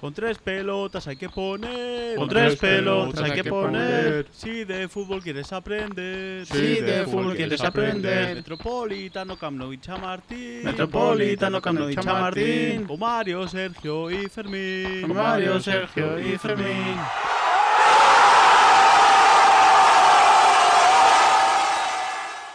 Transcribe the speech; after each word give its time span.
Con 0.00 0.14
tres 0.14 0.38
pelotas 0.38 1.06
hay 1.08 1.16
que 1.16 1.28
poner. 1.28 2.16
Con 2.16 2.26
tres 2.26 2.56
pelotas 2.56 3.20
hay 3.20 3.32
que 3.32 3.44
poner. 3.44 4.28
Si 4.32 4.64
de 4.64 4.88
fútbol 4.88 5.22
quieres 5.22 5.52
aprender. 5.52 6.46
Si 6.46 6.80
de 6.80 7.04
fútbol 7.04 7.36
quieres 7.36 7.60
aprender. 7.60 8.36
Metropolitano, 8.36 9.36
Camp 9.36 9.58
Nou 9.58 9.74
y 9.74 9.78
Chamartín. 9.78 10.64
Metropolitano, 10.64 11.60
Camp 11.60 11.80
Nou 11.80 11.90
y 11.90 11.96
Chamartín. 11.96 12.86
Con 12.86 12.98
Mario, 12.98 13.46
Sergio 13.46 14.10
y 14.10 14.26
Fermín. 14.28 15.02
Con 15.02 15.14
Mario, 15.14 15.60
Sergio 15.60 16.18
y 16.18 16.38
Fermín. 16.38 16.96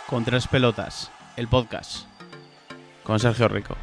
Con 0.07 0.25
tres 0.25 0.47
pelotas, 0.47 1.11
el 1.37 1.47
podcast. 1.47 2.07
Con 3.03 3.19
Sergio 3.19 3.47
Rico. 3.47 3.77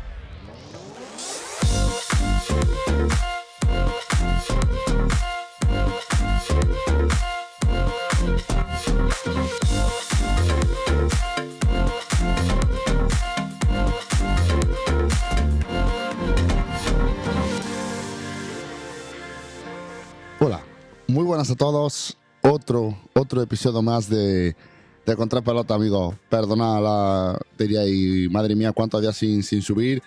Buenas 21.42 21.50
a 21.50 21.56
todos. 21.56 22.16
Otro, 22.42 22.96
otro 23.14 23.42
episodio 23.42 23.82
más 23.82 24.08
de, 24.08 24.54
de 25.04 25.16
Contrapelota, 25.16 25.74
amigos. 25.74 26.14
Perdona 26.28 26.80
la. 26.80 27.38
Diría, 27.58 27.84
y 27.84 28.28
madre 28.28 28.54
mía, 28.54 28.70
cuántos 28.70 29.02
días 29.02 29.16
sin, 29.16 29.42
sin 29.42 29.60
subir. 29.60 30.00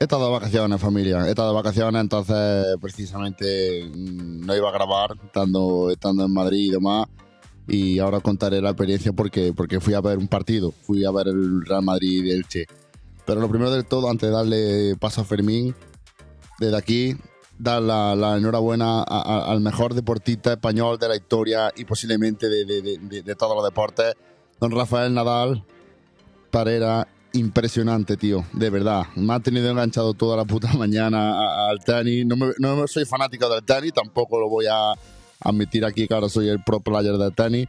He 0.00 0.02
estado 0.02 0.26
de 0.26 0.32
vacaciones, 0.32 0.80
familia. 0.80 1.26
He 1.26 1.30
estado 1.30 1.50
de 1.50 1.54
vacaciones, 1.54 2.00
entonces 2.00 2.76
precisamente 2.80 3.84
mm, 3.84 4.44
no 4.44 4.56
iba 4.56 4.68
a 4.68 4.72
grabar 4.72 5.16
estando, 5.24 5.90
estando 5.90 6.24
en 6.24 6.32
Madrid 6.32 6.66
y 6.66 6.70
demás. 6.70 7.06
Y 7.68 8.00
ahora 8.00 8.18
contaré 8.18 8.60
la 8.60 8.70
experiencia 8.70 9.12
porque, 9.12 9.52
porque 9.52 9.78
fui 9.78 9.94
a 9.94 10.00
ver 10.00 10.18
un 10.18 10.26
partido. 10.26 10.72
Fui 10.72 11.04
a 11.04 11.12
ver 11.12 11.28
el 11.28 11.64
Real 11.64 11.84
Madrid 11.84 12.24
y 12.24 12.30
Elche. 12.32 12.66
Pero 13.24 13.40
lo 13.40 13.48
primero 13.48 13.70
de 13.70 13.84
todo, 13.84 14.10
antes 14.10 14.28
de 14.28 14.34
darle 14.34 14.96
paso 14.96 15.20
a 15.20 15.24
Fermín, 15.24 15.72
desde 16.58 16.76
aquí 16.76 17.16
dar 17.58 17.80
la, 17.82 18.14
la 18.16 18.36
enhorabuena 18.36 19.00
a- 19.02 19.04
a- 19.04 19.50
al 19.52 19.60
mejor 19.60 19.94
deportista 19.94 20.52
español 20.52 20.98
de 20.98 21.08
la 21.08 21.16
historia 21.16 21.70
y 21.76 21.84
posiblemente 21.84 22.48
de, 22.48 22.64
de- 22.64 22.82
de- 22.98 23.22
de- 23.22 23.34
todos 23.36 23.54
los 23.54 23.64
deportes, 23.64 24.14
don 24.60 24.70
Rafael 24.72 25.12
Nadal. 25.14 25.64
Parera, 26.50 27.08
impresionante, 27.32 28.16
tío, 28.16 28.44
de 28.52 28.70
verdad. 28.70 29.06
Me 29.16 29.34
ha 29.34 29.40
tenido 29.40 29.68
enganchado 29.70 30.14
toda 30.14 30.36
la 30.36 30.44
puta 30.44 30.72
mañana 30.74 31.68
al 31.68 31.78
tenis. 31.84 32.24
No, 32.26 32.36
me- 32.36 32.52
no 32.58 32.86
soy 32.86 33.04
fanático 33.04 33.48
del 33.48 33.64
tenis, 33.64 33.92
tampoco 33.92 34.38
lo 34.38 34.48
voy 34.48 34.66
a 34.66 34.92
admitir 35.40 35.84
aquí, 35.84 36.06
claro, 36.06 36.28
soy 36.28 36.48
el 36.48 36.62
pro 36.62 36.80
player 36.80 37.16
del 37.16 37.34
tenis. 37.34 37.66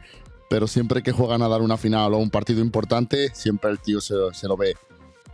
Pero 0.48 0.68
siempre 0.68 1.02
que 1.02 1.10
juega 1.10 1.34
a 1.34 1.38
Nadal 1.38 1.62
una 1.62 1.76
final 1.76 2.14
o 2.14 2.18
un 2.18 2.30
partido 2.30 2.60
importante, 2.60 3.30
siempre 3.34 3.70
el 3.72 3.80
tío 3.80 4.00
se, 4.00 4.14
se 4.32 4.46
lo 4.46 4.56
ve 4.56 4.74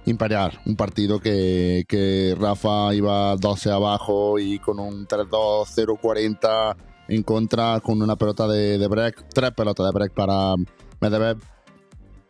imperial. 0.06 0.58
Un 0.66 0.76
partido 0.76 1.20
que, 1.20 1.84
que 1.88 2.36
Rafa 2.38 2.94
iba 2.94 3.36
12 3.36 3.70
abajo 3.70 4.38
y 4.38 4.58
con 4.58 4.78
un 4.78 5.06
3-2, 5.06 5.66
0-40 6.02 6.76
en 7.08 7.22
contra, 7.22 7.80
con 7.80 8.00
una 8.00 8.16
pelota 8.16 8.46
de, 8.48 8.78
de 8.78 8.86
break, 8.88 9.28
tres 9.34 9.50
pelotas 9.52 9.86
de 9.86 9.92
break 9.92 10.12
para 10.14 10.54
Medvedev. 11.00 11.38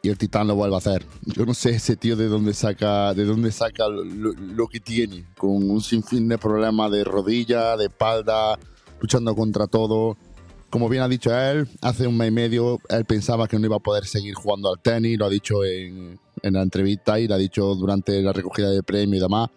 Y 0.05 0.09
el 0.09 0.19
Titán 0.19 0.49
lo 0.49 0.57
vuelve 0.57 0.75
a 0.75 0.79
hacer. 0.79 1.07
Yo 1.27 1.47
no 1.47 1.55
sé 1.55 1.71
ese 1.71 1.95
tío 1.95 2.17
de 2.17 2.27
dónde 2.27 2.55
saca, 2.55 3.15
de 3.15 3.25
dónde 3.25 3.53
saca 3.53 3.87
lo- 3.87 4.33
lo 4.33 4.67
que 4.67 4.81
tiene, 4.81 5.27
con 5.39 5.71
un 5.71 5.81
sinfín 5.81 6.27
de 6.29 6.39
problemas 6.39 6.91
de 6.91 7.05
rodilla, 7.05 7.77
de 7.77 7.85
espalda, 7.85 8.59
luchando 9.01 9.33
contra 9.37 9.69
todo. 9.69 10.17
Como 10.71 10.89
bien 10.89 11.03
ha 11.05 11.09
dicho 11.09 11.33
él, 11.39 11.69
hace 11.83 12.09
un 12.09 12.17
mes 12.17 12.29
y 12.29 12.33
medio 12.33 12.81
él 12.89 13.05
pensaba 13.05 13.47
que 13.47 13.59
no 13.61 13.67
iba 13.67 13.77
a 13.77 13.81
poder 13.81 14.05
seguir 14.07 14.35
jugando 14.35 14.71
al 14.73 14.81
tenis, 14.81 15.19
lo 15.19 15.27
ha 15.27 15.31
dicho 15.31 15.65
en, 15.65 16.19
en 16.43 16.55
la 16.55 16.63
entrevista 16.63 17.19
y 17.21 17.29
lo 17.29 17.35
ha 17.35 17.39
dicho 17.39 17.75
durante 17.75 18.21
la 18.23 18.33
recogida 18.33 18.71
de 18.71 18.83
premio 18.83 19.19
y 19.19 19.23
demás. 19.23 19.51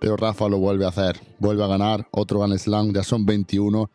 Pero 0.00 0.16
Rafa 0.16 0.48
lo 0.48 0.58
vuelve 0.58 0.84
a 0.84 0.88
hacer, 0.88 1.20
vuelve 1.38 1.64
a 1.64 1.66
ganar 1.66 2.06
otro 2.12 2.40
Grand 2.40 2.56
Slam, 2.58 2.92
ya 2.92 3.02
son 3.02 3.26
21. 3.26 3.90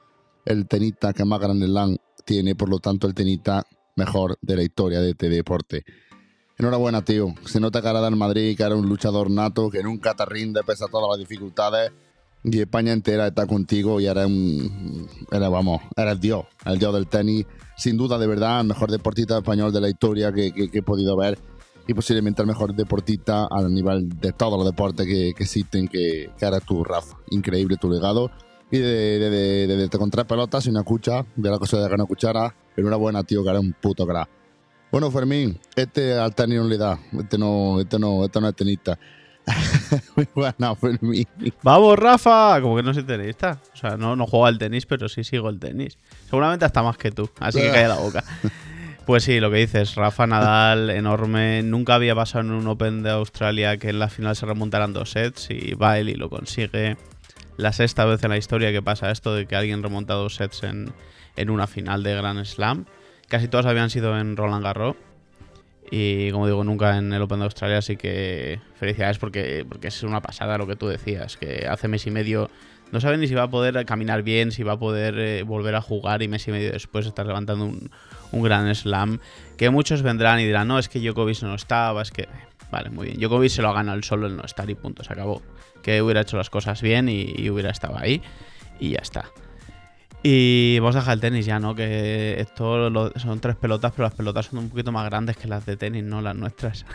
El 0.45 0.67
tenista 0.67 1.13
que 1.13 1.23
más 1.23 1.39
Grand 1.39 1.63
Slam 1.63 1.97
tiene, 2.25 2.55
por 2.55 2.69
lo 2.69 2.79
tanto, 2.79 3.07
el 3.07 3.13
tenista 3.13 3.65
mejor 3.95 4.37
de 4.41 4.55
la 4.55 4.63
historia 4.63 4.99
de 4.99 5.11
este 5.11 5.29
deporte. 5.29 5.83
Enhorabuena, 6.57 7.03
tío. 7.03 7.33
Se 7.45 7.59
nota 7.59 7.81
que 7.81 7.87
ahora 7.87 8.01
del 8.01 8.15
Madrid, 8.15 8.55
que 8.55 8.63
era 8.63 8.75
un 8.75 8.87
luchador 8.87 9.29
nato, 9.29 9.69
que 9.69 9.81
nunca 9.81 10.13
te 10.13 10.25
rinde 10.25 10.61
pese 10.63 10.85
a 10.85 10.87
todas 10.87 11.09
las 11.09 11.27
dificultades. 11.27 11.91
Y 12.43 12.59
España 12.59 12.91
entera 12.91 13.27
está 13.27 13.47
contigo 13.47 14.01
y 14.01 14.05
era 14.05 14.27
un. 14.27 15.07
Era, 15.31 15.49
vamos, 15.49 15.81
era 15.95 16.11
el 16.11 16.19
dios, 16.19 16.45
el 16.65 16.77
dios 16.77 16.93
del 16.93 17.07
tenis. 17.07 17.45
Sin 17.77 17.97
duda, 17.97 18.17
de 18.19 18.27
verdad, 18.27 18.61
el 18.61 18.67
mejor 18.67 18.91
deportista 18.91 19.37
español 19.37 19.71
de 19.71 19.81
la 19.81 19.89
historia 19.89 20.31
que 20.33 20.53
he 20.55 20.81
podido 20.83 21.15
ver. 21.15 21.39
Y 21.87 21.93
posiblemente 21.93 22.41
el 22.41 22.47
mejor 22.47 22.73
deportista 22.73 23.47
a 23.51 23.61
nivel 23.69 24.07
de 24.19 24.31
todos 24.31 24.57
los 24.57 24.65
deportes 24.65 25.05
que, 25.05 25.33
que 25.35 25.43
existen, 25.43 25.87
que, 25.87 26.29
que 26.37 26.45
eres 26.45 26.63
tú, 26.63 26.83
Rafa. 26.83 27.17
Increíble 27.31 27.75
tu 27.77 27.89
legado. 27.89 28.31
Y 28.71 28.77
de, 28.77 29.19
de, 29.19 29.29
de, 29.29 29.67
de, 29.67 29.75
de- 29.87 29.89
con 29.99 30.09
tres 30.09 30.25
pelotas 30.25 30.65
y 30.65 30.69
una 30.69 30.83
cucha, 30.83 31.25
de 31.35 31.49
la 31.49 31.59
cosa 31.59 31.77
de 31.85 31.93
una 31.93 32.05
cuchara. 32.05 32.55
Enhorabuena, 32.77 33.23
tío, 33.23 33.43
que 33.43 33.49
eres 33.49 33.61
un 33.61 33.73
puto 33.73 34.07
crack. 34.07 34.29
Bueno, 34.91 35.11
Fermín, 35.11 35.59
este 35.75 36.13
al 36.17 36.33
tenis 36.33 36.59
no 36.59 36.67
le 36.67 36.77
da. 36.77 36.97
Este 37.19 37.37
no, 37.37 37.79
este 37.81 37.99
no, 37.99 38.23
este 38.25 38.39
no 38.39 38.47
es 38.47 38.55
tenista. 38.55 38.97
Muy 40.15 40.27
buena, 40.33 40.75
Fermín. 40.75 41.27
Vamos, 41.63 41.99
Rafa. 41.99 42.61
Como 42.61 42.75
que 42.77 42.83
no 42.83 42.93
soy 42.93 43.03
tenista. 43.03 43.59
O 43.73 43.75
sea, 43.75 43.97
no, 43.97 44.15
no 44.15 44.25
juego 44.25 44.45
al 44.45 44.57
tenis, 44.57 44.85
pero 44.85 45.09
sí 45.09 45.23
sigo 45.23 45.49
el 45.49 45.59
tenis. 45.59 45.97
Seguramente 46.29 46.63
hasta 46.65 46.81
más 46.81 46.97
que 46.97 47.11
tú. 47.11 47.29
Así 47.39 47.59
que 47.59 47.67
calla 47.71 47.89
la 47.89 47.95
boca. 47.97 48.23
Pues 49.05 49.25
sí, 49.25 49.41
lo 49.41 49.51
que 49.51 49.57
dices, 49.57 49.95
Rafa 49.95 50.27
Nadal, 50.27 50.89
enorme. 50.89 51.61
Nunca 51.61 51.95
había 51.95 52.15
pasado 52.15 52.45
en 52.45 52.51
un 52.51 52.67
Open 52.67 53.03
de 53.03 53.09
Australia 53.09 53.77
que 53.77 53.89
en 53.89 53.99
la 53.99 54.07
final 54.07 54.35
se 54.35 54.45
remontaran 54.45 54.93
dos 54.93 55.11
sets 55.11 55.49
y 55.49 55.73
va 55.73 55.99
él 55.99 56.07
y 56.07 56.15
lo 56.15 56.29
consigue. 56.29 56.95
La 57.57 57.73
sexta 57.73 58.05
vez 58.05 58.23
en 58.23 58.29
la 58.29 58.37
historia 58.37 58.71
que 58.71 58.81
pasa 58.81 59.11
esto 59.11 59.35
de 59.35 59.45
que 59.45 59.57
alguien 59.57 59.83
remonta 59.83 60.13
dos 60.13 60.35
sets 60.35 60.63
en, 60.63 60.93
en 61.35 61.49
una 61.49 61.67
final 61.67 62.01
de 62.01 62.15
Grand 62.15 62.45
Slam. 62.45 62.85
Casi 63.27 63.49
todas 63.49 63.65
habían 63.65 63.89
sido 63.89 64.17
en 64.17 64.37
Roland 64.37 64.63
Garros. 64.63 64.95
Y 65.91 66.31
como 66.31 66.47
digo, 66.47 66.63
nunca 66.63 66.97
en 66.97 67.11
el 67.11 67.21
Open 67.21 67.39
de 67.39 67.45
Australia, 67.45 67.79
así 67.79 67.97
que 67.97 68.59
felicidades 68.75 69.19
porque, 69.19 69.65
porque 69.67 69.89
es 69.89 70.01
una 70.03 70.21
pasada 70.21 70.57
lo 70.57 70.65
que 70.65 70.77
tú 70.77 70.87
decías, 70.87 71.35
que 71.35 71.67
hace 71.69 71.89
mes 71.89 72.07
y 72.07 72.11
medio 72.11 72.49
no 72.93 73.01
saben 73.01 73.19
ni 73.19 73.27
si 73.27 73.33
va 73.33 73.43
a 73.43 73.49
poder 73.49 73.85
caminar 73.85 74.21
bien, 74.23 74.51
si 74.53 74.63
va 74.63 74.73
a 74.73 74.79
poder 74.79 75.17
eh, 75.19 75.43
volver 75.43 75.75
a 75.75 75.81
jugar 75.81 76.21
y 76.21 76.29
mes 76.29 76.47
y 76.47 76.51
medio 76.51 76.71
después 76.71 77.05
estar 77.05 77.25
levantando 77.25 77.65
un, 77.65 77.89
un 78.31 78.43
gran 78.43 78.73
slam. 78.73 79.19
Que 79.57 79.69
muchos 79.69 80.01
vendrán 80.03 80.39
y 80.39 80.45
dirán, 80.45 80.67
no, 80.69 80.79
es 80.79 80.87
que 80.87 80.99
Djokovic 80.99 81.41
no 81.41 81.55
estaba, 81.55 82.01
es 82.01 82.11
que... 82.11 82.29
Vale, 82.71 82.89
muy 82.89 83.07
bien. 83.07 83.19
Djokovic 83.19 83.49
se 83.49 83.61
lo 83.61 83.69
ha 83.69 83.73
ganado 83.73 83.97
el 83.97 84.03
solo 84.03 84.27
el 84.27 84.37
no 84.37 84.43
estar 84.43 84.69
y 84.69 84.75
punto, 84.75 85.03
se 85.03 85.11
acabó. 85.11 85.41
Que 85.81 86.01
hubiera 86.01 86.21
hecho 86.21 86.37
las 86.37 86.49
cosas 86.49 86.81
bien 86.81 87.09
y, 87.09 87.33
y 87.37 87.49
hubiera 87.49 87.71
estado 87.71 87.97
ahí 87.97 88.21
y 88.79 88.91
ya 88.91 88.99
está. 89.01 89.25
Y 90.25 90.79
vamos 90.79 90.95
a 90.95 90.99
dejar 90.99 91.15
el 91.15 91.19
tenis 91.19 91.45
ya, 91.45 91.59
¿no? 91.59 91.75
Que 91.75 92.39
esto 92.39 92.89
lo- 92.89 93.11
son 93.19 93.41
tres 93.41 93.57
pelotas, 93.57 93.91
pero 93.91 94.03
las 94.07 94.13
pelotas 94.15 94.45
son 94.45 94.59
un 94.59 94.69
poquito 94.69 94.91
más 94.93 95.03
grandes 95.09 95.35
que 95.35 95.49
las 95.49 95.65
de 95.65 95.75
tenis, 95.75 96.03
no 96.03 96.21
las 96.21 96.35
nuestras. 96.35 96.85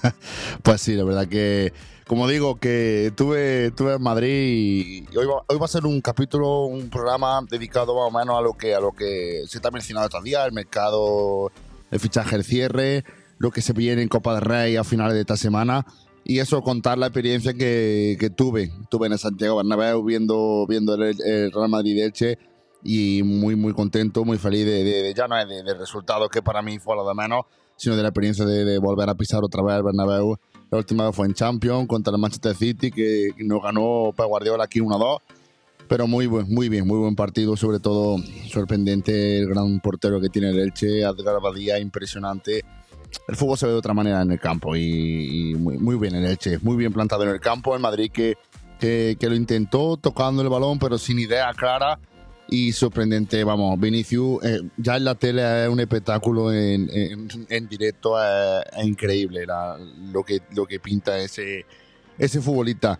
Pues 0.61 0.81
sí, 0.81 0.95
la 0.95 1.03
verdad 1.03 1.27
que, 1.27 1.73
como 2.07 2.27
digo, 2.27 2.57
que 2.59 3.07
estuve, 3.07 3.67
estuve 3.67 3.93
en 3.95 4.01
Madrid 4.01 5.05
y 5.11 5.17
hoy 5.17 5.25
va, 5.25 5.43
hoy 5.47 5.57
va 5.57 5.65
a 5.65 5.69
ser 5.69 5.85
un 5.85 6.01
capítulo, 6.01 6.65
un 6.65 6.89
programa 6.89 7.41
dedicado 7.49 7.95
más 7.95 8.13
o 8.13 8.17
menos 8.17 8.37
a 8.37 8.41
lo 8.41 8.53
que, 8.53 8.75
a 8.75 8.79
lo 8.79 8.91
que 8.91 9.43
se 9.47 9.57
está 9.57 9.71
mencionando 9.71 10.07
estos 10.07 10.23
días, 10.23 10.45
el 10.45 10.51
mercado, 10.53 11.51
el 11.91 11.99
fichaje, 11.99 12.35
el 12.35 12.43
cierre, 12.43 13.03
lo 13.37 13.51
que 13.51 13.61
se 13.61 13.73
viene 13.73 14.01
en 14.01 14.09
Copa 14.09 14.33
del 14.35 14.41
Rey 14.43 14.75
a 14.75 14.83
finales 14.83 15.13
de 15.15 15.21
esta 15.21 15.37
semana. 15.37 15.85
Y 16.25 16.39
eso, 16.39 16.61
contar 16.61 16.97
la 16.97 17.07
experiencia 17.07 17.53
que, 17.53 18.15
que 18.19 18.29
tuve. 18.29 18.71
Tuve 18.89 19.07
en 19.07 19.13
el 19.13 19.19
Santiago 19.19 19.57
Bernabéu 19.57 20.03
viendo, 20.05 20.65
viendo 20.67 20.93
el, 20.95 21.15
el 21.21 21.51
Real 21.51 21.67
Madrid 21.67 22.01
Elche 22.01 22.37
y 22.81 23.23
muy, 23.23 23.55
muy 23.57 23.73
contento, 23.73 24.23
muy 24.23 24.37
feliz 24.37 24.65
de, 24.65 24.83
de- 24.85 25.01
de- 25.03 25.13
ya 25.13 25.27
no 25.27 25.37
es 25.37 25.47
de- 25.49 25.63
del 25.63 25.77
resultado 25.77 26.29
que 26.29 26.41
para 26.41 26.61
mí 26.61 26.79
fue 26.79 26.95
lo 26.95 27.05
de 27.05 27.13
menos, 27.13 27.41
sino 27.75 27.97
de 27.97 28.03
la 28.03 28.09
experiencia 28.09 28.45
de, 28.45 28.63
de 28.63 28.77
volver 28.77 29.09
a 29.09 29.15
pisar 29.15 29.43
otra 29.43 29.61
vez 29.63 29.75
el 29.75 29.83
Bernabéu. 29.83 30.37
La 30.73 30.79
última 30.79 31.05
vez 31.05 31.15
fue 31.15 31.27
en 31.27 31.35
Champions 31.35 31.87
contra 31.87 32.11
el 32.11 32.19
Manchester 32.19 32.55
City, 32.55 32.89
que 32.89 33.29
nos 33.37 33.61
ganó 33.61 34.11
Pep 34.17 34.25
Guardiola 34.25 34.63
aquí 34.63 34.79
1-2. 34.79 35.19
Pero 35.87 36.07
muy 36.07 36.25
buen, 36.25 36.51
muy 36.51 36.67
bien, 36.67 36.87
muy 36.87 36.97
buen 36.97 37.15
partido, 37.15 37.55
sobre 37.55 37.79
todo 37.79 38.17
sorprendente 38.49 39.37
el 39.37 39.49
gran 39.49 39.79
portero 39.81 40.19
que 40.19 40.29
tiene 40.29 40.49
el 40.49 40.57
Elche, 40.57 41.01
Edgar 41.01 41.39
Badía, 41.39 41.77
impresionante. 41.77 42.65
El 43.27 43.35
fútbol 43.35 43.59
se 43.59 43.67
ve 43.67 43.73
de 43.73 43.77
otra 43.77 43.93
manera 43.93 44.23
en 44.23 44.31
el 44.31 44.39
campo 44.39 44.75
y, 44.75 45.51
y 45.51 45.53
muy, 45.53 45.77
muy 45.77 45.95
bien 45.95 46.15
el 46.15 46.25
Elche, 46.25 46.57
muy 46.63 46.75
bien 46.75 46.91
plantado 46.91 47.21
en 47.21 47.29
el 47.29 47.39
campo. 47.39 47.75
El 47.75 47.79
Madrid 47.79 48.09
que, 48.11 48.35
que, 48.79 49.15
que 49.19 49.29
lo 49.29 49.35
intentó 49.35 49.97
tocando 49.97 50.41
el 50.41 50.49
balón, 50.49 50.79
pero 50.79 50.97
sin 50.97 51.19
idea 51.19 51.53
clara 51.53 51.99
y 52.53 52.71
sorprendente. 52.71 53.43
Vamos, 53.43 53.79
Vinicius, 53.79 54.43
eh, 54.43 54.59
ya 54.77 54.97
en 54.97 55.05
la 55.05 55.15
tele 55.15 55.63
es 55.63 55.69
un 55.69 55.79
espectáculo 55.79 56.53
en, 56.53 56.87
en, 56.93 57.27
en 57.49 57.67
directo, 57.67 58.15
es, 58.21 58.63
es 58.77 58.85
increíble 58.85 59.45
la- 59.45 59.77
lo, 60.11 60.23
que, 60.23 60.39
lo 60.55 60.65
que 60.65 60.79
pinta 60.79 61.17
ese, 61.19 61.65
ese 62.17 62.41
futbolista. 62.41 62.99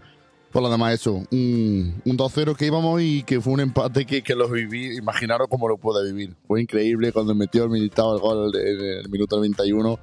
Por 0.52 0.62
lo 0.64 0.70
demás, 0.70 0.94
eso, 0.94 1.14
un, 1.32 2.02
un 2.06 2.18
2-0 2.18 2.56
que 2.56 2.66
íbamos 2.68 3.02
y 3.02 3.24
que 3.24 3.42
fue 3.42 3.54
un 3.54 3.60
empate 3.60 4.06
que, 4.06 4.22
que 4.24 4.36
lo 4.36 4.48
viví. 4.50 4.98
Imaginaros 4.98 5.48
cómo 5.50 5.68
lo 5.68 5.78
pude 5.78 6.04
vivir. 6.12 6.36
Fue 6.48 6.62
increíble 6.62 7.12
cuando 7.12 7.34
metió 7.36 7.64
el 7.64 7.70
militado 7.70 8.16
el 8.16 8.22
gol 8.22 8.52
en 8.56 9.00
el 9.02 9.10
minuto 9.10 9.36
91. 9.38 10.00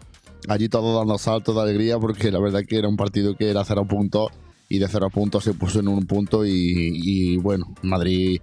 Allí 0.49 0.69
todos 0.69 0.97
dando 0.99 1.19
saltos 1.19 1.55
de 1.57 1.63
alegría 1.63 1.99
porque 1.99 2.31
la 2.31 2.39
verdad 2.41 2.63
que 2.69 2.79
era 2.79 2.89
un 2.89 2.97
partido 2.97 3.37
que 3.37 3.51
era 3.51 3.65
0 3.65 3.85
puntos 3.87 4.29
y 4.69 4.79
de 4.79 4.89
0 4.89 5.11
puntos 5.11 5.45
se 5.45 5.55
puso 5.55 5.81
en 5.81 5.89
un 5.89 6.07
punto 6.07 6.47
y, 6.47 6.53
y 6.55 7.37
bueno, 7.37 7.75
Madrid 7.83 8.41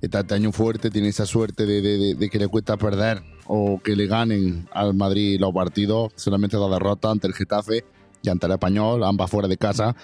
está 0.00 0.20
este 0.20 0.34
año 0.34 0.52
fuerte, 0.52 0.90
tiene 0.90 1.08
esa 1.08 1.26
suerte 1.26 1.66
de, 1.66 2.14
de- 2.14 2.30
que 2.30 2.38
le 2.38 2.48
cuesta 2.48 2.76
perder 2.76 3.22
o 3.46 3.80
que 3.82 3.96
le 3.96 4.06
ganen 4.06 4.68
al 4.72 4.94
Madrid 4.94 5.38
los 5.40 5.52
partidos, 5.52 6.12
solamente 6.16 6.56
la 6.56 6.68
derrota 6.68 7.10
ante 7.10 7.26
el 7.26 7.34
Getafe 7.34 7.84
y 8.22 8.28
ante 8.28 8.46
el 8.46 8.52
Español, 8.52 9.02
ambas 9.04 9.30
fuera 9.30 9.48
de 9.48 9.56
casa. 9.56 9.94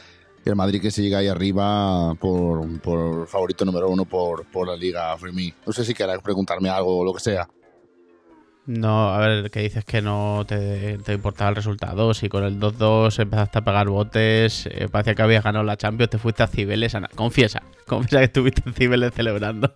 Y 0.44 0.48
el 0.48 0.54
Madrid 0.56 0.80
que 0.80 0.90
se 0.92 1.02
llega 1.02 1.18
ahí 1.18 1.26
arriba 1.28 2.14
por, 2.20 2.80
por 2.80 3.26
favorito 3.26 3.64
número 3.64 3.88
uno 3.90 4.04
por, 4.04 4.46
por 4.46 4.68
la 4.68 4.76
Liga 4.76 5.16
Fermín. 5.18 5.52
No 5.66 5.72
sé 5.72 5.84
si 5.84 5.92
querés 5.92 6.20
preguntarme 6.22 6.68
algo 6.68 6.98
o 6.98 7.04
lo 7.04 7.12
que 7.12 7.20
sea. 7.20 7.48
No, 8.66 9.14
a 9.14 9.18
ver, 9.18 9.50
que 9.50 9.60
dices 9.60 9.84
que 9.84 10.02
no 10.02 10.44
te, 10.46 10.98
te 10.98 11.12
importaba 11.12 11.50
el 11.50 11.56
resultado. 11.56 12.12
Si 12.14 12.28
con 12.28 12.42
el 12.42 12.58
2-2 12.58 13.20
empezaste 13.20 13.58
a 13.58 13.64
pegar 13.64 13.88
botes, 13.88 14.66
eh, 14.66 14.88
parecía 14.90 15.14
que 15.14 15.22
habías 15.22 15.44
ganado 15.44 15.64
la 15.64 15.76
Champions, 15.76 16.10
te 16.10 16.18
fuiste 16.18 16.42
a 16.42 16.48
Cibeles. 16.48 16.96
Confiesa, 17.14 17.62
confiesa 17.86 18.18
que 18.18 18.24
estuviste 18.24 18.62
en 18.66 18.74
Cibeles 18.74 19.12
celebrando. 19.14 19.72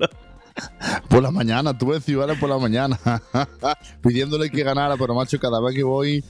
Por 1.08 1.22
la 1.22 1.31
mañana, 1.31 1.78
tuve 1.78 1.96
en 1.96 2.02
Ciudades 2.02 2.37
por 2.38 2.48
la 2.48 2.58
mañana, 2.58 2.98
pidiéndole 4.02 4.50
que 4.50 4.64
ganara, 4.64 4.96
pero 4.96 5.14
macho, 5.14 5.38
cada 5.38 5.60
vez 5.60 5.76
que 5.76 5.84
voy, 5.84 6.25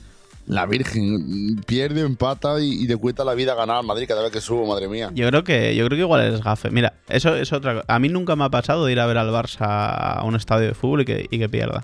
la 0.45 0.67
Virgen 0.67 1.61
pierde, 1.65 2.01
empata 2.01 2.59
y, 2.61 2.83
y 2.83 2.87
le 2.87 2.95
cuesta 2.95 3.25
la 3.25 3.33
vida 3.33 3.55
ganar 3.55 3.83
Madrid 3.83 4.05
cada 4.07 4.21
vez 4.21 4.31
que 4.31 4.39
subo, 4.39 4.67
madre 4.67 4.87
mía. 4.87 5.09
Yo 5.15 5.27
creo 5.27 5.43
que 5.43 5.75
yo 5.75 5.85
creo 5.87 5.97
que 5.97 6.01
igual 6.03 6.21
eres 6.21 6.43
gafe. 6.43 6.69
Mira, 6.69 6.93
eso 7.09 7.35
es 7.35 7.51
otra 7.51 7.73
cosa. 7.73 7.85
A 7.87 7.97
mí 7.97 8.09
nunca 8.09 8.35
me 8.35 8.43
ha 8.45 8.49
pasado 8.49 8.85
de 8.85 8.91
ir 8.91 8.99
a 8.99 9.07
ver 9.07 9.17
al 9.17 9.31
Barça 9.31 9.65
a 9.67 10.23
un 10.23 10.35
estadio 10.35 10.67
de 10.67 10.73
fútbol 10.75 11.01
y 11.01 11.05
que, 11.05 11.27
y 11.29 11.39
que 11.39 11.49
pierda. 11.49 11.83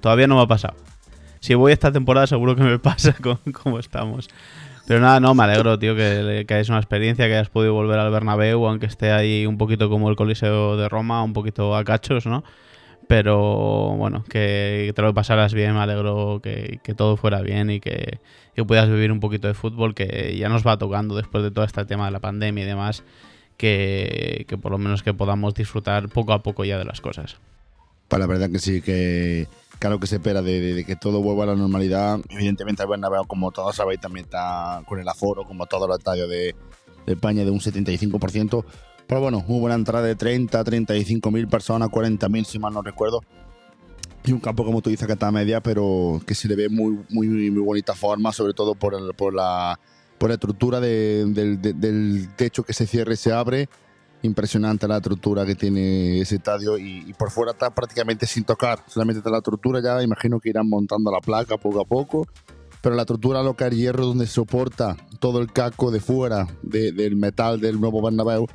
Todavía 0.00 0.26
no 0.26 0.36
me 0.36 0.42
ha 0.42 0.46
pasado. 0.46 0.76
Si 1.40 1.54
voy 1.54 1.72
esta 1.72 1.92
temporada 1.92 2.26
seguro 2.26 2.56
que 2.56 2.62
me 2.62 2.78
pasa 2.78 3.14
con 3.22 3.38
cómo 3.52 3.78
estamos. 3.78 4.28
Pero 4.86 5.00
nada, 5.00 5.18
no, 5.18 5.34
me 5.34 5.42
alegro, 5.42 5.78
tío, 5.78 5.96
que, 5.96 6.44
que 6.46 6.60
es 6.60 6.68
una 6.68 6.78
experiencia, 6.78 7.26
que 7.26 7.34
hayas 7.34 7.50
podido 7.50 7.74
volver 7.74 7.98
al 7.98 8.10
Bernabéu, 8.12 8.66
aunque 8.66 8.86
esté 8.86 9.10
ahí 9.10 9.44
un 9.44 9.58
poquito 9.58 9.90
como 9.90 10.08
el 10.10 10.16
Coliseo 10.16 10.76
de 10.76 10.88
Roma, 10.88 11.24
un 11.24 11.32
poquito 11.32 11.76
a 11.76 11.82
cachos, 11.82 12.26
¿no? 12.26 12.44
Pero 13.08 13.94
bueno, 13.96 14.24
que 14.28 14.92
te 14.94 15.02
lo 15.02 15.12
pasaras 15.12 15.54
bien, 15.54 15.74
me 15.74 15.80
alegro 15.80 16.40
que, 16.42 16.80
que 16.82 16.94
todo 16.94 17.16
fuera 17.16 17.40
bien 17.40 17.70
y 17.70 17.80
que, 17.80 18.20
que 18.54 18.64
puedas 18.64 18.88
vivir 18.88 19.12
un 19.12 19.20
poquito 19.20 19.48
de 19.48 19.54
fútbol, 19.54 19.94
que 19.94 20.36
ya 20.36 20.48
nos 20.48 20.66
va 20.66 20.78
tocando 20.78 21.16
después 21.16 21.42
de 21.44 21.50
todo 21.50 21.64
este 21.64 21.84
tema 21.84 22.06
de 22.06 22.12
la 22.12 22.20
pandemia 22.20 22.64
y 22.64 22.66
demás, 22.66 23.04
que, 23.56 24.46
que 24.48 24.56
por 24.56 24.72
lo 24.72 24.78
menos 24.78 25.02
que 25.02 25.14
podamos 25.14 25.54
disfrutar 25.54 26.08
poco 26.08 26.32
a 26.32 26.42
poco 26.42 26.64
ya 26.64 26.78
de 26.78 26.84
las 26.84 27.00
cosas. 27.00 27.36
Pues 28.08 28.20
la 28.20 28.26
verdad 28.26 28.50
que 28.50 28.58
sí, 28.58 28.82
que 28.82 29.48
claro 29.78 29.98
que 30.00 30.06
se 30.06 30.16
espera 30.16 30.42
de, 30.42 30.60
de- 30.60 30.74
de 30.74 30.84
que 30.84 30.96
todo 30.96 31.20
vuelva 31.22 31.44
a 31.44 31.46
la 31.48 31.54
normalidad. 31.56 32.20
Evidentemente 32.28 32.82
el 32.82 32.88
Bernabéu, 32.88 33.24
como 33.26 33.50
todos 33.52 33.76
sabéis, 33.76 34.00
también 34.00 34.24
está 34.26 34.82
con 34.86 34.98
el 35.00 35.08
aforo, 35.08 35.44
como 35.44 35.66
todos 35.66 35.88
los 35.88 35.98
estadios 35.98 36.28
de, 36.28 36.54
de 37.06 37.12
España, 37.12 37.44
de 37.44 37.50
un 37.50 37.60
75%. 37.60 38.64
Pero 39.06 39.20
bueno, 39.20 39.44
hubo 39.46 39.64
una 39.66 39.74
entrada 39.74 40.04
de 40.06 40.16
30, 40.16 40.64
35 40.64 41.30
mil 41.30 41.46
personas, 41.48 41.88
40 41.90 42.28
mil 42.28 42.44
si 42.44 42.58
mal 42.58 42.72
no 42.74 42.82
recuerdo. 42.82 43.20
Y 44.24 44.32
un 44.32 44.40
campo, 44.40 44.64
como 44.64 44.82
tú 44.82 44.90
dices, 44.90 45.06
que 45.06 45.12
está 45.12 45.28
a 45.28 45.32
media, 45.32 45.60
pero 45.62 46.20
que 46.26 46.34
se 46.34 46.48
le 46.48 46.56
ve 46.56 46.68
muy, 46.68 46.98
muy, 47.10 47.28
muy 47.28 47.62
bonita 47.62 47.94
forma, 47.94 48.32
sobre 48.32 48.54
todo 48.54 48.74
por, 48.74 48.94
el- 48.94 49.14
por, 49.14 49.32
la, 49.32 49.78
por 50.18 50.30
la 50.30 50.34
estructura 50.34 50.80
de- 50.80 51.24
del, 51.28 51.62
de- 51.62 51.72
del 51.74 52.28
techo 52.34 52.64
que 52.64 52.72
se 52.72 52.86
cierra 52.88 53.12
y 53.12 53.16
se 53.16 53.32
abre 53.32 53.68
impresionante 54.22 54.88
la 54.88 54.96
estructura 54.96 55.44
que 55.44 55.54
tiene 55.54 56.20
ese 56.20 56.36
estadio 56.36 56.78
y, 56.78 57.12
por 57.18 57.30
fuera 57.30 57.52
está 57.52 57.70
prácticamente 57.70 58.26
sin 58.26 58.44
tocar, 58.44 58.82
solamente 58.88 59.18
está 59.18 59.30
la 59.30 59.38
estructura 59.38 59.80
ya, 59.82 60.02
imagino 60.02 60.40
que 60.40 60.50
irán 60.50 60.68
montando 60.68 61.10
la 61.10 61.20
placa 61.20 61.56
poco 61.56 61.80
a 61.80 61.84
poco, 61.84 62.26
pero 62.80 62.94
la 62.94 63.02
estructura 63.02 63.42
lo 63.42 63.54
que 63.54 63.66
es 63.66 63.74
hierro 63.74 64.06
donde 64.06 64.26
soporta 64.26 64.96
todo 65.20 65.40
el 65.40 65.52
casco 65.52 65.90
de 65.90 66.00
fuera 66.00 66.46
de- 66.62 66.92
del 66.92 67.16
metal 67.16 67.60
del 67.60 67.80
nuevo 67.80 68.02
Bernabéu 68.02 68.46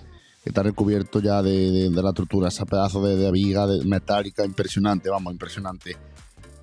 está 0.46 0.64
recubierto 0.64 1.20
ya 1.20 1.42
de, 1.44 1.90
la 1.94 2.10
estructura, 2.10 2.48
ese 2.48 2.66
pedazo 2.66 3.06
de, 3.06 3.32
viga 3.32 3.68
metálica 3.86 4.46
impresionante, 4.46 5.10
vamos, 5.10 5.34
impresionante. 5.34 5.96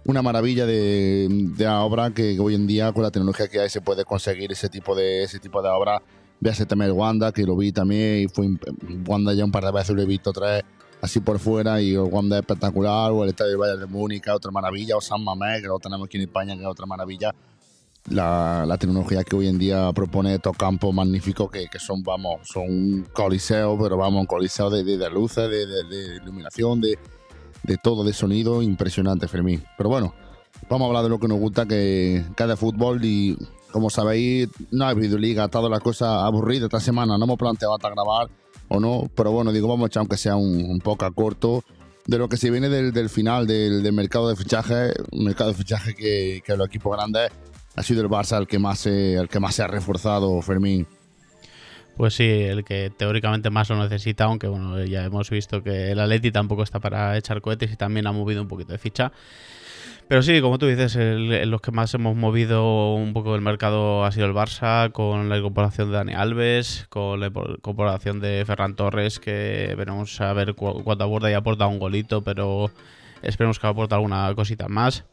Una 0.04 0.22
maravilla 0.22 0.64
de 0.64 1.66
obra 1.68 2.10
que 2.12 2.38
hoy 2.40 2.54
en 2.54 2.66
día 2.66 2.92
con 2.92 3.02
la 3.02 3.10
tecnología 3.10 3.48
que 3.48 3.60
hay 3.60 3.68
se 3.68 3.82
puede 3.82 4.04
conseguir 4.04 4.50
ese 4.50 4.68
tipo 4.68 4.94
de, 4.96 5.22
ese 5.22 5.38
tipo 5.38 5.60
de 5.62 5.68
obra 5.68 6.02
Véase 6.40 6.66
también 6.66 6.90
el 6.90 6.96
Wanda, 6.96 7.32
que 7.32 7.44
lo 7.44 7.56
vi 7.56 7.72
también, 7.72 8.24
y 8.24 8.28
fue 8.28 8.48
Wanda 9.06 9.32
ya 9.34 9.44
un 9.44 9.50
par 9.52 9.64
de 9.64 9.72
veces 9.72 9.94
lo 9.96 10.02
he 10.02 10.06
visto 10.06 10.32
tres 10.32 10.62
así 11.00 11.20
por 11.20 11.38
fuera, 11.38 11.80
y 11.80 11.92
el 11.94 12.00
Wanda 12.00 12.36
es 12.36 12.40
espectacular, 12.40 13.10
o 13.12 13.22
el 13.22 13.30
Estadio 13.30 13.50
del 13.50 13.58
Bayern 13.58 13.80
de 13.80 13.86
Múnich, 13.86 14.26
otra 14.28 14.50
maravilla, 14.50 14.96
o 14.96 15.00
San 15.00 15.22
Mamés, 15.22 15.62
que 15.62 15.68
lo 15.68 15.78
tenemos 15.78 16.06
aquí 16.06 16.16
en 16.16 16.24
España, 16.24 16.54
que 16.56 16.60
es 16.62 16.66
otra 16.66 16.86
maravilla. 16.86 17.32
La, 18.10 18.64
la 18.66 18.78
tecnología 18.78 19.22
que 19.22 19.36
hoy 19.36 19.48
en 19.48 19.58
día 19.58 19.92
propone 19.92 20.34
estos 20.34 20.56
campos 20.56 20.94
magníficos 20.94 21.50
que, 21.50 21.66
que 21.68 21.78
son, 21.78 22.02
vamos, 22.02 22.40
son 22.44 22.64
un 22.68 23.06
coliseo, 23.12 23.78
pero 23.78 23.96
vamos, 23.96 24.20
un 24.22 24.26
coliseo 24.26 24.70
de, 24.70 24.82
de- 24.82 24.96
de 24.96 25.10
luces, 25.10 25.48
de, 25.50 25.66
de- 25.66 25.84
de 25.84 26.16
iluminación, 26.16 26.80
de, 26.80 26.98
de 27.64 27.76
todo, 27.76 28.02
de 28.04 28.12
sonido, 28.14 28.62
impresionante, 28.62 29.28
Fermín. 29.28 29.62
Pero 29.76 29.90
bueno, 29.90 30.14
vamos 30.70 30.86
a 30.86 30.88
hablar 30.88 31.02
de 31.04 31.10
lo 31.10 31.18
que 31.20 31.28
nos 31.28 31.38
gusta, 31.38 31.66
que, 31.66 32.24
que 32.34 32.42
es 32.42 32.48
de 32.48 32.56
fútbol 32.56 33.04
y 33.04 33.36
como 33.70 33.90
sabéis, 33.90 34.48
no 34.70 34.84
ha 34.84 34.90
habido 34.90 35.18
liga, 35.18 35.42
ha 35.42 35.46
estado 35.46 35.68
la 35.68 35.80
cosa 35.80 36.24
aburrida 36.24 36.66
esta 36.66 36.80
semana, 36.80 37.18
no 37.18 37.24
hemos 37.24 37.38
planteado 37.38 37.74
hasta 37.74 37.90
grabar 37.90 38.28
o 38.68 38.80
no, 38.80 39.10
pero 39.14 39.30
bueno, 39.32 39.52
digo, 39.52 39.68
vamos 39.68 39.84
a 39.84 39.88
echar 39.88 40.00
aunque 40.00 40.16
sea 40.16 40.36
un, 40.36 40.70
un 40.70 40.80
poco 40.80 41.04
a 41.04 41.10
corto 41.10 41.64
de 42.06 42.18
lo 42.18 42.28
que 42.28 42.36
se 42.36 42.50
viene 42.50 42.68
del, 42.68 42.92
del 42.92 43.10
final 43.10 43.46
del, 43.46 43.82
del 43.82 43.92
mercado 43.92 44.28
de 44.28 44.36
fichaje, 44.36 44.92
un 45.12 45.24
mercado 45.24 45.50
de 45.50 45.56
fichaje 45.56 45.94
que, 45.94 46.42
que 46.44 46.56
los 46.56 46.68
equipos 46.68 46.96
grandes 46.96 47.30
ha 47.76 47.82
sido 47.82 48.02
el 48.02 48.08
Barça 48.08 48.38
el 48.38 48.46
que 48.46 48.58
más 48.58 48.80
se, 48.80 49.14
el 49.14 49.28
que 49.28 49.40
más 49.40 49.54
se 49.54 49.62
ha 49.62 49.66
reforzado, 49.66 50.40
Fermín. 50.42 50.86
Pues 51.96 52.14
sí, 52.14 52.24
el 52.24 52.64
que 52.64 52.92
teóricamente 52.96 53.50
más 53.50 53.68
lo 53.70 53.76
necesita, 53.76 54.24
aunque 54.24 54.46
bueno, 54.46 54.84
ya 54.84 55.04
hemos 55.04 55.28
visto 55.30 55.62
que 55.62 55.90
el 55.90 55.98
Atleti 55.98 56.30
tampoco 56.30 56.62
está 56.62 56.78
para 56.78 57.16
echar 57.16 57.40
cohetes 57.40 57.72
y 57.72 57.76
también 57.76 58.06
ha 58.06 58.12
movido 58.12 58.40
un 58.40 58.48
poquito 58.48 58.72
de 58.72 58.78
ficha. 58.78 59.12
Pero 60.08 60.22
sí, 60.22 60.40
como 60.40 60.58
tú 60.58 60.66
dices, 60.66 60.96
el- 60.96 61.50
los 61.50 61.60
que 61.60 61.70
más 61.70 61.92
hemos 61.92 62.16
movido 62.16 62.94
un 62.94 63.12
poco 63.12 63.34
el 63.34 63.42
mercado 63.42 64.06
ha 64.06 64.12
sido 64.12 64.24
el 64.26 64.32
Barça, 64.32 64.90
con 64.90 65.28
la 65.28 65.36
incorporación 65.36 65.90
de 65.90 65.96
Dani 65.98 66.14
Alves, 66.14 66.86
con 66.88 67.20
la 67.20 67.26
incorporación 67.26 68.18
de 68.20 68.42
Ferran 68.46 68.74
Torres, 68.74 69.18
que 69.20 69.74
veremos 69.76 70.18
a 70.22 70.32
ver 70.32 70.54
cu- 70.54 70.82
cuánto 70.82 71.04
aborda 71.04 71.30
y 71.30 71.34
aporta 71.34 71.66
un 71.66 71.78
golito, 71.78 72.22
pero 72.22 72.70
esperemos 73.20 73.58
que 73.58 73.66
aporte 73.66 73.94
alguna 73.94 74.32
cosita 74.34 74.66
más. 74.68 75.04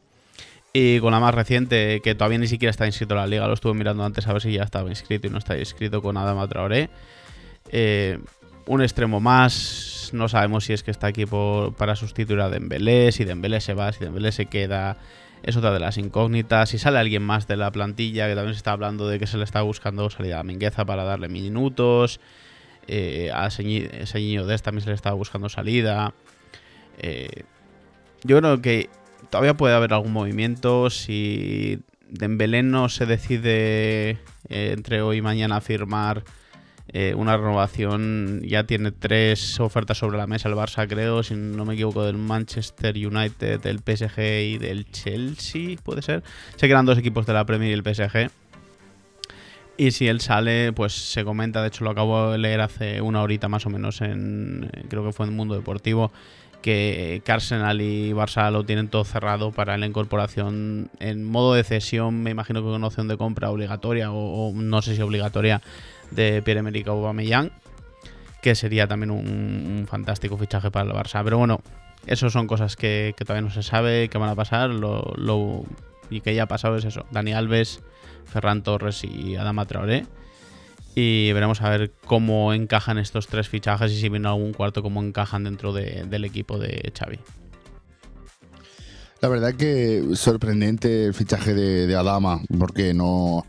Y 0.72 1.00
con 1.02 1.12
la 1.12 1.20
más 1.20 1.36
reciente, 1.36 2.00
que 2.02 2.16
todavía 2.16 2.38
ni 2.38 2.48
siquiera 2.48 2.70
está 2.72 2.86
inscrito 2.86 3.16
en 3.16 3.20
la 3.20 3.28
liga, 3.28 3.48
lo 3.48 3.54
estuve 3.54 3.74
mirando 3.74 4.04
antes 4.06 4.26
a 4.28 4.34
ver 4.34 4.42
si 4.42 4.54
ya 4.54 4.64
estaba 4.64 4.90
inscrito 4.90 5.28
y 5.28 5.30
no 5.30 5.40
está 5.40 5.58
inscrito 5.58 6.02
con 6.02 6.16
Adama 6.16 6.48
Traoré. 6.48 6.90
Eh, 7.70 8.20
un 8.68 8.82
extremo 8.82 9.20
más, 9.20 10.10
no 10.14 10.28
sabemos 10.28 10.66
si 10.66 10.74
es 10.74 10.84
que 10.84 10.92
está 10.92 11.08
aquí 11.08 11.26
por- 11.26 11.74
para 11.76 11.96
sustituir 11.96 12.40
a 12.42 12.50
Dembélé, 12.50 13.12
si 13.12 13.24
Dembélé 13.26 13.62
se 13.62 13.74
va, 13.74 13.92
si 13.92 14.04
Dembélé 14.04 14.32
se 14.32 14.48
queda, 14.48 14.98
es 15.44 15.56
otra 15.56 15.72
de 15.72 15.80
las 15.80 15.98
incógnitas. 15.98 16.70
Si 16.70 16.80
sale 16.80 16.98
alguien 16.98 17.22
más 17.22 17.48
de 17.48 17.58
la 17.58 17.72
plantilla, 17.72 18.28
que 18.28 18.36
también 18.36 18.54
se 18.56 18.58
está 18.58 18.72
hablando 18.72 19.08
de 19.08 19.20
que 19.20 19.28
se 19.28 19.38
le 19.38 19.44
está 19.44 19.62
buscando 19.62 20.10
salida 20.10 20.40
a 20.40 20.44
Mingueza 20.44 20.86
para 20.86 21.04
darle 21.04 21.28
minutos, 21.30 22.20
eh, 22.88 23.30
a 23.34 23.48
Señi- 23.50 24.06
Señiño 24.06 24.46
Des 24.46 24.62
también 24.64 24.84
se 24.84 24.90
le 24.90 24.96
está 24.96 25.12
buscando 25.14 25.50
salida. 25.50 26.14
Eh, 26.98 27.44
yo 28.24 28.40
creo 28.40 28.62
que 28.62 28.90
todavía 29.30 29.54
puede 29.56 29.76
haber 29.76 29.94
algún 29.94 30.14
movimiento 30.14 30.90
si 30.90 31.80
Dembélé 32.10 32.64
no 32.64 32.90
se 32.90 33.06
decide 33.06 34.10
eh, 34.50 34.72
entre 34.74 35.02
hoy 35.02 35.18
y 35.18 35.22
mañana 35.22 35.58
a 35.58 35.62
firmar 35.62 36.24
eh, 36.90 37.14
una 37.16 37.36
renovación. 37.36 38.42
Ya 38.44 38.66
tiene 38.66 38.92
tres 38.92 39.60
ofertas 39.60 39.98
sobre 39.98 40.18
la 40.18 40.28
mesa 40.28 40.50
el 40.50 40.56
Barça, 40.56 40.88
creo, 40.88 41.24
si 41.24 41.36
no 41.36 41.66
me 41.66 41.74
equivoco, 41.74 42.04
del 42.04 42.18
Manchester 42.18 42.96
United, 42.96 43.60
del 43.60 43.80
PSG 43.80 44.20
y 44.20 44.58
del 44.58 44.90
Chelsea, 44.92 45.78
puede 45.84 46.02
ser. 46.02 46.24
Sé 46.56 46.68
que 46.68 46.72
eran 46.72 46.86
dos 46.86 46.98
equipos 46.98 47.26
de 47.26 47.34
la 47.34 47.46
Premier 47.46 47.72
y 47.72 47.74
el 47.74 47.84
PSG. 47.84 48.30
Y 49.78 49.92
si 49.92 50.08
él 50.08 50.22
sale, 50.22 50.72
pues 50.72 50.94
se 50.94 51.26
comenta, 51.26 51.62
de 51.62 51.68
hecho 51.68 51.84
lo 51.84 51.90
acabo 51.90 52.32
de 52.32 52.38
leer 52.38 52.62
hace 52.62 53.02
una 53.02 53.22
horita 53.22 53.50
más 53.50 53.66
o 53.66 53.70
menos 53.70 54.00
en, 54.00 54.70
creo 54.88 55.04
que 55.04 55.12
fue 55.12 55.26
en 55.26 55.36
Mundo 55.36 55.54
Deportivo, 55.54 56.14
que 56.62 57.22
Arsenal 57.28 57.82
y 57.82 58.14
Barça 58.14 58.50
lo 58.52 58.64
tienen 58.64 58.88
todo 58.88 59.04
cerrado 59.04 59.52
para 59.52 59.78
la 59.78 59.86
incorporación 59.86 60.90
en 61.00 61.26
modo 61.26 61.54
de 61.54 61.64
cesión, 61.66 62.24
me 62.24 62.32
imagino 62.32 62.62
que 62.62 62.70
con 62.70 62.84
opción 62.86 63.10
de 63.10 63.18
compra 63.18 63.52
obligatoria 63.52 64.12
o 64.12 64.52
no 64.56 64.82
sé 64.82 64.96
si 64.96 65.02
obligatoria 65.02 65.62
de 66.12 66.42
Pierre-Emerick 66.42 66.88
Aubameyang, 66.88 67.52
que 68.42 68.56
sería 68.56 68.88
también 68.88 69.12
un, 69.12 69.86
fantástico 69.90 70.38
fichaje 70.38 70.72
para 70.72 70.86
el 70.90 70.96
Barça. 70.96 71.24
Pero 71.24 71.38
bueno, 71.38 71.62
eso 72.06 72.30
son 72.30 72.48
cosas 72.48 72.76
que, 72.76 73.14
todavía 73.18 73.42
no 73.42 73.52
se 73.52 73.64
sabe 73.64 74.10
que 74.10 74.18
van 74.18 74.30
a 74.30 74.36
pasar, 74.36 74.72
y 76.10 76.22
que 76.22 76.36
ya 76.36 76.44
ha 76.44 76.48
pasado 76.48 76.78
es 76.78 76.86
eso, 76.86 77.06
Dani 77.12 77.34
Alves, 77.34 77.82
Ferran 78.26 78.64
Torres 78.64 79.04
y 79.04 79.36
Adama 79.36 79.66
Traoré. 79.66 80.06
Y 80.94 81.34
veremos 81.34 81.62
a 81.62 81.70
ver 81.70 81.92
cómo 82.06 82.54
encajan 82.54 82.98
estos 82.98 83.28
tres 83.28 83.50
fichajes 83.50 83.92
y 83.92 84.00
si 84.00 84.08
viene 84.08 84.30
algún 84.30 84.54
cuarto, 84.54 84.82
cómo 84.82 85.04
encajan 85.04 85.44
dentro 85.44 85.74
de- 85.74 86.06
del 86.06 86.24
equipo 86.24 86.58
de 86.58 86.94
Xavi. 86.98 87.20
La 89.20 89.28
verdad 89.28 89.56
que 89.56 90.04
sorprendente 90.14 91.06
el 91.08 91.14
fichaje 91.14 91.54
de, 91.54 91.88
de 91.88 91.96
Adama, 91.96 92.42
porque 92.58 92.94
no, 92.94 93.46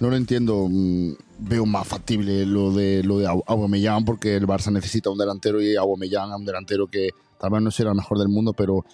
no 0.00 0.10
lo 0.10 0.16
entiendo. 0.16 0.66
Mm, 0.68 1.12
Veo 1.40 1.64
más 1.66 1.86
factible 1.86 2.44
lo 2.44 2.72
de 2.72 3.02
lo 3.04 3.18
de 3.18 3.26
Au- 3.28 3.44
Aubameyang, 3.46 4.04
porque 4.04 4.34
el 4.34 4.44
Barça 4.44 4.72
necesita 4.72 5.08
un 5.08 5.18
delantero 5.18 5.62
y 5.62 5.76
Aubameyang 5.76 6.30
es 6.30 6.36
un 6.36 6.44
delantero 6.44 6.88
que 6.88 7.10
tal 7.40 7.50
vez 7.50 7.62
no 7.62 7.70
será 7.70 7.90
el 7.90 7.96
mejor 7.96 8.18
del 8.18 8.26
mundo, 8.28 8.52
pero, 8.54 8.84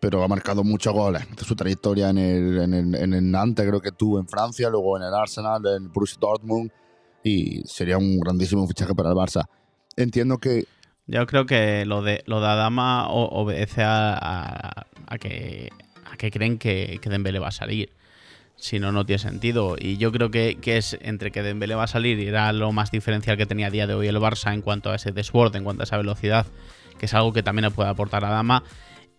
pero 0.00 0.24
ha 0.24 0.26
marcado 0.26 0.64
muchos 0.64 0.92
goles. 0.92 1.22
Su 1.46 1.54
trayectoria 1.54 2.10
en 2.10 2.18
el, 2.18 2.58
en, 2.60 2.74
el, 2.74 2.94
en 2.96 3.14
el 3.14 3.30
Nantes, 3.30 3.64
creo 3.68 3.80
que 3.80 3.92
tuvo 3.92 4.18
en 4.18 4.26
Francia, 4.26 4.68
luego 4.68 4.96
en 4.96 5.04
el 5.04 5.14
Arsenal, 5.14 5.62
en 5.64 5.84
el 5.84 5.90
Dortmund, 6.18 6.72
y 7.22 7.62
sería 7.66 7.98
un 7.98 8.18
grandísimo 8.18 8.66
fichaje 8.66 8.92
para 8.96 9.10
el 9.10 9.14
Barça. 9.14 9.44
Entiendo 9.96 10.38
que 10.38 10.64
Yo 11.06 11.24
creo 11.26 11.46
que 11.46 11.84
lo 11.86 12.02
de, 12.02 12.24
lo 12.26 12.40
de 12.40 12.46
Adama 12.48 13.06
obedece 13.10 13.82
a, 13.84 14.82
a- 15.06 15.18
que, 15.18 15.70
a 16.10 16.16
que 16.16 16.32
creen 16.32 16.58
que, 16.58 16.98
que 17.00 17.10
Dembélé 17.10 17.38
va 17.38 17.48
a 17.48 17.52
salir. 17.52 17.90
Si 18.62 18.78
no, 18.78 18.92
no 18.92 19.04
tiene 19.04 19.18
sentido. 19.18 19.74
Y 19.76 19.96
yo 19.96 20.12
creo 20.12 20.30
que, 20.30 20.56
que 20.60 20.76
es 20.76 20.96
entre 21.00 21.32
que 21.32 21.42
Dembélé 21.42 21.74
va 21.74 21.82
a 21.82 21.88
salir 21.88 22.20
y 22.20 22.28
era 22.28 22.52
lo 22.52 22.70
más 22.70 22.92
diferencial 22.92 23.36
que 23.36 23.44
tenía 23.44 23.66
a 23.66 23.70
día 23.70 23.88
de 23.88 23.94
hoy 23.94 24.06
el 24.06 24.18
Barça 24.18 24.54
en 24.54 24.62
cuanto 24.62 24.92
a 24.92 24.94
ese 24.94 25.10
desborde, 25.10 25.58
en 25.58 25.64
cuanto 25.64 25.82
a 25.82 25.84
esa 25.84 25.96
velocidad, 25.96 26.46
que 26.96 27.06
es 27.06 27.14
algo 27.14 27.32
que 27.32 27.42
también 27.42 27.64
le 27.64 27.70
puede 27.72 27.90
aportar 27.90 28.24
Adama. 28.24 28.62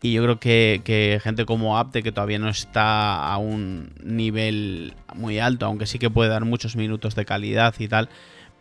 Y 0.02 0.14
yo 0.14 0.24
creo 0.24 0.40
que, 0.40 0.80
que 0.86 1.20
gente 1.22 1.44
como 1.46 1.78
Apte, 1.78 2.04
que 2.04 2.14
todavía 2.14 2.40
no 2.40 2.48
está 2.48 3.34
a 3.34 3.38
un 3.38 3.92
nivel 4.02 4.94
muy 5.14 5.40
alto, 5.40 5.66
aunque 5.66 5.88
sí 5.88 6.00
que 6.00 6.10
puede 6.10 6.30
dar 6.30 6.46
muchos 6.46 6.78
minutos 6.78 7.14
de 7.14 7.26
calidad 7.26 7.76
y 7.80 7.90
tal, 7.90 8.08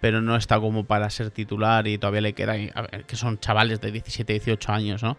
pero 0.01 0.21
no 0.21 0.35
está 0.35 0.59
como 0.59 0.83
para 0.83 1.09
ser 1.11 1.31
titular 1.31 1.87
y 1.87 1.97
todavía 1.97 2.23
le 2.23 2.33
queda, 2.33 2.55
a 2.75 2.89
que 3.07 3.15
son 3.15 3.39
chavales 3.39 3.81
de 3.81 3.93
17, 3.93 4.33
18 4.33 4.73
años, 4.73 5.05
¿no? 5.05 5.17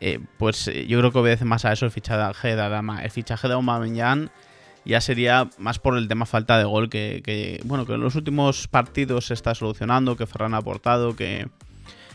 Eh, 0.00 0.20
pues 0.38 0.68
eh, 0.68 0.86
yo 0.86 1.00
creo 1.00 1.10
que 1.10 1.18
obedece 1.18 1.44
más 1.44 1.64
a 1.64 1.72
eso 1.72 1.86
el 1.86 1.90
fichaje 1.90 2.54
de 2.54 2.62
Adama. 2.62 3.02
El 3.02 3.10
fichaje 3.10 3.48
de 3.48 3.54
Aubameyang 3.54 4.30
ya 4.84 5.00
sería 5.00 5.48
más 5.58 5.78
por 5.78 5.96
el 5.96 6.08
tema 6.08 6.26
falta 6.26 6.58
de 6.58 6.64
gol 6.64 6.88
que, 6.88 7.60
bueno, 7.64 7.86
que 7.86 7.94
en 7.94 8.00
los 8.00 8.14
últimos 8.14 8.68
partidos 8.68 9.26
se 9.26 9.34
está 9.34 9.54
solucionando, 9.54 10.16
que 10.16 10.26
Ferran 10.26 10.54
ha 10.54 10.58
aportado, 10.58 11.14
que, 11.14 11.48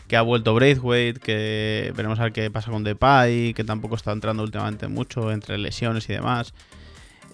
que 0.06 0.16
ha 0.16 0.22
vuelto 0.22 0.54
Braithwaite, 0.54 1.20
que 1.20 1.92
veremos 1.96 2.18
a 2.20 2.24
ver 2.24 2.32
qué 2.32 2.50
pasa 2.50 2.70
con 2.70 2.84
Depay, 2.84 3.54
que 3.54 3.64
tampoco 3.64 3.94
está 3.94 4.12
entrando 4.12 4.42
últimamente 4.42 4.88
mucho 4.88 5.32
entre 5.32 5.56
lesiones 5.58 6.08
y 6.10 6.12
demás. 6.12 6.54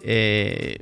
Eh, 0.03 0.79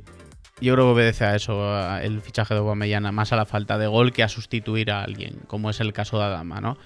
yo 0.61 0.73
creo 0.73 0.85
que 0.85 0.91
obedece 0.91 1.25
a 1.25 1.35
eso, 1.35 1.99
el 1.99 2.21
fichaje 2.21 2.53
de 2.53 2.59
Aubameyang, 2.59 3.13
más 3.13 3.33
a 3.33 3.35
la 3.35 3.45
falta 3.45 3.77
de 3.77 3.87
gol 3.87 4.13
que 4.13 4.23
a 4.23 4.29
sustituir 4.29 4.91
a 4.91 5.03
alguien, 5.03 5.39
como 5.47 5.69
es 5.69 5.79
el 5.79 5.93
caso 5.93 6.19
de 6.19 6.25
Adama, 6.25 6.61
¿no? 6.61 6.77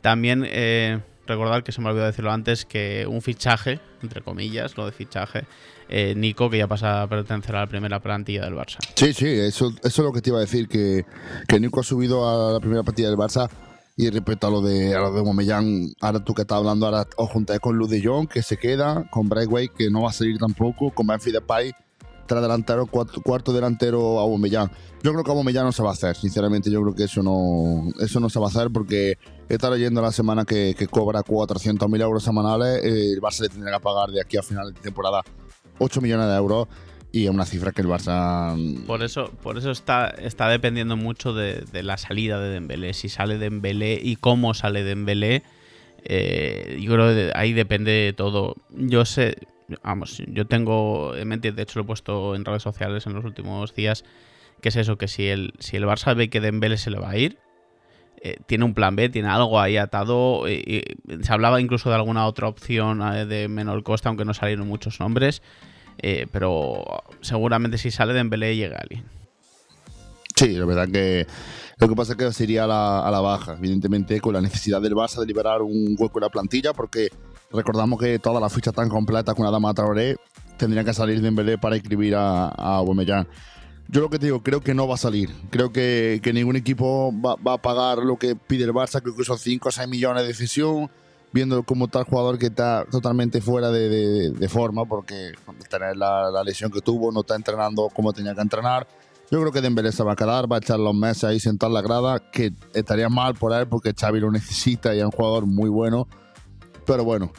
También 0.00 0.44
eh, 0.46 1.00
recordar 1.26 1.62
que 1.62 1.72
se 1.72 1.80
me 1.80 1.88
olvidó 1.88 2.06
decirlo 2.06 2.32
antes, 2.32 2.64
que 2.64 3.06
un 3.08 3.22
fichaje, 3.22 3.80
entre 4.02 4.22
comillas, 4.22 4.76
lo 4.76 4.86
de 4.86 4.92
fichaje, 4.92 5.44
eh, 5.88 6.14
Nico, 6.16 6.50
que 6.50 6.58
ya 6.58 6.66
pasa 6.66 7.02
a 7.02 7.08
pertenecer 7.08 7.54
a 7.56 7.60
la 7.60 7.66
primera 7.66 8.00
plantilla 8.00 8.44
del 8.44 8.54
Barça. 8.54 8.78
Sí, 8.94 9.12
sí, 9.12 9.26
eso, 9.26 9.70
eso 9.70 9.78
es 9.82 9.98
lo 9.98 10.12
que 10.12 10.20
te 10.20 10.30
iba 10.30 10.38
a 10.38 10.42
decir, 10.42 10.68
que, 10.68 11.04
que 11.46 11.60
Nico 11.60 11.80
ha 11.80 11.84
subido 11.84 12.28
a 12.28 12.52
la 12.52 12.60
primera 12.60 12.82
partida 12.82 13.08
del 13.08 13.18
Barça 13.18 13.48
y 13.96 14.08
respecto 14.08 14.46
a 14.46 14.50
lo 14.50 14.62
de 14.62 14.94
a 14.94 15.00
lo 15.00 15.12
de 15.12 15.20
Aubameyang, 15.20 15.94
ahora 16.00 16.24
tú 16.24 16.34
que 16.34 16.42
estás 16.42 16.58
hablando, 16.58 16.86
ahora 16.86 17.06
os 17.16 17.30
juntáis 17.30 17.60
con 17.60 17.76
Luz 17.76 17.90
de 17.90 18.02
que 18.30 18.42
se 18.42 18.56
queda, 18.56 19.06
con 19.10 19.28
Brightway, 19.28 19.68
que 19.68 19.90
no 19.90 20.02
va 20.02 20.10
a 20.10 20.12
salir 20.12 20.38
tampoco, 20.38 20.90
con 20.90 21.06
Memphis 21.06 21.34
Depay, 21.34 21.72
tras 22.26 22.42
delantero, 22.42 22.86
cuarto, 22.86 23.20
cuarto 23.20 23.52
delantero 23.52 24.18
a 24.18 24.22
Aubameyang. 24.22 24.70
Yo 25.02 25.12
creo 25.12 25.24
que 25.24 25.30
Aubameyang 25.30 25.64
no 25.64 25.72
se 25.72 25.82
va 25.82 25.90
a 25.90 25.92
hacer, 25.92 26.16
sinceramente 26.16 26.70
yo 26.70 26.80
creo 26.82 26.94
que 26.94 27.04
eso 27.04 27.22
no, 27.22 27.88
eso 28.00 28.20
no 28.20 28.28
se 28.28 28.38
va 28.38 28.46
a 28.46 28.48
hacer 28.48 28.70
porque 28.70 29.18
estado 29.48 29.74
leyendo 29.74 30.00
la 30.00 30.12
semana 30.12 30.44
que, 30.44 30.74
que 30.78 30.86
cobra 30.86 31.20
400.000 31.22 32.00
euros 32.00 32.22
semanales, 32.22 32.84
el 32.84 33.20
Barça 33.20 33.40
le 33.40 33.48
tendrá 33.48 33.72
que 33.72 33.82
pagar 33.82 34.10
de 34.10 34.20
aquí 34.20 34.36
a 34.36 34.42
final 34.42 34.72
de 34.72 34.80
temporada 34.80 35.22
8 35.78 36.00
millones 36.00 36.26
de 36.28 36.36
euros 36.36 36.68
y 37.12 37.24
es 37.24 37.30
una 37.30 37.44
cifra 37.44 37.72
que 37.72 37.82
el 37.82 37.88
Barça 37.88 38.86
Por 38.86 39.02
eso, 39.02 39.30
por 39.42 39.58
eso 39.58 39.70
está, 39.70 40.08
está 40.08 40.48
dependiendo 40.48 40.96
mucho 40.96 41.34
de, 41.34 41.64
de 41.72 41.82
la 41.82 41.98
salida 41.98 42.40
de 42.40 42.48
Dembélé. 42.48 42.94
Si 42.94 43.10
sale 43.10 43.36
Dembélé 43.36 44.00
y 44.02 44.16
cómo 44.16 44.54
sale 44.54 44.82
Dembélé, 44.82 45.42
eh, 46.04 46.78
yo 46.80 46.92
creo 46.92 47.14
que 47.14 47.30
ahí 47.34 47.52
depende 47.52 47.92
de 47.92 48.12
todo. 48.12 48.56
Yo 48.70 49.04
sé, 49.04 49.36
vamos, 49.82 50.22
yo 50.26 50.46
tengo 50.46 51.14
en 51.14 51.28
mente, 51.28 51.52
de 51.52 51.62
hecho 51.62 51.78
lo 51.78 51.84
he 51.84 51.86
puesto 51.86 52.34
en 52.34 52.44
redes 52.44 52.62
sociales 52.62 53.06
en 53.06 53.14
los 53.14 53.24
últimos 53.24 53.74
días, 53.74 54.04
que 54.60 54.68
es 54.68 54.76
eso, 54.76 54.98
que 54.98 55.08
si 55.08 55.28
el, 55.28 55.54
si 55.58 55.76
el 55.76 55.84
Barça 55.84 56.16
ve 56.16 56.30
que 56.30 56.40
Dembélé 56.40 56.76
se 56.76 56.90
le 56.90 56.98
va 56.98 57.10
a 57.10 57.16
ir, 57.16 57.38
eh, 58.24 58.36
tiene 58.46 58.64
un 58.64 58.74
plan 58.74 58.94
B, 58.94 59.08
tiene 59.08 59.28
algo 59.28 59.60
ahí 59.60 59.76
atado. 59.76 60.46
eh, 60.46 60.62
y 61.08 61.24
se 61.24 61.32
hablaba 61.32 61.60
incluso 61.60 61.88
de 61.88 61.96
alguna 61.96 62.26
otra 62.26 62.46
opción 62.46 63.02
eh, 63.02 63.26
de 63.26 63.48
menor 63.48 63.82
coste, 63.82 64.08
aunque 64.08 64.24
no 64.24 64.32
salieron 64.32 64.68
muchos 64.68 65.00
nombres. 65.00 65.42
Eh, 65.98 66.26
pero 66.32 66.84
seguramente 67.20 67.78
si 67.78 67.90
sale 67.90 68.12
Dembélé 68.14 68.56
llega 68.56 68.78
alguien. 68.78 69.04
Sí, 70.34 70.52
la 70.52 70.64
verdad 70.64 70.88
que 70.88 71.26
lo 71.78 71.88
que 71.88 71.94
pasa 71.94 72.12
es 72.12 72.18
que 72.18 72.32
sería 72.32 72.66
la, 72.66 73.06
a 73.06 73.10
la 73.10 73.20
baja, 73.20 73.56
evidentemente 73.58 74.20
con 74.20 74.34
la 74.34 74.40
necesidad 74.40 74.80
del 74.80 74.94
Barça 74.94 75.20
de 75.20 75.26
liberar 75.26 75.62
un 75.62 75.96
hueco 75.98 76.18
en 76.18 76.22
la 76.22 76.30
plantilla, 76.30 76.72
porque 76.72 77.08
recordamos 77.52 78.00
que 78.00 78.18
todas 78.18 78.40
las 78.40 78.52
fichas 78.52 78.74
tan 78.74 78.88
completas 78.88 79.34
con 79.34 79.46
Adama 79.46 79.74
Traoré 79.74 80.16
tendrían 80.56 80.84
que 80.84 80.94
salir 80.94 81.16
de 81.16 81.22
Dembélé 81.22 81.58
para 81.58 81.76
inscribir 81.76 82.14
a, 82.14 82.48
a. 82.48 82.82
Yo 83.88 84.00
lo 84.00 84.08
que 84.08 84.18
te 84.18 84.26
digo, 84.26 84.42
creo 84.42 84.60
que 84.60 84.74
no 84.74 84.88
va 84.88 84.94
a 84.94 84.98
salir. 84.98 85.30
Creo 85.50 85.72
que, 85.72 86.20
que 86.22 86.32
ningún 86.32 86.56
equipo 86.56 87.12
va, 87.12 87.36
va, 87.36 87.54
a 87.54 87.58
pagar 87.58 87.98
lo 87.98 88.16
que 88.16 88.36
pide 88.36 88.64
el 88.64 88.72
Barça, 88.72 89.02
creo 89.02 89.14
que 89.14 89.24
son 89.24 89.38
5 89.38 89.68
o 89.68 89.72
6 89.72 89.88
millones 89.88 90.26
de 90.26 90.32
cesión, 90.32 90.90
viendo 91.32 91.62
como 91.62 91.88
tal 91.88 92.04
jugador 92.04 92.38
que 92.38 92.46
está 92.46 92.86
totalmente 92.90 93.40
fuera 93.40 93.70
de, 93.70 94.48
forma, 94.48 94.84
porque 94.86 95.32
tener 95.68 95.96
la, 95.96 96.30
la, 96.30 96.44
lesión 96.44 96.70
que 96.70 96.80
tuvo, 96.80 97.12
no 97.12 97.20
está 97.20 97.34
entrenando 97.34 97.88
como 97.94 98.12
tenía 98.12 98.34
que 98.34 98.40
entrenar. 98.40 98.86
Yo 99.30 99.40
creo 99.40 99.52
que 99.52 99.60
Dembélé 99.60 99.92
se 99.92 100.04
va 100.04 100.12
a 100.12 100.16
quedar, 100.16 100.50
va 100.50 100.56
a 100.56 100.58
echar 100.58 100.78
los 100.78 100.94
meses 100.94 101.24
ahí 101.24 101.40
sentar 101.40 101.70
la 101.70 101.82
grada, 101.82 102.18
que 102.30 102.52
estaría 102.74 103.08
mal 103.08 103.34
por 103.34 103.52
él 103.52 103.66
porque 103.66 103.94
Xavi 103.98 104.20
lo 104.20 104.30
necesita 104.30 104.94
y 104.94 104.98
es 104.98 105.04
un 105.04 105.10
jugador 105.10 105.46
muy 105.46 105.70
bueno. 105.70 106.06
Pero 106.86 107.04
bueno, 107.04 107.32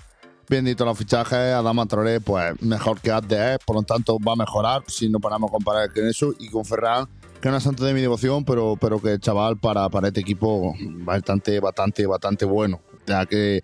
bien 0.50 0.66
dicho 0.66 0.86
los 0.86 0.98
fichajes, 0.98 1.54
Adama 1.54 1.86
Traoré, 1.86 2.22
pues 2.22 2.62
mejor 2.62 3.00
que 3.00 3.12
Abde, 3.12 3.58
por 3.66 3.76
lo 3.76 3.84
tanto 3.84 4.18
va 4.20 4.34
a 4.34 4.36
mejorar 4.36 4.84
si 4.88 5.10
no 5.10 5.20
paramos 5.20 5.52
comparar 5.52 5.92
con 5.94 6.08
eso 6.08 6.34
y 6.40 6.50
con 6.50 6.66
Ferran, 6.66 7.08
que 7.42 7.50
no 7.50 7.58
es 7.58 7.64
santo 7.64 7.84
de 7.84 7.94
mi 7.94 8.02
devoción, 8.02 8.46
pero, 8.46 8.78
pero 8.80 9.02
que 9.02 9.14
el 9.14 9.20
chaval 9.20 9.58
para, 9.58 9.90
para 9.90 10.08
este 10.08 10.22
equipo 10.22 10.74
bastante, 10.80 11.60
bastante, 11.60 12.06
bastante 12.06 12.46
bueno. 12.46 12.80
Ya 13.06 13.26
que 13.26 13.62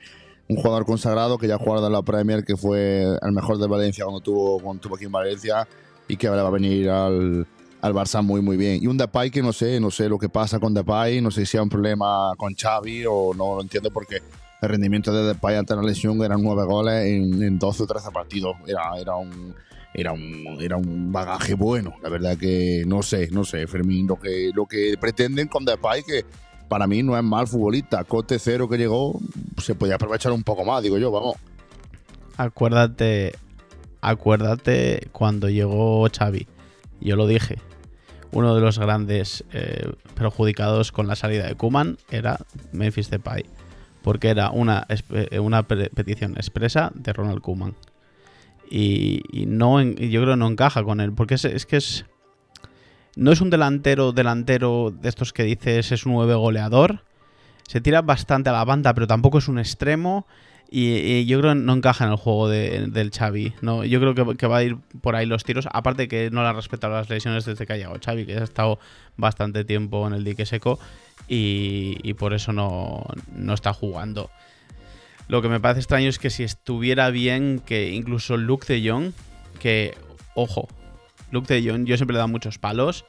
un 0.50 0.57
jugador 0.57 0.86
consagrado 0.86 1.38
que 1.38 1.48
ya 1.48 1.57
jugado 1.57 1.88
en 1.88 1.93
la 1.93 2.01
Premier, 2.01 2.43
que 2.43 2.57
fue 2.57 3.03
el 3.03 3.31
mejor 3.31 3.57
de 3.57 3.67
Valencia 3.67 4.03
cuando 4.03 4.19
tuvo, 4.19 4.59
cuando 4.59 4.81
tuvo 4.81 4.95
aquí 4.95 5.05
en 5.05 5.12
Valencia 5.12 5.67
y 6.07 6.17
que 6.17 6.27
ahora 6.27 6.43
va 6.43 6.50
a 6.50 6.51
venir 6.51 6.89
al, 6.89 7.48
al 7.81 7.93
Barça 7.93 8.21
muy 8.24 8.41
muy 8.41 8.57
bien. 8.57 8.79
Y 8.81 8.88
un 8.88 8.98
Depay 8.98 9.31
que 9.31 9.41
no 9.41 9.53
sé, 9.53 9.79
no 9.79 9.91
sé 9.91 10.09
lo 10.09 10.17
que 10.17 10.27
pasa 10.27 10.59
con 10.59 10.74
Depay, 10.74 11.21
no 11.21 11.31
sé 11.31 11.45
si 11.45 11.55
hay 11.55 11.63
un 11.63 11.69
problema 11.69 12.33
con 12.36 12.53
Xavi 12.55 13.05
o 13.07 13.33
no 13.33 13.55
lo 13.55 13.62
entiendo 13.62 13.91
porque 13.91 14.21
el 14.61 14.69
rendimiento 14.69 15.13
de 15.13 15.23
Depay 15.33 15.55
ante 15.55 15.75
la 15.75 15.81
lesión 15.81 16.21
eran 16.23 16.41
nueve 16.43 16.63
goles 16.65 17.05
en, 17.05 17.41
en 17.41 17.59
12 17.59 17.83
o 17.83 17.87
13 17.87 18.11
partidos. 18.11 18.55
Era, 18.67 18.97
era 18.99 19.15
un 19.15 19.55
era 19.93 20.11
un, 20.11 20.57
era 20.59 20.77
un 20.77 21.11
bagaje 21.11 21.55
bueno. 21.55 21.95
La 22.01 22.09
verdad 22.09 22.37
que 22.37 22.83
no 22.85 23.01
sé, 23.01 23.29
no 23.31 23.43
sé, 23.43 23.65
Fermín, 23.67 24.07
lo 24.07 24.17
que, 24.17 24.51
lo 24.53 24.65
que 24.65 24.95
pretenden 24.99 25.47
con 25.47 25.65
Depay, 25.65 26.03
que 26.03 26.25
para 26.67 26.87
mí 26.87 27.03
no 27.03 27.17
es 27.17 27.23
mal 27.23 27.47
futbolista. 27.47 28.03
Cote 28.03 28.39
cero 28.39 28.69
que 28.69 28.77
llegó, 28.77 29.19
se 29.57 29.75
podía 29.75 29.95
aprovechar 29.95 30.31
un 30.31 30.43
poco 30.43 30.63
más, 30.63 30.83
digo 30.83 30.97
yo, 30.97 31.11
vamos. 31.11 31.35
Acuérdate, 32.37 33.33
acuérdate 34.01 35.07
cuando 35.11 35.49
llegó 35.49 36.07
Xavi. 36.09 36.47
Yo 37.01 37.15
lo 37.15 37.27
dije. 37.27 37.57
Uno 38.31 38.53
de 38.53 38.61
los 38.61 38.77
grandes 38.77 39.43
eh, 39.53 39.91
perjudicados 40.13 40.91
con 40.91 41.07
la 41.07 41.15
salida 41.15 41.47
de 41.47 41.55
Kuman 41.55 41.97
era 42.11 42.39
Memphis 42.71 43.09
Depay. 43.09 43.43
Porque 44.09 44.29
era 44.29 44.49
una, 44.49 44.87
una 45.39 45.67
petición 45.67 46.31
expresa 46.31 46.91
de 46.95 47.13
Ronald 47.13 47.41
Kuman. 47.41 47.75
Y, 48.67 49.21
y, 49.31 49.45
no 49.45 49.79
yo 49.83 50.21
creo 50.21 50.33
que 50.33 50.35
no 50.35 50.47
encaja 50.47 50.83
con 50.83 50.99
él. 50.99 51.13
Porque 51.13 51.35
es, 51.35 51.45
es, 51.45 51.67
que 51.67 51.77
es. 51.77 52.07
No 53.15 53.31
es 53.31 53.39
un 53.39 53.51
delantero, 53.51 54.11
delantero 54.11 54.89
de 54.89 55.09
estos 55.09 55.31
que 55.31 55.43
dices 55.43 55.91
es 55.91 56.07
un 56.07 56.13
nueve 56.13 56.33
goleador. 56.33 57.03
Se 57.67 57.81
tira 57.81 58.01
bastante 58.01 58.49
a 58.49 58.53
la 58.53 58.65
banda, 58.65 58.95
pero 58.95 59.05
tampoco 59.05 59.37
es 59.37 59.47
un 59.47 59.59
extremo. 59.59 60.25
Y, 60.71 61.25
yo 61.25 61.39
creo 61.39 61.53
que 61.53 61.59
no 61.59 61.73
encaja 61.73 62.05
en 62.05 62.11
el 62.11 62.17
juego 62.17 62.47
de, 62.47 62.88
del 62.88 63.11
Xavi. 63.11 63.53
No, 63.61 63.83
yo 63.83 63.99
creo 63.99 64.13
que, 64.13 64.38
que, 64.38 64.47
va 64.47 64.57
a 64.57 64.63
ir 64.63 64.77
por 65.01 65.15
ahí 65.15 65.25
los 65.25 65.43
tiros. 65.43 65.67
Aparte 65.71 66.07
que 66.07 66.29
no 66.29 66.43
le 66.43 66.49
ha 66.49 66.53
respetado 66.53 66.93
las 66.93 67.09
lesiones 67.09 67.45
desde 67.45 67.65
que 67.65 67.73
ha 67.73 67.77
llegado 67.77 67.97
Xavi, 68.03 68.25
que 68.25 68.38
ha 68.38 68.43
estado 68.43 68.79
bastante 69.17 69.63
tiempo 69.63 70.05
en 70.07 70.13
el 70.13 70.23
dique 70.23 70.45
seco 70.45 70.79
y, 71.27 71.97
y 72.03 72.13
por 72.13 72.33
eso 72.33 72.53
no, 72.53 73.03
no, 73.35 73.53
está 73.53 73.73
jugando. 73.73 74.29
Lo 75.27 75.41
que 75.41 75.49
me 75.49 75.59
parece 75.59 75.79
extraño 75.79 76.09
es 76.09 76.19
que 76.19 76.29
si 76.29 76.43
estuviera 76.43 77.09
bien, 77.09 77.61
que 77.65 77.91
incluso 77.91 78.38
Luke 78.38 78.71
de 78.71 78.88
Jong, 78.88 79.11
que, 79.59 79.95
ojo, 80.35 80.67
Luke 81.31 81.51
de 81.51 81.67
Jong, 81.67 81.85
yo 81.85 81.97
siempre 81.97 82.13
le 82.13 82.17
he 82.17 82.21
dado 82.21 82.29
muchos 82.29 82.57
palos. 82.57 83.05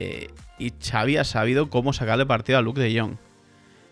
Eh, 0.00 0.28
y 0.58 0.72
Xavi 0.80 1.16
ha 1.16 1.24
sabido 1.24 1.70
cómo 1.70 1.92
sacarle 1.92 2.26
partido 2.26 2.58
a 2.58 2.62
Luke 2.62 2.80
de 2.80 2.98
Jong. 2.98 3.16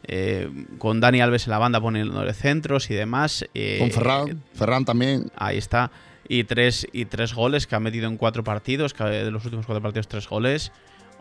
Eh, 0.08 0.48
con 0.78 1.00
Dani 1.00 1.20
Alves 1.20 1.46
en 1.46 1.50
la 1.50 1.58
banda 1.58 1.80
poniéndole 1.80 2.32
centros 2.32 2.90
y 2.90 2.94
demás. 2.94 3.44
eh, 3.54 3.78
Con 3.80 3.90
Ferran, 3.90 4.42
Ferran 4.54 4.84
también. 4.84 5.30
Ahí 5.36 5.58
está. 5.58 5.90
Y 6.28 6.44
tres, 6.44 6.86
y 6.92 7.04
tres 7.04 7.34
goles 7.34 7.66
que 7.66 7.74
ha 7.74 7.80
metido 7.80 8.08
en 8.08 8.16
cuatro 8.16 8.44
partidos, 8.44 8.94
que 8.94 9.04
de 9.04 9.30
los 9.30 9.44
últimos 9.44 9.66
cuatro 9.66 9.82
partidos, 9.82 10.08
tres 10.08 10.28
goles. 10.28 10.72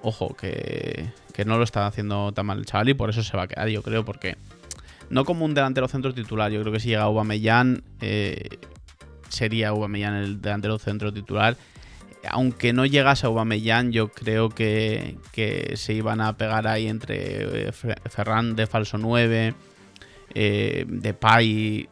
Ojo, 0.02 0.36
que, 0.36 1.10
que 1.34 1.46
no 1.46 1.58
lo 1.58 1.64
está 1.64 1.88
haciendo 1.88 2.32
tan 2.32 2.46
mal 2.46 2.60
el 2.60 2.66
chaval 2.66 2.90
y 2.90 2.94
por 2.94 3.10
eso 3.10 3.24
se 3.24 3.36
va 3.36 3.44
a 3.44 3.48
quedar, 3.48 3.70
yo 3.70 3.82
creo, 3.82 4.06
porque 4.06 4.38
no 5.10 5.26
como 5.26 5.46
un 5.46 5.54
delantero 5.56 5.88
centro 5.88 6.14
titular. 6.14 6.52
Yo 6.52 6.62
creo 6.62 6.72
que 6.72 6.80
si 6.80 6.90
llega 6.90 7.04
Aubameyang, 7.04 7.82
eh, 8.02 8.50
sería 9.30 9.70
Aubameyang 9.70 10.16
el 10.16 10.42
delantero 10.42 10.78
centro 10.78 11.12
titular. 11.12 11.58
Aunque 12.30 12.74
no 12.74 12.86
llegase 12.86 13.26
a 13.26 13.30
Aubameyang, 13.30 13.92
yo 13.92 14.10
creo 14.10 14.50
que, 14.50 15.18
que 15.32 15.74
se 15.78 15.94
iban 15.94 16.22
a 16.22 16.38
pegar 16.38 16.68
ahí 16.68 16.88
entre 16.88 17.68
eh, 17.68 17.72
Fe- 17.72 17.96
Ferran 18.10 18.56
de 18.56 18.68
falso 18.68 18.98
9, 18.98 19.54
eh, 20.34 20.86
Depay 20.88 21.88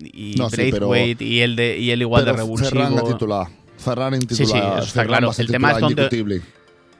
y 0.00 0.34
No, 0.36 0.48
sí, 0.50 0.56
pero- 0.70 0.88
Braithwaite 0.88 1.24
y 1.24 1.40
el 1.40 1.56
de 1.56 1.78
y 1.78 1.90
el 1.90 2.00
igual 2.02 2.24
de 2.24 2.32
revulsivo. 2.32 2.70
Ferran 2.70 2.96
de 2.96 3.02
titular. 3.02 3.46
Ferran 3.78 4.14
en 4.14 4.22
Sí, 4.28 4.36
sí, 4.36 4.42
eso 4.44 4.54
está 4.78 4.82
Ferran 5.02 5.06
claro. 5.08 5.30
El 5.36 5.46
tema 5.48 5.72
es 5.72 5.78
dónde-. 5.80 6.42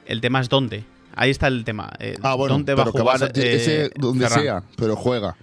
El 0.06 0.20
tema 0.20 0.40
es 0.40 0.48
dónde. 0.48 0.84
Ahí 1.14 1.30
está 1.30 1.46
el 1.48 1.64
tema. 1.64 1.90
eh, 1.98 2.16
Ah, 2.22 2.34
bueno, 2.34 2.54
¿Dónde 2.54 2.74
va 2.74 2.82
a 2.82 2.84
pero 2.86 2.96
que 2.96 3.02
va 3.02 3.14
a 3.14 3.18
jugar 3.18 3.32
ese 3.38 3.90
donde 3.96 4.26
Ferran? 4.28 4.42
sea, 4.44 4.62
pero 4.76 4.96
juega. 4.96 5.36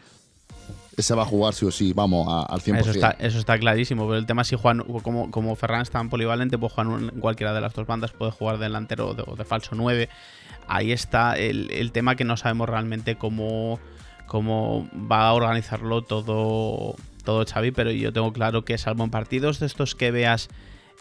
Ese 1.00 1.16
va 1.16 1.24
a 1.24 1.26
jugar 1.26 1.54
sí 1.54 1.66
o 1.66 1.72
sí, 1.72 1.94
vamos, 1.94 2.28
a- 2.28 2.44
al 2.54 2.62
100%. 2.62 2.80
Eso 2.82 2.92
está, 2.92 3.12
eso 3.20 3.40
está 3.40 3.58
clarísimo, 3.58 4.06
pero 4.08 4.18
el 4.18 4.26
tema 4.26 4.42
es 4.44 4.48
si 4.50 4.56
Juan, 4.56 4.80
como, 5.02 5.32
como 5.32 5.56
Ferran 5.56 5.82
es 5.82 5.90
tan 5.90 6.10
polivalente, 6.10 6.58
puede 6.58 6.74
jugar 6.74 6.88
en 7.02 7.20
cualquiera 7.22 7.54
de 7.54 7.62
las 7.62 7.74
dos 7.74 7.88
bandas, 7.88 8.12
puede 8.12 8.32
jugar 8.32 8.58
de 8.58 8.66
delantero 8.66 9.08
o 9.10 9.14
de, 9.14 9.24
o 9.26 9.36
de 9.36 9.46
falso 9.46 9.72
9. 9.76 10.10
Ahí 10.68 10.92
está 10.92 11.34
el, 11.38 11.72
el 11.72 11.92
tema 11.92 12.16
que 12.16 12.24
no 12.26 12.38
sabemos 12.38 12.70
realmente 12.70 13.16
cómo, 13.16 13.80
cómo 14.28 14.88
va 14.94 15.28
a 15.28 15.34
organizarlo 15.34 16.04
todo, 16.04 16.96
todo 17.24 17.46
Xavi, 17.46 17.72
pero 17.72 17.92
yo 17.92 18.14
tengo 18.14 18.32
claro 18.34 18.66
que 18.66 18.78
salvo 18.78 19.04
en 19.04 19.10
partidos 19.10 19.60
de 19.60 19.66
estos 19.66 19.96
que 19.96 20.12
veas 20.12 20.50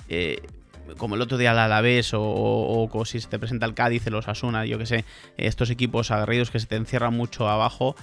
eh, 0.09 0.41
como 0.97 1.17
el 1.17 1.21
otro 1.23 1.37
día 1.37 1.51
al 1.51 1.59
Alavés 1.59 2.15
o, 2.15 2.23
o, 2.23 2.89
o 2.91 3.05
si 3.05 3.21
se 3.21 3.29
te 3.29 3.39
presenta 3.39 3.67
el 3.67 3.75
Cádiz, 3.75 4.07
el 4.07 4.15
Osasuna, 4.15 4.65
yo 4.65 4.79
que 4.79 4.87
sé, 4.87 5.05
estos 5.37 5.69
equipos 5.71 6.11
aguerridos 6.11 6.51
que 6.51 6.61
se 6.61 6.67
te 6.67 6.77
encierran 6.77 7.15
mucho 7.15 7.47
abajo, 7.49 7.95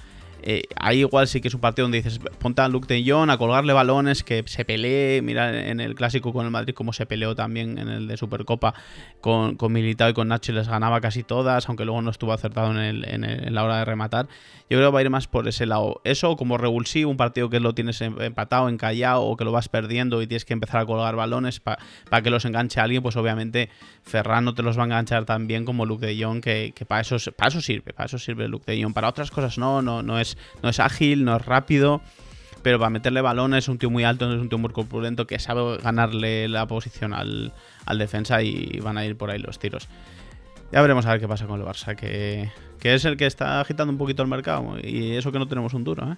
eh, 0.43 0.63
ahí 0.75 0.99
igual 0.99 1.27
sí 1.27 1.41
que 1.41 1.47
es 1.47 1.53
un 1.53 1.61
partido 1.61 1.85
donde 1.85 2.01
dices, 2.01 2.19
ponte 2.39 2.61
a 2.61 2.67
Luke 2.67 2.87
de 2.93 3.03
Jong 3.09 3.29
a 3.29 3.37
colgarle 3.37 3.73
balones, 3.73 4.23
que 4.23 4.43
se 4.45 4.65
pelee, 4.65 5.21
mira 5.21 5.67
en 5.69 5.79
el 5.79 5.95
clásico 5.95 6.31
con 6.33 6.45
el 6.45 6.51
Madrid 6.51 6.73
como 6.73 6.93
se 6.93 7.05
peleó 7.05 7.35
también 7.35 7.77
en 7.77 7.89
el 7.89 8.07
de 8.07 8.17
Supercopa 8.17 8.73
con, 9.21 9.55
con 9.55 9.71
Militao 9.73 10.09
y 10.09 10.13
con 10.13 10.27
Nacho 10.27 10.51
y 10.51 10.55
les 10.55 10.67
ganaba 10.67 11.01
casi 11.01 11.23
todas, 11.23 11.67
aunque 11.67 11.85
luego 11.85 12.01
no 12.01 12.11
estuvo 12.11 12.33
acertado 12.33 12.71
en, 12.71 12.77
el- 12.77 13.05
en 13.09 13.23
el- 13.23 13.47
en 13.47 13.53
la 13.55 13.63
hora 13.63 13.77
de 13.79 13.85
rematar. 13.85 14.27
Yo 14.69 14.77
creo 14.79 14.89
que 14.89 14.93
va 14.93 14.99
a 14.99 15.03
ir 15.03 15.09
más 15.11 15.27
por 15.27 15.47
ese 15.47 15.65
lado. 15.67 16.01
Eso 16.03 16.35
como 16.37 16.57
revulsivo, 16.57 17.11
un 17.11 17.17
partido 17.17 17.49
que 17.51 17.59
lo 17.59 17.73
tienes 17.75 18.01
em- 18.01 18.19
empatado, 18.19 18.67
encallado 18.67 19.21
o 19.23 19.37
que 19.37 19.43
lo 19.45 19.51
vas 19.51 19.69
perdiendo 19.69 20.21
y 20.21 20.27
tienes 20.27 20.43
que 20.45 20.53
empezar 20.53 20.81
a 20.81 20.85
colgar 20.87 21.15
balones 21.15 21.59
para 21.59 21.77
que 22.23 22.29
los 22.31 22.45
enganche 22.45 22.79
alguien, 22.79 23.03
pues 23.03 23.15
obviamente 23.15 23.69
Ferran 24.01 24.43
no 24.43 24.53
te 24.55 24.63
los 24.63 24.75
va 24.77 24.81
a 24.81 24.85
enganchar 24.85 25.25
tan 25.25 25.45
bien 25.45 25.65
como 25.65 25.85
Luke 25.85 26.05
de 26.05 26.21
Jong, 26.23 26.41
que, 26.41 26.73
que 26.75 26.83
para, 26.85 27.01
eso, 27.01 27.17
para 27.37 27.49
eso 27.49 27.61
sirve, 27.61 27.93
para 27.93 28.07
eso 28.07 28.17
sirve 28.17 28.47
Luke 28.47 28.65
de 28.71 28.81
Jong. 28.81 28.93
Para 28.93 29.07
otras 29.09 29.29
cosas 29.29 29.59
no, 29.59 29.83
no, 29.83 30.01
no, 30.01 30.19
es, 30.19 30.24
no 30.63 30.69
es 30.69 30.79
ágil, 30.79 31.25
no 31.25 31.35
es 31.35 31.45
rápido. 31.45 32.01
Pero 32.61 32.79
para 32.79 32.89
meterle 32.89 33.21
balones 33.21 33.65
es 33.65 33.67
un 33.67 33.77
tío 33.77 33.91
muy 33.91 34.03
alto, 34.03 34.31
es 34.33 34.41
un 34.41 34.49
tío 34.49 34.57
muy 34.57 34.71
corpulento 34.71 35.27
que 35.27 35.37
sabe 35.37 35.77
ganarle 35.77 36.47
la 36.47 36.65
posición 36.65 37.13
al, 37.13 37.53
al 37.85 37.97
defensa 37.99 38.41
y 38.41 38.79
van 38.79 38.97
a 38.97 39.05
ir 39.05 39.15
por 39.15 39.29
ahí 39.29 39.37
los 39.37 39.59
tiros. 39.59 39.87
Ya 40.71 40.81
veremos 40.81 41.05
a 41.05 41.11
ver 41.11 41.19
qué 41.19 41.27
pasa 41.27 41.45
con 41.45 41.59
el 41.59 41.65
Barça, 41.65 41.95
que, 41.95 42.49
que 42.79 42.95
es 42.95 43.05
el 43.05 43.17
que 43.17 43.27
está 43.27 43.61
agitando 43.61 43.91
un 43.91 43.99
poquito 43.99 44.23
el 44.23 44.29
mercado. 44.29 44.77
Y 44.81 45.11
eso 45.11 45.31
que 45.31 45.37
no 45.37 45.47
tenemos 45.47 45.75
un 45.75 45.83
duro, 45.83 46.11
¿eh? 46.11 46.17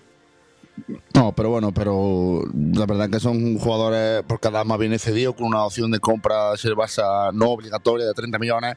No, 1.14 1.32
pero 1.34 1.50
bueno, 1.50 1.72
pero 1.74 2.44
la 2.54 2.86
verdad 2.86 3.10
que 3.10 3.20
son 3.20 3.58
jugadores 3.58 4.24
por 4.24 4.40
cada 4.40 4.64
más 4.64 4.78
viene 4.78 5.00
cedido 5.00 5.34
con 5.34 5.48
una 5.48 5.64
opción 5.64 5.92
de 5.92 6.00
compra 6.00 6.56
si 6.56 6.68
el 6.68 6.76
Barça 6.76 7.34
no 7.34 7.50
obligatoria 7.50 8.06
de 8.06 8.14
30 8.14 8.40
millones. 8.40 8.76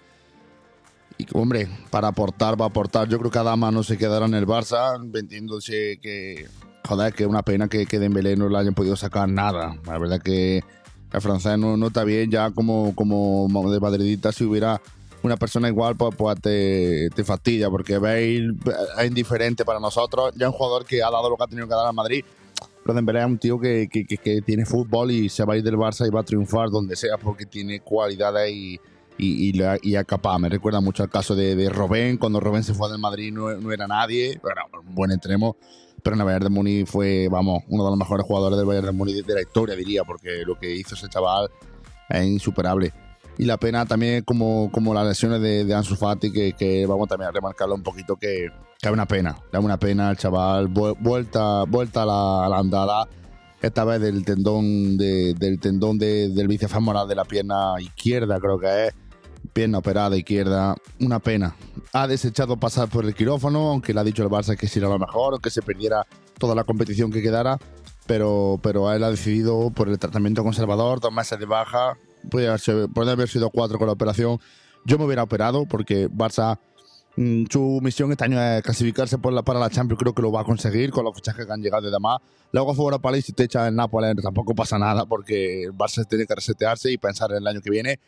Y 1.20 1.26
hombre, 1.35 1.68
para 1.90 2.09
aportar 2.09 2.61
va 2.61 2.66
a 2.66 2.68
aportar. 2.68 3.09
Yo 3.09 3.18
creo 3.18 3.30
que 3.30 3.38
Adama 3.38 3.70
no 3.70 3.83
se 3.83 3.98
quedará 3.98 4.26
en 4.26 4.35
el 4.35 4.46
Barça, 4.46 5.00
entiéndose 5.18 5.98
que 6.00 6.46
joder, 6.87 7.12
que 7.12 7.24
es 7.24 7.28
una 7.28 7.42
pena 7.42 7.68
que, 7.68 7.87
que 7.87 7.98
Dembélé 7.98 8.37
no 8.37 8.48
le 8.48 8.59
hayan 8.59 8.74
podido 8.74 8.96
sacar 8.96 9.28
nada. 9.28 9.76
La 9.87 9.98
verdad 9.98 10.20
que 10.20 10.62
el 11.12 11.20
francés 11.20 11.59
no, 11.59 11.76
no 11.76 11.88
está 11.88 12.04
bien 12.04 12.30
ya 12.30 12.50
como, 12.50 12.94
como 12.94 13.48
de 13.70 13.80
madridista 13.80 14.33
si 14.33 14.44
hubiera 14.44 14.80
una 15.22 15.37
persona 15.37 15.68
igual 15.68 15.96
pues, 15.96 16.14
pues 16.16 16.40
te, 16.40 17.11
te 17.11 17.24
fastidia 17.24 17.68
porque 17.68 17.98
Bale 17.98 18.54
es 18.98 19.06
indiferente 19.06 19.64
para 19.64 19.80
nosotros 19.80 20.33
ya 20.37 20.48
un 20.48 20.54
jugador 20.54 20.85
que 20.85 21.02
ha 21.02 21.11
dado 21.11 21.28
lo 21.28 21.37
que 21.37 21.44
ha 21.44 21.46
tenido 21.48 21.66
que 21.66 21.74
dar 21.74 21.87
a 21.87 21.92
Madrid 21.92 22.24
pero 22.83 22.94
Dembélé 22.94 23.20
es 23.20 23.26
un 23.26 23.38
tío 23.38 23.59
que, 23.59 23.88
que, 23.90 24.06
que, 24.06 24.16
que 24.16 24.40
tiene 24.40 24.64
fútbol 24.64 25.11
y 25.11 25.28
se 25.28 25.44
va 25.44 25.54
a 25.54 25.56
ir 25.56 25.64
del 25.64 25.76
Barça 25.76 26.06
y 26.06 26.11
va 26.11 26.20
a 26.20 26.24
triunfar 26.24 26.70
donde 26.70 26.96
sea 26.96 27.18
porque 27.18 27.44
tiene 27.44 27.80
cualidades 27.80 28.50
y, 28.52 28.80
y, 29.20 29.50
y, 29.50 29.62
y 29.83 29.96
es 29.96 30.04
capaz. 30.04 30.38
Me 30.38 30.48
recuerda 30.48 30.80
mucho 30.80 31.02
al 31.02 31.11
caso 31.11 31.35
de, 31.35 31.54
de 31.56 31.68
Robén, 31.68 32.16
cuando 32.16 32.40
Robén 32.40 32.64
se 32.64 32.74
fue 32.74 32.90
del 32.90 32.98
Madrid 32.98 33.33
no, 33.33 33.52
no 33.52 33.72
era 33.72 33.87
nadie, 33.87 34.40
bueno, 34.42 34.62
un 34.88 34.94
buen 34.94 35.11
extremo, 35.11 35.56
pero 36.02 36.14
en 36.14 36.20
el 36.20 36.26
Bayern 36.26 36.44
de 36.44 36.50
Múnich 36.50 36.87
fue, 36.87 37.28
vamos, 37.30 37.62
uno 37.68 37.85
de 37.85 37.90
los 37.90 37.98
mejores 37.98 38.24
jugadores 38.26 38.56
del 38.56 38.66
Bayern 38.66 38.87
de 38.87 38.92
Múnich 38.92 39.24
de, 39.24 39.35
la 39.35 39.42
historia, 39.42 39.76
diría, 39.76 40.02
porque 40.04 40.42
lo 40.46 40.59
que 40.59 40.74
hizo 40.74 40.94
ese 40.94 41.09
chaval 41.09 41.48
es 42.09 42.24
insuperable. 42.24 42.92
Y 43.38 43.44
la 43.44 43.56
pena 43.56 43.87
también 43.87 44.22
como, 44.24 44.70
como 44.72 44.92
las 44.92 45.06
lesiones 45.06 45.40
de, 45.40 45.64
de 45.64 45.74
Ansu 45.74 45.96
Fati, 45.96 46.30
que, 46.33 46.52
que 46.52 46.85
vamos 46.87 47.09
también 47.09 47.28
a 47.28 47.33
remarcarlo 47.33 47.74
un 47.74 47.83
poquito, 47.83 48.16
que, 48.16 48.46
es 48.83 48.90
una 48.90 49.06
pena, 49.06 49.37
es 49.52 49.61
una 49.61 49.78
pena 49.78 50.11
el 50.11 50.16
chaval, 50.16 50.68
vu- 50.68 50.96
vuelta, 51.00 51.64
vuelta 51.64 52.02
a 52.02 52.06
la, 52.06 52.46
a 52.46 52.48
la 52.48 52.59
andada, 52.59 53.09
esta 53.62 53.85
vez 53.85 54.00
del 54.00 54.24
tendón, 54.24 54.96
de, 54.96 55.35
del 55.35 55.61
tendón 55.61 55.98
de- 55.98 56.30
del 56.30 56.48
bíceps 56.48 56.72
femoral 56.72 57.06
de 57.09 57.14
la 57.14 57.24
pierna 57.24 57.74
izquierda, 57.78 58.38
creo 58.40 58.59
que 58.59 58.87
es, 58.87 58.94
pierna 59.52 59.78
operada 59.78 60.16
izquierda, 60.16 60.74
una 61.00 61.18
pena. 61.18 61.54
Ha 61.92 62.06
desechado 62.06 62.56
pasar 62.56 62.88
por 62.88 63.04
el 63.04 63.14
quirófano, 63.14 63.70
aunque 63.70 63.92
le 63.92 64.00
ha 64.00 64.04
dicho 64.04 64.22
el 64.22 64.28
Barça 64.28 64.56
que 64.56 64.68
sería 64.68 64.88
lo 64.88 64.98
mejor, 64.98 65.34
aunque 65.34 65.50
se 65.50 65.62
perdiera 65.62 66.06
toda 66.38 66.54
la 66.54 66.64
competición 66.64 67.10
que 67.10 67.22
quedara, 67.22 67.58
pero, 68.06 68.58
pero 68.62 68.92
él 68.92 69.04
ha 69.04 69.10
decidido 69.10 69.70
por 69.70 69.88
el 69.88 69.98
tratamiento 69.98 70.42
conservador, 70.42 71.00
meses 71.12 71.38
de 71.38 71.46
baja, 71.46 71.96
puede 72.30 72.48
haber, 72.48 72.60
sido- 72.60 72.88
puede 72.88 73.10
haber 73.10 73.28
sido 73.28 73.50
cuatro 73.50 73.78
con 73.78 73.86
la 73.86 73.92
operación. 73.92 74.38
Yo 74.84 74.98
me 74.98 75.04
hubiera 75.04 75.22
operado 75.22 75.66
porque 75.66 76.08
Barça, 76.08 76.58
mm, 77.16 77.44
su 77.50 77.80
misión 77.82 78.10
este 78.12 78.24
año 78.24 78.40
es 78.42 78.62
clasificarse 78.62 79.18
por 79.18 79.32
la- 79.32 79.42
para 79.42 79.60
la 79.60 79.68
Champions, 79.70 80.00
creo 80.00 80.14
que 80.14 80.22
lo 80.22 80.32
va 80.32 80.40
a 80.40 80.44
conseguir 80.44 80.90
con 80.90 81.04
los 81.04 81.14
fichajes 81.14 81.44
que 81.46 81.52
han 81.52 81.60
llegado 81.60 81.86
y 81.88 81.90
demás. 81.90 82.18
Luego 82.52 82.74
fuera 82.74 82.98
para 82.98 83.16
y 83.18 83.22
te 83.22 83.44
echa 83.44 83.68
el 83.68 83.76
Nápoles 83.76 84.16
tampoco 84.22 84.54
pasa 84.54 84.78
nada 84.78 85.06
porque 85.06 85.64
el 85.64 85.72
Barça 85.72 86.06
tiene 86.08 86.26
que 86.26 86.34
resetearse 86.34 86.90
y 86.90 86.98
pensar 86.98 87.30
en 87.32 87.38
el 87.38 87.46
año 87.46 87.60
que 87.60 87.70
viene. 87.70 88.00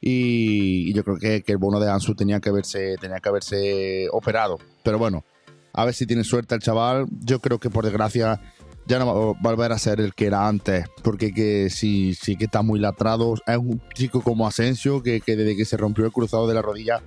Y, 0.00 0.92
yo 0.94 1.04
creo 1.04 1.18
que, 1.18 1.42
que 1.42 1.52
el 1.52 1.58
bono 1.58 1.78
de 1.80 1.90
Ansu 1.90 2.14
tenía 2.14 2.40
que 2.40 2.48
haberse, 2.48 2.96
tenía 3.00 3.20
que 3.20 3.28
haberse 3.28 4.08
operado. 4.12 4.58
Pero 4.82 4.98
bueno, 4.98 5.24
a 5.72 5.84
ver 5.84 5.94
si 5.94 6.06
tiene 6.06 6.24
suerte 6.24 6.54
el 6.54 6.60
chaval. 6.60 7.06
Yo 7.20 7.40
creo 7.40 7.58
que 7.58 7.70
por 7.70 7.84
desgracia 7.84 8.40
ya 8.86 8.98
no 8.98 9.06
va 9.06 9.30
a 9.30 9.34
volver 9.40 9.72
a 9.72 9.78
ser 9.78 10.00
el 10.00 10.14
que 10.14 10.26
era 10.26 10.48
antes, 10.48 10.86
porque 11.02 11.32
que 11.32 11.70
sí, 11.70 12.14
sí 12.14 12.36
que 12.36 12.46
está 12.46 12.62
muy 12.62 12.80
latrado. 12.80 13.34
Es 13.46 13.58
un 13.58 13.80
chico 13.94 14.22
como 14.22 14.46
Asensio, 14.46 15.02
que, 15.02 15.20
que 15.20 15.36
desde 15.36 15.56
que 15.56 15.64
se 15.64 15.76
rompió 15.76 16.04
el 16.04 16.12
cruzado 16.12 16.48
de 16.48 16.54
la 16.54 16.62
rodilla 16.62 17.02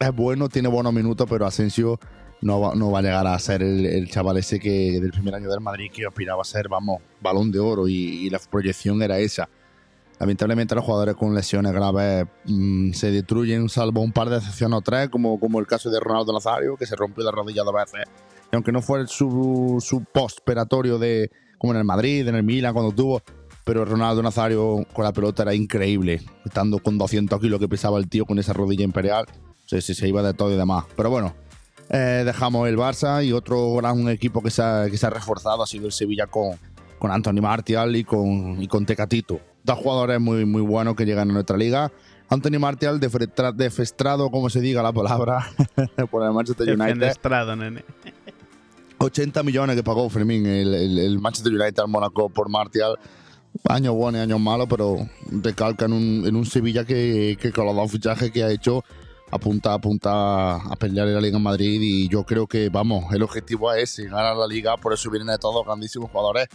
es 0.00 0.14
bueno, 0.14 0.48
tiene 0.48 0.68
buenos 0.68 0.94
minutos, 0.94 1.26
pero 1.28 1.46
Asensio 1.46 2.00
no 2.40 2.58
va, 2.58 2.74
no 2.74 2.90
va 2.90 3.00
a 3.00 3.02
llegar 3.02 3.26
a 3.26 3.38
ser 3.38 3.62
el, 3.62 4.08
chaval 4.08 4.38
ese 4.38 4.58
que 4.58 4.98
del 4.98 5.10
primer 5.10 5.34
año 5.34 5.50
del 5.50 5.60
Madrid 5.60 5.90
que 5.92 6.06
aspiraba 6.06 6.40
a 6.40 6.44
ser, 6.44 6.68
vamos, 6.68 7.02
balón 7.20 7.52
de 7.52 7.58
oro 7.58 7.86
y 7.86 8.30
la 8.30 8.38
proyección 8.50 9.02
era 9.02 9.18
esa. 9.18 9.48
Lamentablemente 10.20 10.74
los 10.74 10.84
jugadores 10.84 11.16
con 11.16 11.34
lesiones 11.34 11.72
graves 11.72 12.26
mm, 12.44 12.92
se 12.92 13.10
destruyen, 13.10 13.70
salvo 13.70 14.02
un 14.02 14.12
par 14.12 14.28
de 14.28 14.36
excepciones 14.36 14.78
o 14.78 14.82
tres, 14.82 15.08
como, 15.08 15.40
como 15.40 15.58
el 15.58 15.66
caso 15.66 15.88
de 15.88 15.98
Ronaldo 15.98 16.34
Nazario, 16.34 16.76
que 16.76 16.84
se 16.84 16.94
rompió 16.94 17.24
la 17.24 17.30
rodilla 17.30 17.64
dos 17.64 17.74
veces. 17.74 18.06
Y 18.52 18.54
aunque 18.54 18.70
no 18.70 18.82
fue 18.82 19.06
su, 19.06 19.78
su 19.80 20.04
post-operatorio 20.04 20.98
de, 20.98 21.30
como 21.56 21.72
en 21.72 21.78
el 21.78 21.84
Madrid, 21.84 22.28
en 22.28 22.34
el 22.34 22.42
Milan, 22.42 22.74
cuando 22.74 22.92
tuvo, 22.92 23.22
pero 23.64 23.86
Ronaldo 23.86 24.22
Nazario 24.22 24.86
con 24.92 25.04
la 25.04 25.12
pelota 25.12 25.42
era 25.42 25.54
increíble, 25.54 26.20
estando 26.44 26.80
con 26.80 26.98
200 26.98 27.40
kilos 27.40 27.58
que 27.58 27.68
pesaba 27.68 27.98
el 27.98 28.08
tío 28.10 28.26
con 28.26 28.38
esa 28.38 28.52
rodilla 28.52 28.84
imperial, 28.84 29.24
se, 29.64 29.80
se, 29.80 29.94
se 29.94 30.06
iba 30.06 30.22
de 30.22 30.34
todo 30.34 30.52
y 30.52 30.56
demás. 30.56 30.84
Pero 30.96 31.08
bueno, 31.08 31.34
eh, 31.88 32.22
dejamos 32.26 32.68
el 32.68 32.76
Barça 32.76 33.24
y 33.24 33.32
otro 33.32 33.74
gran 33.74 34.08
equipo 34.10 34.42
que 34.42 34.50
se 34.50 34.62
ha, 34.62 34.86
que 34.90 34.98
se 34.98 35.06
ha 35.06 35.10
reforzado 35.10 35.62
ha 35.62 35.66
sido 35.66 35.86
el 35.86 35.92
Sevilla 35.92 36.26
con, 36.26 36.58
con 36.98 37.10
Anthony 37.10 37.40
Martial 37.40 37.96
y 37.96 38.04
con, 38.04 38.62
y 38.62 38.68
con 38.68 38.84
Tecatito. 38.84 39.40
Dos 39.64 39.78
jugadores 39.78 40.20
muy, 40.20 40.44
muy 40.44 40.62
buenos 40.62 40.94
que 40.96 41.04
llegan 41.04 41.30
a 41.30 41.32
nuestra 41.34 41.56
liga. 41.56 41.92
Anthony 42.28 42.58
Martial, 42.60 43.00
defestra- 43.00 43.52
defestrado, 43.52 44.30
como 44.30 44.48
se 44.50 44.60
diga 44.60 44.82
la 44.82 44.92
palabra, 44.92 45.50
por 46.10 46.24
el 46.24 46.32
Manchester 46.32 46.68
United. 46.68 46.94
Defenestrado, 46.94 47.56
nene. 47.56 47.84
80 48.98 49.42
millones 49.42 49.76
que 49.76 49.82
pagó 49.82 50.08
Fermín 50.10 50.46
el, 50.46 50.74
el- 50.74 50.98
el 50.98 51.18
Manchester 51.18 51.52
United 51.52 51.80
al 51.80 51.88
Mónaco 51.88 52.28
por 52.28 52.48
Martial. 52.48 52.96
Años 53.68 53.94
buenos 53.94 54.20
y 54.20 54.22
años 54.22 54.38
malos, 54.40 54.68
pero 54.70 54.96
recalca 55.42 55.86
en 55.86 55.92
un, 55.92 56.24
en 56.26 56.36
un 56.36 56.46
Sevilla 56.46 56.84
que, 56.84 57.36
que 57.40 57.50
con 57.50 57.66
los 57.66 57.74
dos 57.74 57.90
fichajes 57.90 58.30
que 58.30 58.44
ha 58.44 58.50
hecho 58.50 58.84
apunta, 59.32 59.72
apunta 59.74 60.56
a 60.56 60.76
pelear 60.78 61.08
en 61.08 61.14
la 61.14 61.20
Liga 61.20 61.36
en 61.36 61.42
Madrid 61.42 61.80
y 61.82 62.08
yo 62.08 62.22
creo 62.24 62.46
que, 62.46 62.68
vamos, 62.68 63.12
el 63.12 63.22
objetivo 63.22 63.72
es 63.72 63.98
ese, 63.98 64.04
ganar 64.08 64.36
la 64.36 64.46
Liga, 64.46 64.76
por 64.76 64.92
eso 64.92 65.10
vienen 65.10 65.28
de 65.28 65.38
todos 65.38 65.64
grandísimos 65.66 66.10
jugadores. 66.10 66.46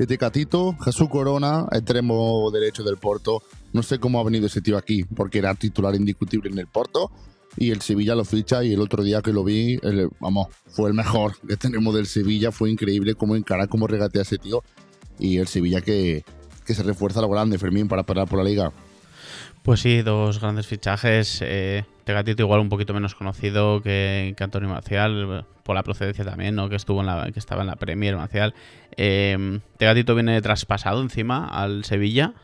Este 0.00 0.16
Catito, 0.16 0.74
Jesús 0.82 1.10
Corona, 1.10 1.66
extremo 1.72 2.50
derecho 2.50 2.82
del 2.82 2.96
Porto. 2.96 3.42
No 3.74 3.82
sé 3.82 3.98
cómo 3.98 4.18
ha 4.18 4.24
venido 4.24 4.46
ese 4.46 4.62
tío 4.62 4.78
aquí, 4.78 5.04
porque 5.04 5.38
era 5.38 5.54
titular 5.54 5.94
indiscutible 5.94 6.50
en 6.50 6.58
el 6.58 6.66
Porto 6.66 7.10
y 7.58 7.70
el 7.70 7.82
Sevilla 7.82 8.14
lo 8.14 8.24
ficha 8.24 8.64
y 8.64 8.72
el 8.72 8.80
otro 8.80 9.02
día 9.02 9.20
que 9.20 9.32
lo 9.32 9.44
vi, 9.44 9.78
el- 9.82 10.08
vamos, 10.18 10.48
fue 10.68 10.88
el 10.88 10.94
mejor 10.94 11.36
que 11.46 11.56
tenemos 11.58 11.94
del 11.94 12.06
Sevilla, 12.06 12.50
fue 12.50 12.70
increíble 12.70 13.14
cómo 13.14 13.36
encara, 13.36 13.66
cómo 13.66 13.86
regatea 13.86 14.22
ese 14.22 14.38
tío 14.38 14.62
y 15.18 15.36
el 15.36 15.48
Sevilla 15.48 15.82
que, 15.82 16.24
que 16.64 16.74
se 16.74 16.82
refuerza 16.82 17.20
lo 17.20 17.28
grande, 17.28 17.58
Fermín, 17.58 17.86
para 17.86 18.04
parar 18.04 18.26
por 18.26 18.38
la 18.38 18.44
liga. 18.44 18.72
Pues 19.62 19.80
sí, 19.80 20.00
dos 20.00 20.40
grandes 20.40 20.66
fichajes. 20.66 21.40
Eh, 21.42 21.84
Tegatito 22.10 22.42
igual 22.42 22.58
un 22.58 22.68
poquito 22.68 22.92
menos 22.92 23.14
conocido 23.14 23.82
que, 23.82 24.34
Antonio 24.40 24.68
Marcial, 24.68 25.46
por 25.62 25.76
la 25.76 25.84
procedencia 25.84 26.24
también, 26.24 26.56
¿no? 26.56 26.68
Que 26.68 26.74
estuvo 26.74 27.00
en 27.00 27.06
la, 27.06 27.30
que 27.30 27.38
estaba 27.38 27.60
en 27.60 27.68
la 27.68 27.76
Premier 27.76 28.16
Marcial. 28.16 28.52
Eh, 28.96 29.60
viene 29.78 30.42
traspasado 30.42 31.02
encima 31.02 31.46
al 31.46 31.84
Sevilla. 31.84 32.34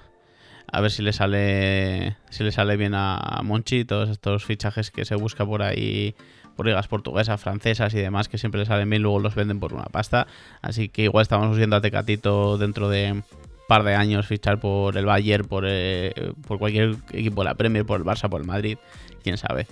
A 0.70 0.80
ver 0.80 0.92
si 0.92 1.02
le 1.02 1.12
sale. 1.12 2.16
Si 2.30 2.44
le 2.44 2.52
sale 2.52 2.76
bien 2.76 2.92
a 2.94 3.40
Monchi 3.42 3.84
todos 3.84 4.08
estos 4.08 4.44
fichajes 4.44 4.92
que 4.92 5.04
se 5.04 5.16
busca 5.16 5.44
por 5.44 5.62
ahí. 5.62 6.14
Por 6.54 6.66
ligas 6.66 6.86
portuguesas, 6.86 7.40
francesas 7.40 7.92
y 7.92 7.98
demás, 7.98 8.28
que 8.28 8.38
siempre 8.38 8.60
le 8.60 8.66
salen 8.66 8.88
bien, 8.88 9.02
luego 9.02 9.18
los 9.18 9.34
venden 9.34 9.58
por 9.58 9.74
una 9.74 9.86
pasta. 9.86 10.28
Así 10.62 10.88
que 10.88 11.02
igual 11.02 11.22
estamos 11.22 11.56
viendo 11.56 11.74
a 11.74 11.80
Tecatito 11.80 12.56
dentro 12.56 12.88
de 12.88 13.20
par 13.66 13.82
de 13.82 13.94
años 13.94 14.26
fichar 14.26 14.60
por 14.60 14.96
el 14.96 15.04
Bayern, 15.04 15.46
por, 15.46 15.64
eh, 15.66 16.32
por 16.46 16.58
cualquier 16.58 16.96
equipo 17.12 17.42
de 17.42 17.48
la 17.48 17.54
Premier, 17.54 17.84
por 17.84 18.00
el 18.00 18.06
Barça, 18.06 18.28
por 18.28 18.40
el 18.40 18.46
Madrid, 18.46 18.78
quién 19.26 19.38
sabe. 19.38 19.66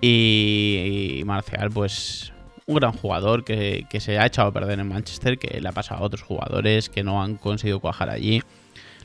Y, 0.00 1.18
y 1.20 1.24
Marcial, 1.24 1.70
pues 1.70 2.32
un 2.66 2.76
gran 2.76 2.92
jugador 2.92 3.44
que, 3.44 3.86
que 3.90 4.00
se 4.00 4.18
ha 4.18 4.26
echado 4.26 4.48
a 4.48 4.52
perder 4.52 4.80
en 4.80 4.88
Manchester, 4.88 5.38
que 5.38 5.60
le 5.60 5.68
ha 5.68 5.72
pasado 5.72 6.02
a 6.02 6.06
otros 6.06 6.22
jugadores 6.22 6.88
que 6.88 7.04
no 7.04 7.22
han 7.22 7.36
conseguido 7.36 7.80
cuajar 7.80 8.08
allí. 8.08 8.42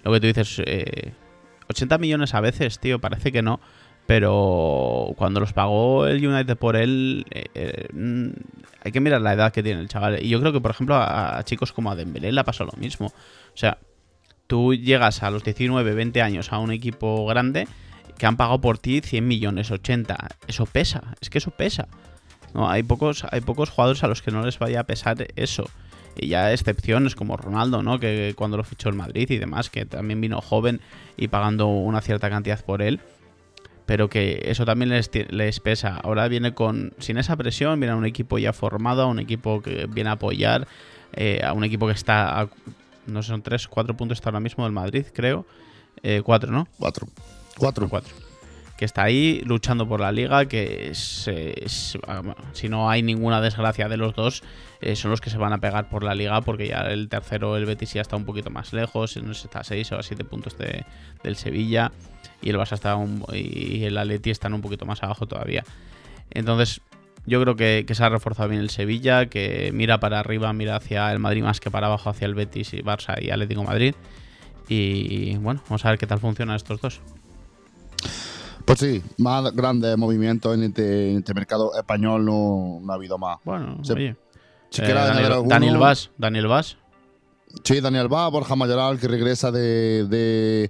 Lo 0.04 0.14
que 0.14 0.20
tú 0.22 0.28
dices, 0.28 0.62
eh, 0.66 1.12
80 1.68 1.98
millones 1.98 2.34
a 2.34 2.42
veces, 2.42 2.80
tío, 2.80 3.00
parece 3.00 3.32
que 3.32 3.42
no. 3.42 3.60
Pero 4.06 5.14
cuando 5.18 5.40
los 5.40 5.54
pagó 5.54 6.08
el 6.08 6.26
United 6.26 6.58
por 6.58 6.76
él, 6.76 7.26
eh, 7.30 7.46
eh, 7.54 7.88
hay 8.84 8.92
que 8.92 9.00
mirar 9.02 9.22
la 9.22 9.34
edad 9.34 9.52
que 9.52 9.62
tiene 9.62 9.82
el 9.82 9.90
chaval. 9.90 10.24
Y 10.24 10.30
yo 10.30 10.40
creo 10.40 10.52
que, 10.52 10.62
por 10.62 10.72
ejemplo, 10.72 10.96
a, 10.96 11.38
a 11.38 11.44
chicos 11.44 11.74
como 11.74 11.92
a 11.92 11.96
Dembélé 11.96 12.32
le 12.32 12.40
ha 12.40 12.44
pasado 12.44 12.72
lo 12.74 12.82
mismo. 12.82 13.08
O 13.08 13.58
sea, 13.58 13.78
tú 14.48 14.74
llegas 14.74 15.22
a 15.22 15.30
los 15.30 15.44
19, 15.44 15.94
20 15.94 16.22
años 16.24 16.52
a 16.52 16.58
un 16.58 16.72
equipo 16.72 17.28
grande 17.28 17.68
que 18.19 18.27
han 18.27 18.38
pagado 18.38 18.62
por 18.62 18.77
ti 18.77 19.01
100 19.01 19.27
millones, 19.27 19.71
80. 19.71 20.15
Eso 20.47 20.67
pesa, 20.67 21.15
es 21.21 21.32
que 21.32 21.39
eso 21.39 21.49
pesa. 21.51 21.88
No, 22.53 22.69
hay 22.69 22.84
pocos, 22.84 23.25
hay 23.32 23.41
pocos 23.41 23.69
jugadores 23.71 24.03
a 24.03 24.08
los 24.08 24.21
que 24.21 24.29
no 24.32 24.45
les 24.45 24.60
vaya 24.60 24.82
a 24.82 24.84
pesar 24.84 25.25
eso. 25.36 25.67
Y 26.15 26.27
ya 26.27 26.51
excepciones 26.51 27.15
como 27.15 27.38
Ronaldo, 27.38 27.82
¿no? 27.82 27.99
Que 27.99 28.34
cuando 28.36 28.58
lo 28.58 28.63
fichó 28.63 28.89
el 28.89 28.95
Madrid 28.95 29.29
y 29.29 29.38
demás, 29.38 29.69
que 29.69 29.86
también 29.86 30.19
vino 30.19 30.41
joven 30.41 30.82
y 31.15 31.29
pagando 31.29 31.67
una 31.67 32.01
cierta 32.01 32.29
cantidad 32.29 32.63
por 32.63 32.82
él. 32.82 32.99
Pero 33.86 34.10
que 34.10 34.41
eso 34.45 34.65
también 34.65 34.89
les, 34.89 35.10
les 35.29 35.60
pesa. 35.62 35.95
Ahora 36.03 36.27
viene 36.27 36.53
con. 36.53 36.93
Sin 36.99 37.17
esa 37.17 37.38
presión, 37.38 37.79
viene 37.79 37.93
a 37.93 37.95
un 37.95 38.05
equipo 38.05 38.38
ya 38.38 38.51
formado, 38.53 39.03
a 39.03 39.08
un 39.08 39.19
equipo 39.19 39.62
que 39.62 39.88
viene 39.88 40.10
a 40.10 40.13
apoyar, 40.13 40.67
eh, 41.13 41.41
a 41.43 41.53
un 41.53 41.63
equipo 41.63 41.88
que 41.88 41.93
está. 41.93 42.41
a- 42.41 42.49
no 43.08 43.23
sé, 43.23 43.29
son 43.29 43.41
tres, 43.41 43.67
cuatro 43.67 43.95
puntos 43.95 44.17
está 44.17 44.29
ahora 44.29 44.39
mismo 44.41 44.65
del 44.65 44.73
Madrid, 44.73 45.05
creo. 45.13 45.45
Eh, 46.03 46.21
cuatro, 46.23 46.51
¿no? 46.51 46.67
Cuatro. 46.77 47.08
Cuatro. 47.60 47.88
Cuatro. 47.89 48.13
Que 48.78 48.86
está 48.86 49.04
ahí 49.04 49.41
luchando 49.45 49.88
por 49.89 50.00
la 50.00 50.12
liga, 50.13 50.45
que 50.45 50.91
si 50.93 52.69
no 52.69 52.89
hay 52.89 53.04
ninguna 53.04 53.41
desgracia 53.41 53.89
de 53.89 53.98
los 53.98 54.15
dos, 54.15 54.41
eh, 54.80 54.95
son 54.95 55.12
los 55.12 55.19
que 55.19 55.30
se 55.30 55.38
van 55.38 55.52
a 55.52 55.58
pegar 55.58 55.89
por 55.89 56.04
la 56.04 56.15
liga, 56.15 56.39
porque 56.41 56.69
ya 56.69 56.80
el 56.84 57.10
tercero, 57.10 57.58
el 57.58 57.65
Betis, 57.65 57.93
ya 57.93 58.02
está 58.02 58.15
un 58.15 58.24
poquito 58.24 58.50
más 58.52 58.72
lejos, 58.72 59.17
está 59.17 59.60
a 59.60 59.63
6 59.65 59.91
o 59.91 59.98
a 60.00 60.04
7 60.04 60.24
puntos 60.24 60.58
de- 60.58 60.86
del 61.24 61.36
Sevilla, 61.36 61.91
y 62.41 62.50
el 62.52 62.56
Barça 62.58 62.74
está 62.76 62.95
un- 62.95 63.26
y 63.34 63.84
el 63.84 63.98
Atleti 63.98 64.30
están 64.30 64.54
un 64.54 64.62
poquito 64.62 64.86
más 64.86 65.04
abajo 65.04 65.26
todavía. 65.28 65.65
Entonces, 66.32 66.80
yo 67.26 67.41
creo 67.41 67.58
que, 67.58 67.84
que 67.86 67.95
se 67.95 68.04
ha 68.06 68.08
reforzado 68.10 68.48
bien 68.48 68.62
el 68.62 68.69
Sevilla, 68.69 69.26
que 69.26 69.72
mira 69.74 70.00
para 70.00 70.22
arriba, 70.22 70.54
mira 70.54 70.78
hacia 70.78 71.12
el 71.12 71.19
Madrid 71.19 71.43
más 71.43 71.60
que 71.60 71.69
para 71.69 71.88
abajo, 71.88 72.10
hacia 72.10 72.28
el 72.28 72.34
Betis 72.34 72.74
y 72.74 72.78
Barça 72.82 73.22
y 73.22 73.30
Atlético 73.30 73.65
Madrid. 73.65 73.93
Y 74.69 75.36
bueno, 75.38 75.62
vamos 75.67 75.84
a 75.84 75.89
ver 75.89 76.00
qué 76.00 76.08
tal 76.08 76.19
funcionan 76.19 76.56
estos 76.56 76.80
dos. 76.80 77.02
Pues 78.69 78.82
sí, 78.82 79.01
más 79.17 79.51
grandes 79.55 79.97
movimientos 79.97 80.53
en 80.53 80.62
este, 80.62 81.10
en 81.10 81.17
este 81.17 81.34
mercado 81.34 81.71
español 81.75 82.23
no, 82.23 82.79
no 82.84 82.91
ha 82.91 82.95
habido 82.97 83.17
más. 83.17 83.39
Bueno, 83.43 83.84
Se- 83.84 83.93
oye. 83.93 84.15
Si 84.69 84.84
eh, 84.84 84.93
Daniel, 84.93 85.32
alguno- 85.32 85.49
Daniel 85.49 85.77
Vaz, 85.79 86.12
Daniel 86.19 86.45
Vaz. 86.47 86.77
Sí, 87.63 87.82
Daniel 87.82 88.13
va, 88.13 88.27
Borja 88.27 88.55
Mayoral, 88.55 88.99
que 88.99 89.08
regresa 89.08 89.49
de, 89.51 90.05
de, 90.08 90.69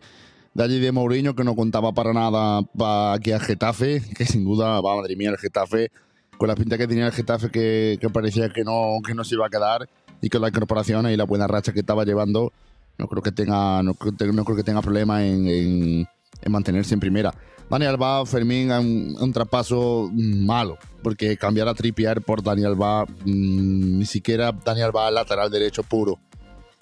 de 0.53 0.63
allí 0.63 0.79
de 0.79 0.93
Mourinho, 0.93 1.35
que 1.35 1.43
no 1.43 1.57
contaba 1.57 1.91
para 1.91 2.13
nada 2.13 2.61
para 2.77 3.11
aquí 3.15 3.33
al 3.33 3.41
Getafe, 3.41 4.01
que 4.17 4.25
sin 4.25 4.45
duda, 4.45 4.79
va, 4.79 4.95
madre 4.95 5.17
mía, 5.17 5.31
el 5.31 5.37
Getafe, 5.37 5.91
con 6.37 6.47
la 6.47 6.55
pinta 6.55 6.77
que 6.77 6.87
tenía 6.87 7.05
el 7.07 7.11
Getafe, 7.11 7.49
que, 7.51 7.97
que 7.99 8.09
parecía 8.09 8.47
que 8.47 8.63
no, 8.63 8.99
que 9.05 9.13
no 9.13 9.25
se 9.25 9.35
iba 9.35 9.45
a 9.47 9.49
quedar, 9.49 9.89
y 10.21 10.29
con 10.29 10.39
la 10.41 10.47
incorporación 10.47 11.09
y 11.09 11.17
la 11.17 11.25
buena 11.25 11.47
racha 11.47 11.73
que 11.73 11.81
estaba 11.81 12.05
llevando, 12.05 12.53
no 12.97 13.07
creo 13.09 13.21
que 13.21 13.33
tenga, 13.33 13.83
no, 13.83 13.93
creo- 13.95 14.31
no 14.31 14.45
creo 14.45 14.55
que 14.55 14.63
tenga 14.63 14.81
problema 14.81 15.25
en, 15.25 15.47
en- 15.49 16.07
en 16.41 16.51
mantenerse 16.51 16.93
en 16.93 16.99
primera. 16.99 17.33
Daniel 17.69 17.91
Alba, 17.91 18.25
Fermín, 18.25 18.71
un, 18.71 19.15
un 19.19 19.31
traspaso 19.31 20.09
mm, 20.11 20.45
malo, 20.45 20.77
porque 21.03 21.37
cambiar 21.37 21.67
a 21.67 21.75
Trippier 21.75 22.21
por 22.21 22.41
Daniel 22.41 22.69
Alba, 22.69 23.05
mm, 23.05 23.99
ni 23.99 24.05
siquiera 24.05 24.51
Daniel 24.51 24.87
Alba 24.87 25.11
lateral 25.11 25.51
derecho 25.51 25.83
puro. 25.83 26.19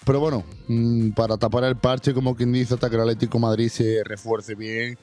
Pero 0.04 0.20
bueno, 0.20 0.44
mm, 0.68 1.10
para 1.10 1.36
tapar 1.36 1.64
el 1.64 1.76
parche, 1.76 2.14
como 2.14 2.34
quien 2.34 2.52
dice, 2.52 2.74
hasta 2.74 2.88
que 2.88 2.96
el 2.96 3.02
Atlético 3.02 3.38
Madrid 3.38 3.68
se 3.68 4.02
refuerce 4.02 4.54
bien, 4.54 4.96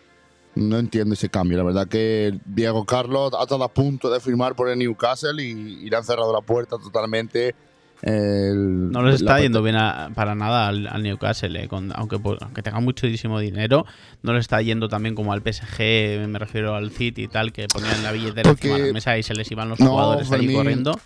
no 0.55 0.79
entiendo 0.79 1.13
ese 1.13 1.29
cambio. 1.29 1.57
La 1.57 1.63
verdad 1.63 1.87
que 1.87 2.39
Diego 2.45 2.85
Carlos 2.85 3.33
ha 3.37 3.43
estado 3.43 3.63
a 3.63 3.73
punto 3.73 4.09
de 4.09 4.19
firmar 4.19 4.55
por 4.55 4.69
el 4.69 4.79
Newcastle 4.79 5.43
y, 5.43 5.85
y 5.85 5.89
le 5.89 5.95
han 5.95 6.03
cerrado 6.03 6.33
la 6.33 6.41
puerta 6.41 6.77
totalmente. 6.77 7.53
El- 8.01 8.91
No 8.91 9.01
les 9.03 9.15
está 9.15 9.39
yendo 9.39 9.63
bien 9.63 9.75
a- 9.77 10.11
para 10.13 10.35
nada 10.35 10.67
al, 10.67 10.87
al 10.87 11.01
Newcastle, 11.03 11.63
eh, 11.63 11.67
con- 11.67 11.91
aunque, 11.95 12.19
pues, 12.19 12.37
aunque 12.41 12.61
tenga 12.61 12.79
muchísimo 12.79 13.39
dinero, 13.39 13.85
no 14.21 14.33
le 14.33 14.39
está 14.39 14.61
yendo 14.61 14.87
también 14.89 15.15
como 15.15 15.33
al 15.33 15.41
PSG, 15.41 16.27
me 16.27 16.37
refiero 16.39 16.75
al 16.75 16.91
City 16.91 17.23
y 17.23 17.27
tal, 17.27 17.51
que 17.51 17.67
ponían 17.67 18.03
la 18.03 18.11
billetera 18.11 18.49
Porque- 18.49 18.67
encima 18.67 18.81
de 18.83 18.87
la 18.89 18.93
mesa 18.93 19.17
y 19.17 19.23
se 19.23 19.33
les 19.33 19.49
iban 19.51 19.69
los 19.69 19.79
No, 19.79 19.91
jugadores 19.91 20.27
Fermín. 20.27 20.55
corriendo. 20.55 20.99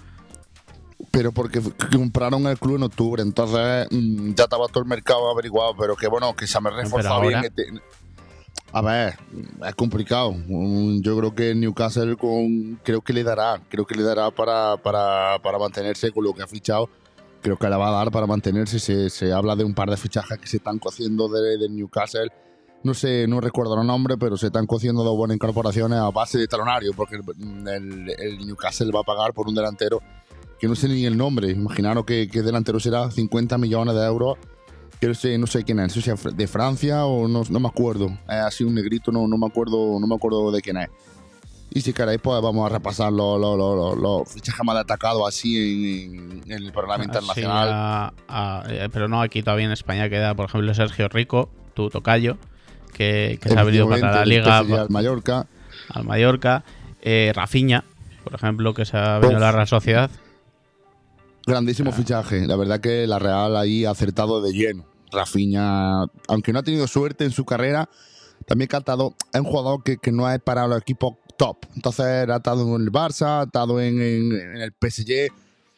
pero 1.11 1.31
porque 1.31 1.61
compraron 1.93 2.45
el 2.47 2.59
club 2.59 2.75
en 2.75 2.83
octubre, 2.83 3.23
entonces 3.23 3.87
mm, 3.89 4.33
ya 4.35 4.43
estaba 4.43 4.67
todo 4.67 4.83
el 4.83 4.89
mercado 4.89 5.31
averiguado, 5.31 5.73
pero 5.79 5.95
que 5.95 6.07
bueno, 6.07 6.35
que 6.35 6.45
se 6.45 6.59
me 6.61 6.69
reforzado 6.69 7.21
bien. 7.21 7.35
ahora- 7.35 7.47
este- 7.47 7.71
A 8.71 8.81
ver, 8.81 9.15
es 9.67 9.75
complicado. 9.75 10.31
Mm, 10.47 11.01
Yo 11.01 11.17
creo 11.17 11.33
que 11.33 11.55
Newcastle 11.55 12.15
con, 12.15 12.79
creo 12.83 13.01
que 13.01 13.13
le 13.13 13.23
dará, 13.23 13.59
creo 13.67 13.85
que 13.85 13.95
le 13.95 14.03
dará 14.03 14.29
para, 14.31 14.77
para, 14.77 15.39
para 15.41 15.57
mantenerse 15.57 16.11
con 16.11 16.23
lo 16.23 16.33
que 16.33 16.43
ha 16.43 16.47
fichado. 16.47 16.87
Creo 17.41 17.57
que 17.57 17.67
le 17.69 17.75
va 17.77 17.87
a 17.87 17.91
dar 17.91 18.11
para 18.11 18.27
mantenerse. 18.27 18.79
Se, 18.79 19.09
se 19.09 19.33
habla 19.33 19.55
de 19.55 19.63
un 19.63 19.73
par 19.73 19.89
de 19.89 19.97
fichajes 19.97 20.37
que 20.37 20.45
se 20.47 20.57
están 20.57 20.77
cociendo 20.77 21.27
de- 21.29 21.57
del 21.57 21.75
Newcastle. 21.75 22.29
No 22.83 22.93
sé, 22.93 23.25
no 23.27 23.41
recuerdo 23.41 23.75
los 23.75 23.85
nombres, 23.85 24.17
pero 24.19 24.37
se 24.37 24.47
están 24.47 24.65
cociendo 24.67 25.03
dos 25.03 25.17
buenas 25.17 25.35
incorporaciones 25.35 25.97
a 25.99 26.11
base 26.11 26.37
de 26.37 26.47
talonario, 26.47 26.91
porque 26.95 27.15
el, 27.15 27.67
el- 27.67 28.09
el 28.19 28.37
Newcastle 28.45 28.91
va 28.91 28.99
a 28.99 29.03
pagar 29.03 29.33
por 29.33 29.47
un 29.47 29.55
delantero 29.55 29.99
que 30.59 30.67
no 30.67 30.75
sé 30.75 30.87
ni 30.89 31.05
el 31.05 31.17
nombre. 31.17 31.49
Imaginaros 31.49 32.05
que, 32.05 32.27
que 32.29 32.41
delantero 32.43 32.79
será 32.79 33.09
50 33.09 33.57
millones 33.57 33.95
de 33.95 34.05
euros. 34.05 34.37
Que 34.99 35.07
no 35.07 35.13
sé, 35.13 35.37
no 35.37 35.47
sé 35.47 35.63
quién 35.63 35.79
es, 35.79 35.95
no 35.95 36.01
sé 36.01 36.01
si 36.01 36.11
es 36.11 36.35
de 36.37 36.47
Francia 36.47 37.05
o 37.05 37.27
no, 37.27 37.43
no 37.49 37.59
me 37.59 37.67
acuerdo. 37.69 38.07
Es 38.27 38.35
así 38.35 38.63
un 38.65 38.75
negrito, 38.75 39.11
no, 39.11 39.27
no 39.27 39.37
me 39.37 39.47
acuerdo, 39.47 39.97
no 39.99 40.05
me 40.07 40.15
acuerdo 40.15 40.51
de 40.51 40.61
quién 40.61 40.77
es. 40.77 40.89
Y 41.71 41.81
si 41.81 41.93
queréis, 41.93 42.19
pues 42.19 42.41
vamos 42.41 42.65
a 42.65 42.73
repasar 42.73 43.13
los, 43.13 43.39
los, 43.39 43.55
los, 43.57 43.97
los- 43.97 44.27
fichajes 44.33 44.65
más 44.65 44.75
destacados 44.75 45.21
así 45.27 46.03
en, 46.05 46.41
en 46.47 46.51
el 46.65 46.71
programa 46.73 47.03
internacional. 47.05 47.69
a- 47.71 48.13
a- 48.27 48.63
eh, 48.67 48.89
pero 48.91 49.07
no, 49.07 49.21
aquí 49.21 49.41
todavía 49.43 49.67
en 49.67 49.71
España 49.71 50.09
queda, 50.09 50.33
por 50.35 50.49
ejemplo, 50.49 50.73
Sergio 50.73 51.07
Rico, 51.09 51.49
tu 51.75 51.89
tocayo, 51.89 52.37
que, 52.93 53.37
que 53.41 53.49
se 53.49 53.57
ha 53.57 53.63
venido 53.63 53.87
para 53.87 54.11
la 54.11 54.25
liga, 54.25 54.63
PSG 54.63 54.73
al 54.79 54.89
Mallorca. 54.89 55.47
al 55.89 56.03
Mallorca. 56.05 56.63
Eh, 57.01 57.31
Rafinha, 57.33 57.83
por 58.23 58.33
ejemplo, 58.33 58.73
que 58.73 58.83
se 58.83 58.97
ha 58.97 59.19
venido 59.19 59.37
a 59.37 59.41
la. 59.41 59.51
Real 59.53 59.67
Sociedad. 59.67 60.09
Grandísimo 61.49 61.91
fichaje. 61.91 62.45
La 62.47 62.55
verdad 62.55 62.79
que 62.79 63.07
la 63.07 63.17
Real 63.19 63.57
ahí 63.57 63.85
ha 63.85 63.91
acertado 63.91 64.41
de 64.41 64.53
lleno. 64.53 64.85
Rafinha, 65.11 66.03
aunque 66.27 66.53
no 66.53 66.59
ha 66.59 66.63
tenido 66.63 66.85
suerte 66.87 67.25
en 67.25 67.31
su 67.31 67.43
carrera, 67.43 67.89
también 68.45 68.69
ha 68.73 68.77
estado, 68.77 69.15
es 69.33 69.39
un 69.41 69.47
jugador 69.47 69.81
que, 69.83 69.97
que 69.97 70.11
no 70.11 70.29
es 70.29 70.39
para 70.39 70.67
los 70.67 70.79
equipos 70.79 71.15
top. 71.37 71.57
Entonces 71.75 72.05
ha 72.05 72.35
estado 72.35 72.75
en 72.75 72.81
el 72.83 72.91
Barça, 72.91 73.41
ha 73.41 73.43
estado 73.45 73.81
en, 73.81 73.99
en- 74.01 74.31
en 74.33 74.57
el 74.61 74.71
PSG, 74.73 75.33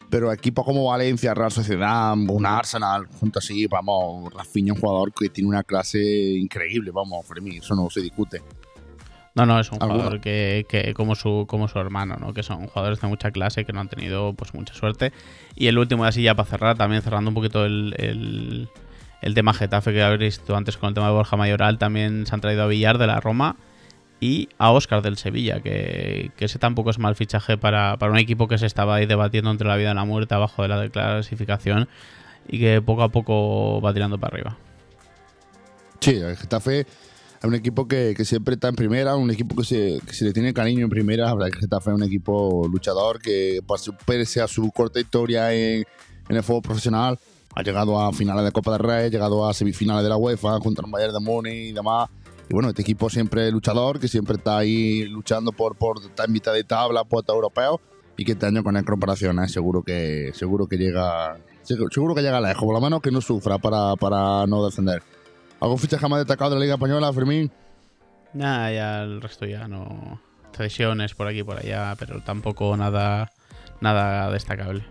pero 0.09 0.33
equipos 0.33 0.65
como 0.65 0.83
Valencia, 0.85 1.33
Real 1.33 1.51
Sociedad, 1.51 2.11
un 2.13 2.45
Arsenal, 2.45 3.07
junto 3.19 3.39
así, 3.39 3.65
vamos, 3.67 4.33
Rafinha 4.33 4.73
es 4.73 4.77
un 4.77 4.81
jugador 4.81 5.13
que 5.13 5.29
tiene 5.29 5.47
una 5.49 5.63
clase 5.63 5.99
increíble, 6.01 6.91
vamos, 6.91 7.25
Fermín, 7.25 7.59
eso 7.59 7.73
no 7.75 7.89
se 7.89 8.01
discute. 8.01 8.41
No, 9.33 9.45
no, 9.45 9.59
es 9.59 9.71
un 9.71 9.77
¿Alguno? 9.81 9.99
jugador 9.99 10.19
que, 10.21 10.65
que 10.67 10.93
como 10.93 11.15
su 11.15 11.45
como 11.47 11.67
su 11.69 11.79
hermano, 11.79 12.17
¿no? 12.19 12.33
Que 12.33 12.43
son 12.43 12.67
jugadores 12.67 12.99
de 12.99 13.07
mucha 13.07 13.31
clase 13.31 13.63
que 13.63 13.71
no 13.71 13.79
han 13.79 13.87
tenido 13.87 14.33
pues 14.33 14.53
mucha 14.53 14.73
suerte. 14.73 15.13
Y 15.55 15.67
el 15.67 15.77
último 15.77 16.03
así 16.03 16.21
ya 16.21 16.35
para 16.35 16.49
cerrar, 16.49 16.77
también 16.77 17.01
cerrando 17.01 17.29
un 17.29 17.35
poquito 17.35 17.65
el, 17.65 17.95
el, 17.97 18.67
el 19.21 19.33
tema 19.33 19.53
Getafe 19.53 19.93
que 19.93 20.03
habréis 20.03 20.37
visto 20.39 20.55
antes 20.55 20.75
con 20.77 20.89
el 20.89 20.93
tema 20.95 21.07
de 21.07 21.13
Borja 21.13 21.37
Mayoral, 21.37 21.77
también 21.77 22.25
se 22.25 22.35
han 22.35 22.41
traído 22.41 22.63
a 22.63 22.67
Villar 22.67 22.97
de 22.97 23.07
la 23.07 23.21
Roma 23.21 23.55
y 24.19 24.49
a 24.57 24.71
Oscar 24.71 25.01
del 25.01 25.17
Sevilla, 25.17 25.61
que, 25.61 26.31
que 26.35 26.45
ese 26.45 26.59
tampoco 26.59 26.89
es 26.91 26.99
mal 26.99 27.15
fichaje 27.15 27.57
para, 27.57 27.97
para 27.97 28.11
un 28.11 28.19
equipo 28.19 28.47
que 28.47 28.57
se 28.57 28.65
estaba 28.65 28.95
ahí 28.95 29.05
debatiendo 29.05 29.49
entre 29.49 29.67
la 29.67 29.77
vida 29.77 29.91
y 29.91 29.95
la 29.95 30.03
muerte 30.05 30.35
abajo 30.35 30.61
de 30.61 30.67
la 30.67 30.89
clasificación 30.89 31.87
y 32.47 32.59
que 32.59 32.81
poco 32.81 33.01
a 33.03 33.09
poco 33.09 33.79
va 33.81 33.93
tirando 33.93 34.19
para 34.19 34.35
arriba. 34.35 34.57
Sí, 36.01 36.17
el 36.17 36.35
Getafe 36.35 36.85
es 37.41 37.47
un 37.47 37.55
equipo 37.55 37.87
que, 37.87 38.13
que 38.15 38.23
siempre 38.23 38.53
está 38.53 38.67
en 38.67 38.75
primera, 38.75 39.15
un 39.15 39.31
equipo 39.31 39.55
que 39.55 39.63
se, 39.63 39.99
que 40.05 40.13
se 40.13 40.25
le 40.25 40.31
tiene 40.31 40.53
cariño 40.53 40.83
en 40.83 40.91
primera. 40.91 41.25
La 41.25 41.33
verdad 41.33 41.49
que 41.49 41.59
Getafe 41.61 41.89
es 41.89 41.95
un 41.95 42.03
equipo 42.03 42.67
luchador 42.71 43.19
que, 43.19 43.61
pues, 43.65 43.89
pese 44.05 44.41
a 44.41 44.47
su 44.47 44.69
corta 44.71 44.99
historia 44.99 45.51
en, 45.51 45.83
en 46.29 46.35
el 46.35 46.43
fútbol 46.43 46.61
profesional, 46.61 47.17
ha 47.55 47.63
llegado 47.63 47.99
a 47.99 48.13
finales 48.13 48.45
de 48.45 48.51
Copa 48.51 48.73
del 48.73 48.81
Rey, 48.81 49.05
ha 49.05 49.09
llegado 49.09 49.49
a 49.49 49.55
semifinales 49.55 50.03
de 50.03 50.09
la 50.09 50.17
UEFA 50.17 50.59
contra 50.59 50.85
el 50.85 50.91
Bayern 50.91 51.13
de 51.13 51.19
Múnich 51.19 51.69
y 51.69 51.71
demás. 51.71 52.09
Y 52.47 52.53
bueno, 52.53 52.69
este 52.69 52.83
equipo 52.83 53.09
siempre 53.09 53.47
es 53.47 53.53
luchador, 53.53 53.99
que 53.99 54.07
siempre 54.07 54.35
está 54.35 54.59
ahí 54.59 55.05
luchando 55.05 55.51
por, 55.51 55.75
por 55.75 55.97
estar 55.97 56.27
en 56.27 56.33
mitad 56.33 56.53
de 56.53 56.63
tabla, 56.63 57.05
puesto 57.05 57.33
europeo, 57.33 57.81
y 58.17 58.23
que 58.23 58.33
este 58.33 58.45
año 58.45 58.63
con 58.63 58.77
el 58.77 58.85
comparaciones 58.85 59.51
seguro 59.51 59.81
que 59.81 60.31
seguro 60.35 60.67
que 60.67 60.77
llega 60.77 61.39
seguro, 61.63 62.13
que 62.13 62.21
llega 62.21 62.39
lejos, 62.39 62.63
por 62.63 62.75
lo 62.75 62.81
menos 62.81 63.01
que 63.01 63.09
no 63.09 63.19
sufra 63.19 63.57
para, 63.57 63.95
para 63.95 64.45
no 64.45 64.63
descender. 64.63 65.01
¿Algún 65.61 65.77
fichaje 65.77 66.07
más 66.07 66.19
destacado 66.19 66.49
de 66.49 66.55
la 66.57 66.61
Liga 66.63 66.73
Española, 66.73 67.13
Fermín? 67.13 67.51
Nada, 68.33 68.71
ya 68.73 69.03
el 69.03 69.21
resto 69.21 69.45
ya 69.45 69.67
no. 69.67 70.19
Cesiones 70.57 71.13
por 71.13 71.27
aquí 71.27 71.39
y 71.39 71.43
por 71.43 71.57
allá, 71.57 71.95
pero 71.97 72.21
tampoco 72.21 72.75
nada, 72.75 73.31
nada 73.79 74.31
destacable. 74.31 74.83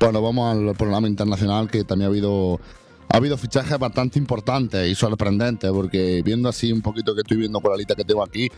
Bueno, 0.00 0.22
vamos 0.22 0.56
al 0.56 0.74
programa 0.74 1.06
internacional 1.06 1.68
que 1.68 1.84
también 1.84 2.08
ha 2.08 2.12
habido 2.12 2.60
ha 3.08 3.18
habido 3.18 3.36
fichajes 3.36 3.78
bastante 3.78 4.18
importantes 4.18 4.88
y 4.88 4.94
sorprendentes, 4.94 5.70
porque 5.70 6.22
viendo 6.24 6.48
así 6.48 6.72
un 6.72 6.82
poquito 6.82 7.14
que 7.14 7.20
estoy 7.20 7.36
viendo 7.36 7.60
con 7.60 7.70
la 7.70 7.76
lista 7.76 7.94
que 7.94 8.04
tengo 8.04 8.22
aquí, 8.22 8.48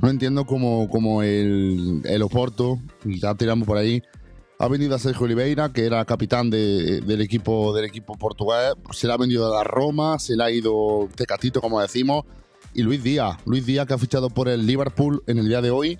no 0.00 0.10
entiendo 0.10 0.44
cómo, 0.46 0.88
cómo 0.90 1.22
el, 1.22 2.02
el 2.04 2.22
Oporto, 2.22 2.80
y 3.04 3.20
ya 3.20 3.34
tiramos 3.34 3.66
por 3.66 3.78
ahí, 3.78 4.02
ha 4.64 4.68
vendido 4.68 4.94
a 4.94 4.98
Sergio 4.98 5.24
Oliveira, 5.26 5.72
que 5.72 5.84
era 5.86 6.04
capitán 6.04 6.50
de- 6.50 7.00
del, 7.02 7.20
equipo, 7.20 7.74
del 7.74 7.84
equipo 7.84 8.14
portugués, 8.16 8.72
se 8.92 9.06
le 9.06 9.12
ha 9.12 9.16
vendido 9.16 9.46
a 9.52 9.58
la 9.58 9.64
Roma, 9.64 10.18
se 10.18 10.36
le 10.36 10.44
ha 10.44 10.50
ido 10.50 11.08
Tecatito, 11.14 11.60
como 11.60 11.80
decimos, 11.80 12.24
y 12.72 12.82
Luis 12.82 13.02
Díaz, 13.02 13.36
Luis 13.46 13.64
Díaz 13.66 13.86
que 13.86 13.94
ha 13.94 13.98
fichado 13.98 14.30
por 14.30 14.48
el 14.48 14.66
Liverpool 14.66 15.22
en 15.26 15.38
el 15.38 15.48
día 15.48 15.60
de 15.60 15.70
hoy, 15.70 15.98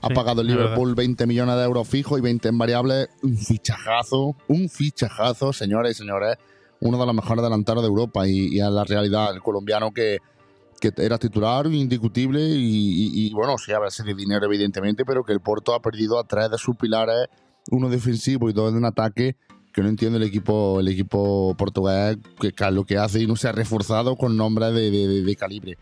ha 0.00 0.08
Sí, 0.08 0.14
pagado 0.14 0.42
el 0.42 0.46
Liverpool 0.48 0.94
20 0.94 1.26
millones 1.26 1.56
de 1.56 1.64
euros 1.64 1.88
fijos 1.88 2.18
y 2.18 2.22
20 2.22 2.48
en 2.48 2.58
variables, 2.58 3.08
un 3.22 3.36
fichajazo, 3.36 4.36
un 4.48 4.68
fichajazo, 4.68 5.52
señores 5.52 5.92
y 5.96 5.98
señores, 5.98 6.36
uno 6.80 6.98
de 6.98 7.06
los 7.06 7.14
mejores 7.14 7.42
delanteros 7.42 7.82
de 7.82 7.88
Europa 7.88 8.28
y, 8.28 8.48
y 8.56 8.60
es 8.60 8.68
la 8.70 8.84
realidad, 8.84 9.34
el 9.34 9.40
colombiano 9.42 9.92
que, 9.92 10.18
que 10.80 10.92
era 10.98 11.16
titular 11.18 11.66
indiscutible 11.66 12.40
y, 12.40 12.52
y- 12.62 13.26
y, 13.28 13.32
bueno, 13.32 13.56
sí, 13.56 13.72
a 13.72 13.78
veces 13.78 14.04
de 14.04 14.14
dinero 14.14 14.44
evidentemente, 14.44 15.04
pero 15.06 15.24
que 15.24 15.32
el 15.32 15.40
Porto 15.40 15.74
ha 15.74 15.80
perdido 15.80 16.18
a 16.18 16.24
tres 16.24 16.50
de 16.50 16.58
sus 16.58 16.76
pilares, 16.76 17.28
uno 17.70 17.88
defensivo 17.88 18.48
y 18.50 18.52
dos 18.52 18.74
en 18.74 18.84
ataque, 18.84 19.36
que 19.72 19.82
no 19.82 19.88
entiende 19.88 20.18
el 20.18 20.22
equipo 20.24 20.78
el 20.80 20.88
equipo 20.88 21.54
portugués 21.58 22.16
que, 22.40 22.52
lo 22.70 22.84
que 22.84 22.96
hace 22.98 23.22
y 23.22 23.26
no 23.26 23.36
se 23.36 23.48
ha 23.48 23.52
reforzado 23.52 24.16
con 24.16 24.36
nombres 24.36 24.72
de, 24.74 24.90
de- 24.90 25.22
de- 25.22 25.36
calibre. 25.36 25.76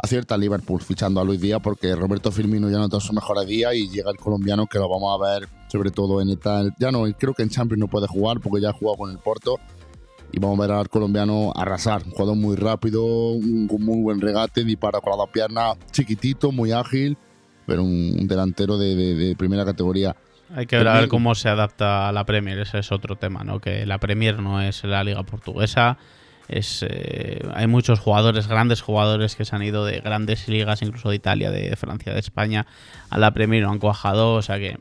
Acierta 0.00 0.36
Liverpool 0.36 0.80
fichando 0.80 1.20
a 1.20 1.24
Luis 1.24 1.40
Díaz 1.40 1.60
porque 1.60 1.96
Roberto 1.96 2.30
Firmino 2.30 2.70
ya 2.70 2.78
no 2.78 2.84
está 2.84 2.98
en 2.98 3.00
su 3.00 3.12
mejor 3.12 3.44
día 3.44 3.74
y 3.74 3.88
llega 3.88 4.10
el 4.12 4.16
colombiano 4.16 4.66
que 4.68 4.78
lo 4.78 4.88
vamos 4.88 5.18
a 5.20 5.24
ver 5.38 5.48
sobre 5.72 5.90
todo 5.90 6.20
en 6.20 6.30
esta... 6.30 6.62
Ya 6.78 6.92
no, 6.92 7.02
creo 7.18 7.34
que 7.34 7.42
en 7.42 7.48
Champions 7.50 7.80
no 7.80 7.88
puede 7.88 8.06
jugar 8.06 8.40
porque 8.40 8.60
ya 8.62 8.70
ha 8.70 8.72
jugado 8.72 8.96
con 8.96 9.10
el 9.10 9.18
Porto 9.18 9.56
y 10.30 10.38
vamos 10.38 10.56
a 10.58 10.62
ver 10.62 10.70
al 10.70 10.88
colombiano 10.88 11.52
arrasar. 11.56 12.04
Un 12.04 12.12
jugador 12.12 12.36
muy 12.36 12.54
rápido, 12.54 13.04
un, 13.32 13.66
con 13.66 13.82
muy 13.82 14.00
buen 14.00 14.20
regate, 14.20 14.62
dispara 14.62 15.00
con 15.00 15.10
las 15.10 15.18
dos 15.18 15.30
piernas, 15.30 15.76
chiquitito, 15.90 16.52
muy 16.52 16.70
ágil, 16.70 17.16
pero 17.66 17.82
un, 17.82 18.16
un 18.20 18.28
delantero 18.28 18.78
de, 18.78 18.94
de- 18.94 19.14
de 19.14 19.36
primera 19.36 19.64
categoría. 19.64 20.14
Hay 20.54 20.66
que 20.66 20.76
ver 20.76 20.88
a 20.88 20.92
ver 20.92 21.00
También- 21.02 21.10
cómo 21.10 21.34
se 21.34 21.48
adapta 21.48 22.08
a 22.08 22.12
la 22.12 22.24
Premier, 22.24 22.58
ese 22.58 22.78
es 22.78 22.90
otro 22.92 23.16
tema, 23.16 23.44
¿no? 23.44 23.60
Que 23.60 23.84
la 23.86 23.98
Premier 23.98 24.38
no 24.40 24.60
es 24.62 24.82
la 24.84 25.04
liga 25.04 25.22
portuguesa. 25.22 25.98
Es, 26.48 26.82
eh, 26.88 27.46
hay 27.54 27.66
muchos 27.66 28.00
jugadores, 28.00 28.46
grandes 28.48 28.80
jugadores 28.80 29.36
que 29.36 29.44
se 29.44 29.54
han 29.54 29.62
ido 29.62 29.84
de 29.84 30.00
grandes 30.00 30.48
ligas, 30.48 30.80
incluso 30.80 31.10
de 31.10 31.16
Italia, 31.16 31.50
de 31.50 31.76
Francia, 31.76 32.14
de 32.14 32.20
España, 32.20 32.66
a 33.10 33.18
la 33.18 33.32
Premier 33.32 33.62
no 33.62 33.70
han 33.70 33.78
cuajado. 33.78 34.34
O 34.34 34.40
sea 34.42 34.58
que 34.58 34.78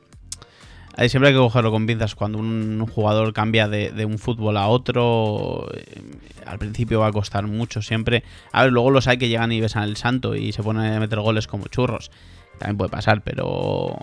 ahí 0.95 1.09
siempre 1.09 1.27
hay 1.29 1.33
que 1.35 1.39
cogerlo 1.41 1.69
con 1.71 1.85
pinzas. 1.85 2.15
Cuando 2.15 2.37
un 2.37 2.87
jugador 2.89 3.33
cambia 3.33 3.67
de, 3.67 3.91
de 3.91 4.05
un 4.05 4.17
fútbol 4.17 4.55
a 4.55 4.67
otro, 4.67 5.67
eh, 5.73 6.01
al 6.45 6.57
principio 6.57 7.01
va 7.01 7.07
a 7.07 7.11
costar 7.11 7.45
mucho 7.47 7.81
siempre. 7.81 8.23
A 8.53 8.63
ver, 8.63 8.71
luego 8.71 8.89
los 8.89 9.07
hay 9.09 9.17
que 9.17 9.27
llegan 9.27 9.51
y 9.51 9.59
besan 9.59 9.83
el 9.83 9.97
santo 9.97 10.35
y 10.37 10.53
se 10.53 10.63
ponen 10.63 10.93
a 10.93 10.99
meter 11.01 11.19
goles 11.19 11.47
como 11.47 11.67
churros. 11.67 12.11
También 12.59 12.77
puede 12.77 12.89
pasar, 12.91 13.21
pero 13.23 13.97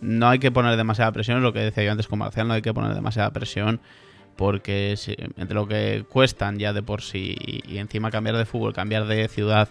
no 0.00 0.28
hay 0.28 0.38
que 0.38 0.50
poner 0.50 0.76
demasiada 0.76 1.12
presión. 1.12 1.38
Es 1.38 1.42
lo 1.42 1.52
que 1.52 1.60
decía 1.60 1.84
yo 1.84 1.92
antes 1.92 2.08
con 2.08 2.18
Marcial, 2.18 2.48
no 2.48 2.54
hay 2.54 2.62
que 2.62 2.74
poner 2.74 2.94
demasiada 2.94 3.30
presión. 3.32 3.80
Porque 4.36 4.94
entre 5.36 5.54
lo 5.54 5.66
que 5.66 6.04
cuestan 6.10 6.58
ya 6.58 6.74
de 6.74 6.82
por 6.82 7.00
sí 7.00 7.36
y 7.40 7.78
encima 7.78 8.10
cambiar 8.10 8.36
de 8.36 8.44
fútbol, 8.44 8.74
cambiar 8.74 9.06
de 9.06 9.28
ciudad, 9.28 9.70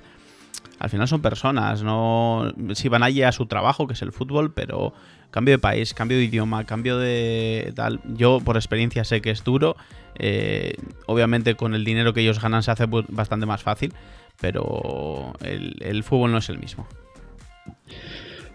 al 0.80 0.90
final 0.90 1.08
son 1.08 1.22
personas, 1.22 1.84
no 1.84 2.52
si 2.74 2.90
van 2.90 3.04
allí 3.04 3.24
a 3.24 3.32
su 3.32 3.46
trabajo, 3.46 3.88
que 3.88 3.94
es 3.94 4.02
el 4.02 4.12
fútbol, 4.12 4.54
pero 4.54 4.94
cambio 5.32 5.54
de 5.54 5.60
país, 5.60 5.94
cambio 5.94 6.18
de 6.18 6.24
idioma, 6.24 6.66
cambio 6.66 6.98
de 6.98 7.74
tal. 7.76 8.02
Yo 8.06 8.40
por 8.40 8.58
experiencia 8.58 9.04
sé 9.04 9.22
que 9.22 9.32
es 9.32 9.44
duro. 9.44 9.76
eh, 10.18 10.76
obviamente 11.08 11.56
con 11.56 11.76
el 11.76 11.84
dinero 11.86 12.14
que 12.14 12.22
ellos 12.22 12.42
ganan 12.42 12.64
se 12.64 12.72
hace 12.72 12.86
bastante 12.88 13.46
más 13.46 13.62
fácil, 13.62 13.94
pero 14.40 15.34
el 15.42 16.04
fútbol 16.04 16.32
no 16.32 16.40
es 16.40 16.50
el 16.50 16.60
mismo. 16.60 16.88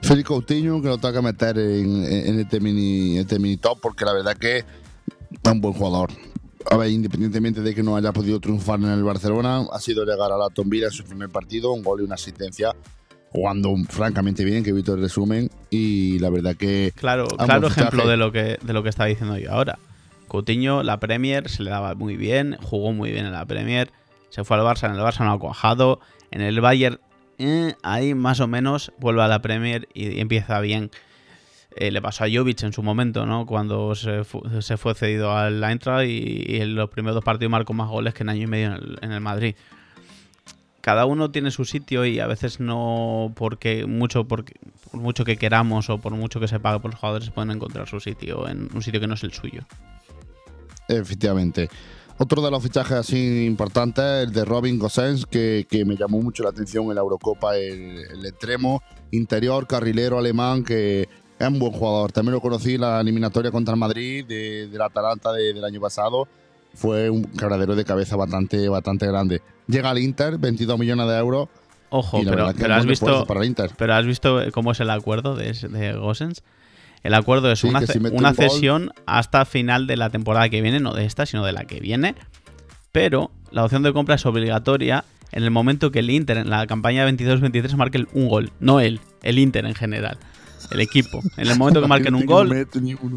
Félix 0.03 0.29
Coutinho, 0.29 0.81
que 0.81 0.89
lo 0.89 0.99
tengo 0.99 1.15
que 1.15 1.23
meter 1.23 1.59
en, 1.59 2.05
en 2.05 2.41
este, 2.41 2.61
mini, 2.61 3.19
este 3.19 3.39
mini 3.39 3.57
top, 3.57 3.79
porque 3.81 4.05
la 4.05 4.13
verdad 4.13 4.37
que 4.37 4.59
es 4.59 4.65
un 5.45 5.61
buen 5.61 5.75
jugador. 5.75 6.11
A 6.71 6.77
ver, 6.77 6.91
independientemente 6.91 7.63
de 7.63 7.75
que 7.75 7.83
no 7.83 7.97
haya 7.97 8.13
podido 8.13 8.39
triunfar 8.41 8.79
en 8.81 8.91
el 8.91 9.03
Barcelona, 9.03 9.65
ha 9.73 9.81
sido 9.81 10.05
llegar 10.05 10.31
a 10.33 10.37
la 10.37 10.49
Villa 10.65 10.87
en 10.87 10.93
su 10.93 11.05
primer 11.05 11.29
partido, 11.31 11.73
un 11.73 11.83
gol 11.83 12.01
y 12.01 12.05
una 12.05 12.15
asistencia, 12.15 12.75
jugando 13.31 13.75
francamente 13.89 14.45
bien, 14.45 14.63
que 14.63 14.71
he 14.71 14.73
visto 14.73 14.95
el 14.95 15.01
resumen, 15.01 15.51
y 15.71 16.19
la 16.19 16.31
verdad 16.31 16.57
que 16.57 16.93
Claro, 16.97 17.27
claro 17.27 17.69
ejemplo 17.69 18.07
de 18.07 18.17
lo 18.17 18.33
que 18.33 18.59
de 18.61 18.73
lo 18.73 18.83
que 18.83 18.89
estaba 18.89 19.09
diciendo 19.09 19.39
yo 19.39 19.53
ahora. 19.53 19.79
Coutinho, 20.29 20.83
la 20.83 21.01
Premier 21.01 21.49
se 21.49 21.63
le 21.63 21.71
daba 21.71 21.95
muy 21.95 22.17
bien, 22.17 22.57
jugó 22.63 22.93
muy 22.93 23.11
bien 23.11 23.27
en 23.27 23.33
la 23.33 23.47
Premier, 23.47 23.91
se 24.29 24.45
fue 24.45 24.57
al 24.57 24.63
Barça, 24.63 24.87
en 24.87 24.95
el 24.95 25.01
Barça 25.01 25.25
no 25.25 25.33
ha 25.33 25.39
cuajado, 25.39 26.01
en 26.31 26.41
el 26.41 26.61
Bayern 26.61 27.01
ahí 27.83 28.15
más 28.15 28.41
o 28.41 28.47
menos 28.47 28.93
vuelve 28.99 29.23
a 29.23 29.29
la 29.29 29.41
Premier 29.43 29.89
y 29.95 30.21
empieza 30.21 30.61
bien. 30.61 30.91
Eh, 31.77 31.91
le 31.93 32.03
pasó 32.03 32.25
a 32.25 32.27
Jovic 32.29 32.63
en 32.65 32.73
su 32.73 32.83
momento, 32.83 33.27
¿no? 33.27 33.47
Cuando 33.47 33.95
se, 33.95 34.25
fu- 34.25 34.43
se 34.61 34.77
fue 34.77 34.95
cedido 34.95 35.37
al 35.37 35.63
Eintracht 35.63 36.09
y, 36.09 36.57
en 36.61 36.75
los 36.75 36.91
primeros 36.91 37.15
dos 37.15 37.25
partidos 37.25 37.51
marcó 37.53 37.73
más 37.75 37.89
goles 37.89 38.13
que 38.13 38.25
en 38.25 38.29
año 38.29 38.43
y 38.43 38.47
medio 38.49 38.67
en 38.69 38.73
el, 38.73 38.99
en 39.03 39.13
el 39.13 39.21
Madrid. 39.21 39.55
Cada 40.81 41.05
uno 41.05 41.31
tiene 41.31 41.51
su 41.51 41.65
sitio 41.65 42.05
y 42.07 42.19
a 42.21 42.27
veces 42.27 42.59
no 42.59 43.33
porque 43.37 43.87
mucho 43.87 44.25
porque 44.27 44.55
por 44.91 45.01
mucho 45.01 45.25
que 45.25 45.37
queramos 45.37 45.91
o 45.91 45.99
por 45.99 46.13
mucho 46.15 46.41
que 46.41 46.49
se 46.49 46.59
pague 46.59 46.81
por 46.81 46.91
los 46.91 46.99
jugadores 46.99 47.31
pueden 47.31 47.51
encontrar 47.53 47.87
su 47.87 48.01
sitio 48.01 48.49
en 48.49 48.69
un 48.75 48.83
sitio 48.83 48.99
que 48.99 49.07
no 49.07 49.15
es 49.15 49.23
el 49.23 49.33
suyo. 49.33 49.63
Efectivamente. 50.89 51.69
Otro 52.23 52.43
de 52.43 52.51
los 52.51 52.63
fichajes 52.63 52.93
así 52.99 53.47
importantes, 53.47 54.05
el 54.05 54.33
de 54.33 54.45
Robin 54.45 54.79
Gosens, 54.79 55.25
que, 55.25 55.67
que 55.71 55.87
me 55.87 55.97
llamó 55.97 56.21
mucho 56.21 56.43
la 56.43 56.51
atención 56.51 56.85
en 56.91 56.97
la 56.97 57.01
Eurocopa, 57.01 57.57
el, 57.57 57.99
el 58.13 58.27
extremo 58.27 58.83
interior, 59.11 59.67
carrilero 59.67 60.19
alemán, 60.19 60.63
que 60.63 61.09
es 61.39 61.49
un 61.49 61.59
buen 61.59 61.73
jugador. 61.73 62.13
También 62.13 62.35
lo 62.35 62.43
conocí 62.43 62.75
en 62.75 62.83
la 62.83 63.01
eliminatoria 63.01 63.51
contra 63.51 63.73
el 63.73 63.81
Madrid, 63.81 64.27
de, 64.27 64.67
del 64.69 64.83
Atalanta 64.83 65.33
de- 65.33 65.55
del 65.55 65.65
año 65.65 65.81
pasado. 65.81 66.29
Fue 66.75 67.09
un 67.09 67.25
quebradero 67.25 67.75
de 67.75 67.85
cabeza 67.87 68.17
bastante, 68.17 68.69
bastante 68.69 69.07
grande. 69.07 69.41
Llega 69.67 69.89
al 69.89 69.99
Inter, 69.99 70.37
22 70.37 70.79
millones 70.79 71.07
de 71.09 71.17
euros. 71.19 71.49
Ojo, 71.89 72.21
pero, 72.23 72.47
has 72.75 72.85
visto 72.87 73.27
para 73.27 73.41
el 73.41 73.47
Inter. 73.47 73.71
pero 73.79 73.95
has 73.95 74.05
visto 74.05 74.39
cómo 74.53 74.73
es 74.73 74.81
el 74.81 74.91
acuerdo 74.91 75.35
de, 75.37 75.53
de 75.55 75.93
Gosens. 75.95 76.43
El 77.03 77.15
acuerdo 77.15 77.51
es 77.51 77.61
Sí, 77.61 77.69
una, 77.69 77.87
si 77.87 77.99
una 77.99 78.35
cesión 78.35 78.91
hasta 79.07 79.45
final 79.45 79.87
de 79.87 79.97
la 79.97 80.11
temporada 80.11 80.49
que 80.49 80.61
viene, 80.61 80.81
no 80.81 80.93
de 80.95 81.05
esta, 81.07 81.25
sino 81.27 81.45
de 81.45 81.53
la 81.53 81.65
que 81.65 81.81
viene. 81.81 82.15
Pero 82.93 83.31
la 83.51 83.65
opción 83.65 83.83
de 83.83 83.93
compra 83.93 84.17
es 84.17 84.27
obligatoria 84.27 85.05
en 85.33 85.45
el 85.45 85.51
momento 85.51 85.91
que 85.91 86.01
el 86.01 86.11
Inter 86.11 86.39
en 86.39 86.51
la 86.51 86.67
campaña 86.67 87.09
22-23 87.09 87.75
marque 87.77 88.05
un 88.13 88.29
gol. 88.29 88.51
No 88.61 88.81
él, 88.81 89.01
el 89.23 89.39
Inter 89.39 89.65
en 89.65 89.75
general. 89.75 90.19
El 90.71 90.81
equipo. 90.81 91.21
En 91.37 91.49
el 91.49 91.57
momento 91.59 91.81
que 91.81 91.89
marquen 91.89 92.15
un 92.15 92.27
gol. 92.27 92.69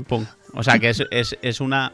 Pum. 0.07 0.25
O 0.53 0.63
sea 0.63 0.79
que 0.79 0.89
es, 0.89 1.03
es, 1.11 1.37
es 1.41 1.59
una. 1.59 1.91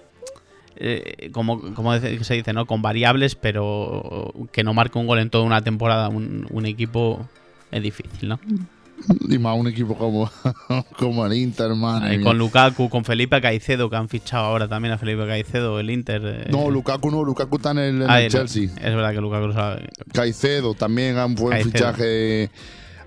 eh, 0.75 1.30
como, 1.34 1.73
como 1.73 1.97
se 1.99 2.34
dice, 2.36 2.54
¿no? 2.54 2.65
Con 2.65 2.82
variables, 2.82 3.36
pero 3.36 4.34
que 4.52 4.63
no 4.63 4.73
marque 4.73 4.99
un 4.99 5.08
gol 5.08 5.19
en 5.19 5.30
toda 5.30 5.43
una 5.43 5.62
temporada 5.63 6.10
un, 6.10 6.45
un 6.52 6.65
equipo. 6.65 7.28
es 7.71 7.82
difícil, 7.82 8.30
¿no? 8.30 8.39
Y 9.30 9.38
más 9.40 9.58
un 9.58 9.68
equipo 9.68 9.96
como, 9.96 10.30
como 10.98 11.26
el 11.26 11.34
Inter, 11.34 11.74
man. 11.76 12.22
Con 12.22 12.38
Lukaku, 12.38 12.90
con 12.90 13.06
Felipe 13.06 13.40
Caicedo, 13.42 13.90
que 13.90 13.96
han 13.96 14.10
fichado 14.10 14.46
ahora 14.46 14.68
también 14.68 14.94
a 14.94 14.98
Felipe 14.98 15.26
Caicedo, 15.28 15.80
el 15.80 15.90
Inter. 15.90 16.22
eh, 16.26 16.48
No, 16.52 16.70
Lukaku 16.70 17.10
no, 17.12 17.24
Lukaku 17.24 17.58
está 17.58 17.72
en 17.72 17.78
el, 17.80 18.02
en 18.04 18.10
ah, 18.10 18.20
el 18.20 18.26
el- 18.26 18.32
Chelsea. 18.32 18.64
Es 18.66 18.96
verdad 18.96 19.12
que 19.14 19.22
Lukaku 19.22 19.48
lo 19.48 19.54
sabe. 19.54 19.88
Caicedo 20.14 20.74
también 20.74 21.18
un 21.18 21.36
buen 21.36 21.52
Caicedo. 21.52 21.72
fichaje, 21.72 22.50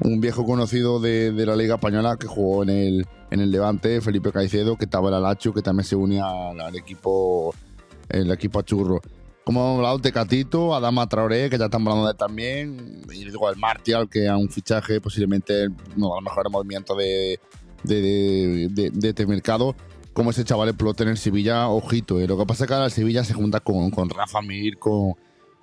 un 0.01 0.21
viejo 0.21 0.45
conocido 0.45 0.99
de, 1.01 1.33
de 1.33 1.47
la 1.47 1.55
Liga 1.57 1.75
Española 1.77 2.17
que 2.19 2.27
jugó 2.27 2.63
en 2.63 2.71
el, 2.71 3.07
en 3.31 3.41
el 3.41 3.51
Levante, 3.51 4.01
Felipe 4.01 4.33
Caicedo, 4.33 4.77
que 4.77 4.87
estaba 4.87 5.09
en 5.09 5.15
el 5.15 5.25
Alacho, 5.25 5.53
que 5.53 5.63
también 5.63 5.85
se 5.85 5.97
unía 5.97 6.25
al, 6.27 6.61
al 6.61 6.77
equipo 6.77 7.55
el 8.09 8.31
equipo 8.31 8.59
achurro. 8.61 9.01
Como 9.45 9.61
hemos 9.61 9.77
hablado, 9.79 9.99
Tecatito, 9.99 10.75
Adama 10.75 11.09
Traoré, 11.09 11.51
que 11.51 11.59
ya 11.59 11.65
están 11.65 11.83
hablando 11.87 12.07
de 12.07 12.15
también, 12.15 13.03
y 13.13 13.25
digo 13.25 13.51
el 13.51 13.57
Martial, 13.57 14.09
que 14.09 14.27
es 14.27 14.31
un 14.33 14.49
fichaje 14.49 15.01
posiblemente 15.01 15.67
uno 15.97 16.09
de 16.11 16.15
los 16.15 16.23
mejores 16.23 16.53
movimientos 16.53 16.97
de, 16.97 17.41
de, 17.83 18.69
de- 18.71 18.91
de- 18.91 19.09
este 19.09 19.27
mercado. 19.27 19.75
Como 20.13 20.31
ese 20.31 20.45
chaval 20.45 20.69
explote 20.69 21.03
en 21.05 21.09
el 21.09 21.17
Sevilla, 21.17 21.69
ojito. 21.69 22.21
eh. 22.21 22.29
Lo 22.29 22.37
que 22.39 22.45
pasa 22.47 22.65
es 22.65 22.69
que 22.69 22.75
ahora 22.75 22.87
el 22.87 22.93
Sevilla 22.93 23.25
se 23.25 23.33
junta 23.35 23.61
con, 23.61 23.91
con 23.91 24.11
Rafa 24.11 24.43
Mir, 24.43 24.79
con, 24.79 25.15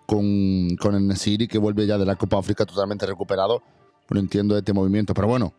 con, 0.08 0.76
con 0.78 0.96
el 0.96 1.08
Nesiri, 1.08 1.48
que 1.48 1.60
vuelve 1.60 1.86
ya 1.86 1.98
de 2.00 2.06
la 2.06 2.16
Copa 2.16 2.40
África 2.40 2.66
totalmente 2.66 3.06
recuperado. 3.06 3.62
No 4.10 4.20
entiendo 4.20 4.58
este 4.58 4.74
movimiento. 4.74 5.14
Pero 5.14 5.28
bueno, 5.28 5.54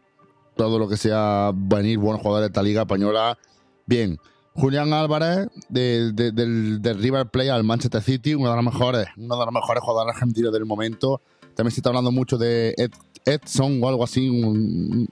todo 0.56 0.78
lo 0.78 0.88
que 0.88 0.96
sea 0.96 1.52
venir 1.54 1.98
buenos 1.98 2.20
jugadores 2.20 2.48
de 2.48 2.50
esta 2.50 2.62
liga 2.64 2.82
española, 2.82 3.38
bien. 3.86 4.18
Julián 4.54 4.92
Álvarez, 4.92 5.48
de- 5.68 6.12
de- 6.12 6.32
del, 6.32 6.82
del 6.82 6.98
River 7.02 7.26
Plate 7.26 7.50
al 7.50 7.64
Manchester 7.64 8.02
City, 8.02 8.34
uno 8.34 8.50
de 8.50 8.56
los 8.56 8.64
mejores, 8.64 9.06
uno 9.16 9.38
de 9.38 9.44
los 9.44 9.54
mejores 9.54 9.82
jugadores 9.82 10.14
argentinos 10.16 10.52
del 10.52 10.64
momento. 10.66 11.20
También 11.54 11.72
se 11.72 11.80
está 11.80 11.90
hablando 11.90 12.10
mucho 12.12 12.36
de 12.38 12.74
Ed- 12.76 12.92
Edson 13.26 13.80
o 13.82 13.88
algo 13.88 14.04
así, 14.04 14.28
un, 14.28 15.08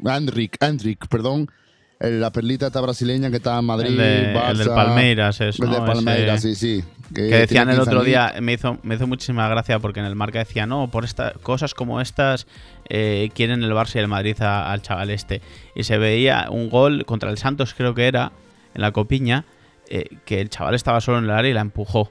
Endrick, 0.60 1.06
perdón. 1.08 1.48
El- 2.00 2.20
La 2.20 2.30
perlita 2.30 2.68
esta 2.68 2.80
brasileña 2.80 3.28
que 3.30 3.36
está 3.38 3.58
en 3.58 3.64
Madrid, 3.64 3.88
El, 3.90 3.96
de- 3.96 4.32
el 4.50 4.58
del 4.58 4.68
Palmeiras, 4.68 5.40
es, 5.40 5.58
el 5.58 5.68
de 5.70 5.78
¿no? 5.80 5.84
Palmeiras, 5.84 6.44
Ese- 6.44 6.54
sí, 6.54 6.80
sí. 6.80 6.84
Que 7.14 7.22
tiene 7.22 7.36
decían 7.38 7.68
el 7.70 7.76
15 7.76 7.90
otro 7.90 8.04
día, 8.04 8.34
me 8.40 8.52
hizo, 8.52 8.78
me 8.82 8.94
hizo 8.94 9.06
muchísima 9.06 9.48
gracia 9.48 9.78
porque 9.80 9.98
en 10.00 10.06
el 10.06 10.14
marca 10.14 10.38
decía, 10.38 10.66
no, 10.66 10.90
por 10.90 11.04
estas 11.04 11.32
cosas 11.38 11.74
como 11.74 12.00
estas 12.00 12.46
eh, 12.88 13.30
quieren 13.34 13.62
el 13.64 13.72
Barça 13.72 13.96
y 13.96 13.98
el 14.00 14.08
Madrid 14.08 14.40
a- 14.42 14.70
al 14.70 14.82
chaval 14.82 15.10
este. 15.10 15.40
Y 15.74 15.82
se 15.84 15.96
veía 15.98 16.48
un 16.50 16.68
gol 16.70 17.04
contra 17.04 17.30
el 17.30 17.38
Santos, 17.38 17.74
creo 17.74 17.94
que 17.94 18.06
era, 18.06 18.30
en 18.74 18.80
la 18.82 18.92
copiña, 18.92 19.44
eh, 19.88 20.04
que 20.24 20.40
el 20.40 20.50
chaval 20.50 20.74
estaba 20.74 21.00
solo 21.00 21.18
en 21.18 21.24
el 21.24 21.30
área 21.30 21.50
y 21.50 21.54
la 21.54 21.60
empujó. 21.62 22.10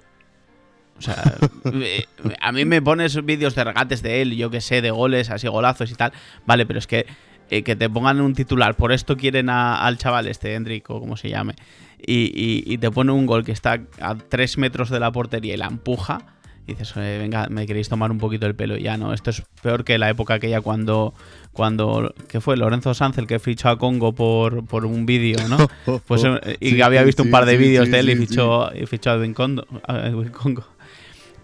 O 0.97 1.01
sea, 1.01 1.15
eh, 1.73 2.05
a 2.41 2.51
mí 2.51 2.65
me 2.65 2.81
pones 2.81 3.23
vídeos 3.23 3.53
de 3.55 3.63
regates 3.63 4.01
de 4.01 4.21
él, 4.21 4.35
yo 4.35 4.49
que 4.49 4.61
sé, 4.61 4.81
de 4.81 4.91
goles, 4.91 5.29
así 5.29 5.47
golazos 5.47 5.91
y 5.91 5.95
tal. 5.95 6.11
Vale, 6.45 6.65
pero 6.65 6.79
es 6.79 6.87
que 6.87 7.05
eh, 7.49 7.63
que 7.63 7.75
te 7.77 7.89
pongan 7.89 8.19
un 8.19 8.33
titular, 8.33 8.75
por 8.75 8.91
esto 8.91 9.15
quieren 9.15 9.49
a- 9.49 9.85
al 9.85 9.97
chaval 9.97 10.27
este, 10.27 10.53
Hendrik, 10.55 10.89
o 10.89 10.99
como 10.99 11.15
se 11.15 11.29
llame, 11.29 11.53
y, 11.97 12.25
y- 12.35 12.63
y 12.65 12.77
te 12.77 12.91
pone 12.91 13.11
un 13.13 13.25
gol 13.25 13.45
que 13.45 13.53
está 13.53 13.79
a 14.01 14.15
3 14.15 14.57
metros 14.57 14.89
de 14.89 14.99
la 14.99 15.11
portería 15.13 15.53
y 15.53 15.57
la 15.57 15.67
empuja. 15.67 16.25
Y 16.67 16.73
dices, 16.73 16.93
eh, 16.97 17.17
venga, 17.17 17.47
me 17.49 17.65
queréis 17.65 17.87
tomar 17.87 18.11
un 18.11 18.17
poquito 18.17 18.45
el 18.45 18.53
pelo. 18.53 18.75
Ya 18.75 18.97
no, 18.97 19.13
esto 19.13 19.29
es 19.29 19.41
peor 19.61 19.85
que 19.85 19.97
la 19.97 20.09
época 20.09 20.33
aquella 20.33 20.59
cuando, 20.59 21.13
cuando 21.53 22.13
que 22.27 22.41
fue 22.41 22.57
Lorenzo 22.57 22.93
Sanz 22.93 23.17
el 23.17 23.25
que 23.25 23.39
fichó 23.39 23.69
a 23.69 23.77
Congo 23.77 24.13
por, 24.13 24.65
por 24.65 24.85
un 24.85 25.05
vídeo, 25.05 25.39
¿no? 25.47 25.57
Pues, 26.07 26.23
eh, 26.25 26.57
y 26.59 26.71
Sí, 26.71 26.81
había 26.81 26.99
sí, 26.99 27.05
visto 27.05 27.23
un 27.23 27.31
par 27.31 27.45
de 27.45 27.53
sí, 27.53 27.57
vídeos 27.57 27.89
de 27.89 27.99
él 27.99 28.09
y 28.09 28.15
fichó, 28.17 28.69
y 28.75 28.85
fichó 28.85 29.11
a 29.11 29.15
Edwin 29.15 29.33
Congo. 29.33 29.63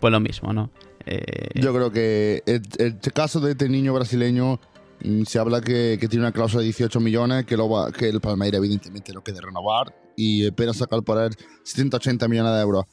Pues 0.01 0.11
lo 0.11 0.19
mismo, 0.19 0.51
¿no? 0.51 0.69
Eh, 1.05 1.51
Yo 1.55 1.73
creo 1.73 1.91
que 1.91 2.43
el, 2.45 2.61
el 2.77 2.99
caso 3.13 3.39
de 3.39 3.51
este 3.51 3.69
niño 3.69 3.93
brasileño 3.93 4.59
mm, 5.03 5.23
se 5.23 5.39
habla 5.39 5.61
que, 5.61 5.97
que 5.99 6.09
tiene 6.09 6.25
una 6.25 6.33
cláusula 6.33 6.59
de 6.59 6.65
18 6.65 6.99
millones, 6.99 7.45
que, 7.45 7.55
lo 7.55 7.69
va, 7.69 7.91
que 7.93 8.09
el 8.09 8.19
Palmeiras 8.19 8.57
evidentemente 8.59 9.13
lo 9.13 9.21
quiere 9.23 9.39
renovar 9.39 9.95
y 10.17 10.45
espera 10.45 10.73
sacar 10.73 11.01
por 11.03 11.17
él 11.21 11.31
70-80 11.63 12.27
millones 12.27 12.53
de 12.53 12.61
euros. 12.61 12.85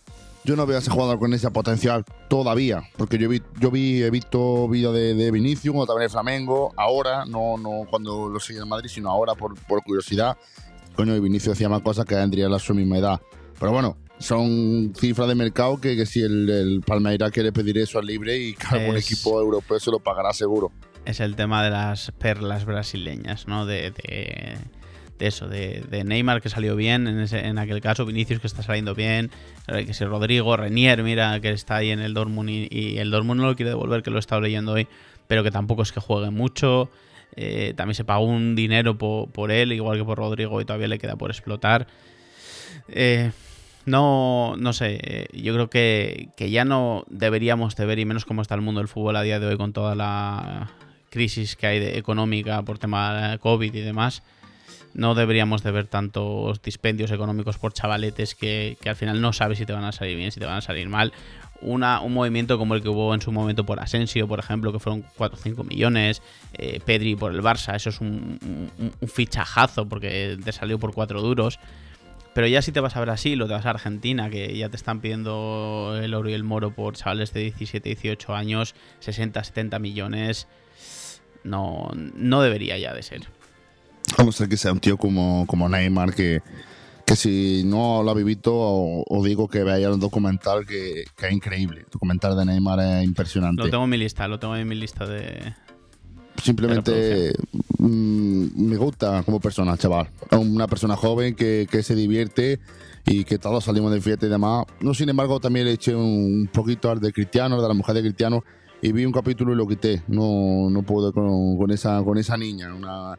Yo 0.45 0.57
no 0.57 0.65
veo 0.67 0.77
a 0.77 0.81
ese 0.81 0.91
jugador 0.91 1.19
con 1.19 1.35
ese 1.35 1.51
potencial 1.51 2.05
todavía, 2.29 2.83
porque 2.97 3.19
yo 3.19 3.29
vi, 3.29 3.43
yo 3.61 3.71
vi 3.71 4.03
he 4.03 4.11
visto 4.11 4.69
vídeos 4.69 4.95
de, 4.95 5.15
de 5.15 5.31
Vinicius, 5.31 5.75
o 5.77 5.87
también 5.87 6.05
el 6.05 6.11
Flamengo, 6.11 6.73
ahora, 6.77 7.25
no, 7.27 7.59
no 7.59 7.83
cuando 7.91 8.29
lo 8.29 8.41
seguí 8.41 8.59
en 8.59 8.69
Madrid, 8.69 8.89
sino 8.89 9.11
ahora 9.11 9.35
por, 9.35 9.55
por 9.67 9.83
curiosidad. 9.83 10.37
Coño, 10.97 11.15
y 11.15 11.21
Vinicius 11.21 11.55
hacía 11.57 11.69
más 11.69 11.83
cosas 11.83 12.05
que 12.07 12.15
tendría 12.15 12.49
la 12.49 12.59
su 12.59 12.75
misma 12.75 12.99
edad. 12.99 13.21
Pero 13.59 13.73
bueno, 13.73 13.99
son 14.19 14.93
cifras 14.99 15.29
de 15.29 15.35
mercado 15.35 15.79
que, 15.79 15.95
que 15.95 16.07
si 16.07 16.23
el, 16.23 16.49
el 16.49 16.81
Palmeiras 16.87 17.31
quiere 17.31 17.53
pedir 17.53 17.77
eso 17.79 17.99
al 17.99 18.07
libre 18.07 18.39
y 18.39 18.55
que 18.55 18.67
algún 18.77 18.97
Es- 18.97 19.11
equipo 19.11 19.39
europeo 19.41 19.79
se 19.79 19.91
lo 19.91 19.99
pagará 20.01 20.33
seguro. 20.33 20.73
es 21.05 21.21
el 21.21 21.37
tema 21.37 21.63
de 21.63 21.71
las 21.71 22.13
perlas 22.19 22.65
brasileñas, 22.65 23.47
¿no? 23.47 23.67
De, 23.67 23.91
de- 23.91 24.57
de 25.21 25.27
eso, 25.29 25.47
de, 25.49 26.03
Neymar 26.05 26.41
que 26.43 26.49
salió 26.49 26.75
bien 26.75 27.07
en, 27.07 27.21
ese- 27.21 27.47
en 27.47 27.59
aquel 27.59 27.81
caso, 27.81 28.05
Vinicius 28.07 28.41
que 28.41 28.47
está 28.49 28.63
saliendo 28.65 28.95
bien, 28.95 29.31
eh, 29.69 29.85
que 29.87 29.95
si 29.95 30.05
Rodrigo, 30.05 30.57
Renier, 30.57 31.03
mira, 31.05 31.39
que 31.41 31.51
está 31.51 31.77
ahí 31.77 31.91
en 31.91 32.01
el 32.01 32.15
Dortmund 32.15 32.49
y, 32.51 32.97
el 32.99 33.11
Dortmund 33.13 33.41
no 33.43 33.47
lo 33.49 33.55
quiere 33.55 33.71
devolver, 33.71 34.03
que 34.03 34.11
lo 34.11 34.17
he 34.17 34.21
estado 34.21 34.41
leyendo 34.41 34.73
hoy, 34.73 34.89
pero 35.29 35.45
que 35.45 35.51
tampoco 35.53 35.83
es 35.83 35.93
que 35.93 36.01
juegue 36.01 36.31
mucho. 36.31 36.91
Eh, 37.37 37.75
también 37.77 37.95
se 37.95 38.05
pagó 38.05 38.25
un 38.25 38.57
dinero 38.57 38.99
po- 38.99 39.29
por, 39.33 39.53
él, 39.53 39.73
igual 39.73 39.97
que 39.99 40.05
por 40.05 40.19
Rodrigo, 40.19 40.61
y 40.61 40.65
todavía 40.65 40.89
le 40.89 40.99
queda 40.99 41.15
por 41.17 41.31
explotar. 41.31 41.87
Eh, 42.89 43.31
no, 43.87 44.57
no 44.59 44.73
sé, 44.73 45.29
yo 45.33 45.53
creo 45.55 45.71
que, 45.71 46.29
que 46.37 46.51
ya 46.51 46.65
no 46.65 47.05
deberíamos 47.09 47.77
de 47.77 47.87
ver, 47.87 47.99
y 47.99 48.05
menos 48.05 48.25
como 48.25 48.43
está 48.43 48.55
el 48.55 48.61
mundo 48.63 48.81
del 48.81 48.89
fútbol 48.89 49.17
a 49.17 49.23
día 49.23 49.39
de 49.41 49.47
hoy 49.47 49.57
con 49.57 49.73
toda 49.73 49.95
la 49.95 50.71
crisis 51.11 51.57
que 51.57 51.67
hay 51.67 51.79
económica 51.99 52.63
por 52.63 52.79
tema 52.79 53.31
de 53.33 53.39
COVID 53.39 53.75
y 53.75 53.81
demás, 53.81 54.23
no 54.95 55.15
deberíamos 55.15 55.63
de 55.63 55.71
ver 55.71 55.87
tantos 55.87 56.61
dispendios 56.63 57.11
económicos 57.11 57.59
por 57.59 57.73
chavaletes 57.73 58.35
que, 58.35 58.77
que 58.81 58.89
al 58.89 58.97
final 58.97 59.21
no 59.21 59.33
sabes 59.33 59.59
si 59.59 59.67
te 59.67 59.73
van 59.73 59.85
a 59.85 59.93
salir 59.93 60.17
bien, 60.17 60.33
si 60.33 60.41
te 60.41 60.47
van 60.47 60.57
a 60.57 60.61
salir 60.61 60.89
mal. 60.89 61.13
Una, 61.63 62.01
un 62.01 62.15
movimiento 62.15 62.57
como 62.57 62.75
el 62.75 62.83
que 62.83 62.89
hubo 62.89 63.15
en 63.15 63.21
su 63.21 63.33
momento 63.33 63.67
por 63.67 63.81
Asensio, 63.81 64.27
por 64.27 64.39
ejemplo, 64.39 64.73
que 64.73 64.79
fueron 64.79 65.05
4 65.17 65.39
o 65.39 65.43
5 65.43 65.65
millones, 65.65 66.23
eh, 66.55 66.81
Pedri 66.85 67.17
por 67.17 67.33
el 67.33 67.43
Barça, 67.43 67.75
eso 67.77 67.91
es 67.91 68.01
un, 68.01 68.39
fichajazo 69.07 69.87
porque 69.87 70.39
te 70.43 70.53
salió 70.53 70.79
por 70.79 70.95
4 70.95 71.21
duros. 71.21 71.59
Pero 72.33 72.47
ya 72.47 72.63
si 72.63 72.73
te 72.73 72.81
vas 72.81 72.97
a 72.97 73.01
Brasil 73.01 73.43
o 73.43 73.47
te 73.47 73.53
vas 73.53 73.67
a 73.67 73.71
Argentina, 73.71 74.31
que 74.31 74.57
ya 74.57 74.71
te 74.71 74.77
están 74.77 75.01
pidiendo 75.01 75.99
el 76.01 76.15
oro 76.15 76.31
y 76.31 76.33
el 76.33 76.45
moro 76.45 76.71
por 76.71 76.97
chavales 76.97 77.35
de 77.35 77.41
17, 77.41 77.89
18 77.89 78.35
años, 78.35 78.75
60, 79.01 79.43
70 79.43 79.79
millones, 79.81 80.47
no, 81.43 81.91
no 81.95 82.41
debería 82.41 82.79
ya 82.79 82.95
de 82.95 83.03
ser. 83.03 83.40
A 84.17 84.25
no 84.25 84.33
ser 84.33 84.49
que 84.49 84.57
sea 84.57 84.73
un 84.73 84.81
tío 84.81 84.97
como, 84.97 85.47
como 85.47 85.69
Neymar, 85.69 86.15
que, 86.15 86.43
que 87.07 87.17
si 87.17 87.63
no 87.65 88.03
lo 88.03 88.11
habéis 88.11 88.27
visto, 88.27 88.53
os 88.55 89.25
digo 89.25 89.49
que 89.49 89.65
veáis 89.65 89.87
el 89.87 89.99
documental, 89.99 90.67
que, 90.67 91.05
que 91.17 91.27
es 91.27 91.33
increíble. 91.33 91.81
El 91.81 91.91
documental 91.91 92.37
de 92.37 92.45
Neymar 92.45 92.81
es 92.81 93.05
impresionante. 93.05 93.63
Lo 93.63 93.71
tengo 93.71 93.85
en 93.85 93.91
mi 93.91 93.97
lista, 93.97 94.29
lo 94.29 94.39
tengo 94.39 94.57
en 94.57 94.69
mi 94.69 94.75
lista 94.75 95.07
de... 95.07 95.55
Simplemente 96.43 97.33
mm, 97.79 98.69
me 98.69 98.77
gusta 98.77 99.23
como 99.25 99.41
persona, 99.41 99.77
chaval. 99.77 100.09
Una 100.31 100.67
persona 100.67 100.97
joven 100.97 101.35
que, 101.35 101.67
que 101.71 101.83
se 101.83 101.95
divierte 101.95 102.61
y 103.07 103.25
que 103.25 103.39
todos 103.39 103.65
salimos 103.65 103.93
de 103.93 104.01
fiesta 104.01 104.27
y 104.27 104.29
demás. 104.29 104.65
No, 104.81 104.95
sin 104.95 105.09
embargo, 105.09 105.41
también 105.41 105.67
le 105.67 105.73
eché 105.73 105.95
un 105.95 106.49
poquito 106.53 106.91
al 106.91 107.01
de 107.01 107.13
Cristiano, 107.13 107.61
de 107.61 107.69
la 107.69 107.75
mujer 107.75 107.95
de 107.95 108.03
Cristiano, 108.03 108.45
y 108.83 108.93
vi 108.93 109.05
un 109.05 109.13
capítulo 109.13 109.53
y 109.53 109.57
lo 109.57 109.67
quité. 109.67 110.03
No, 110.09 110.71
no 110.71 110.83
pude 110.83 111.13
con, 111.13 111.59
con 111.59 111.71
esa, 111.71 112.03
con 112.03 112.17
esa 112.19 112.37
niña, 112.37 112.75
una, 112.75 113.17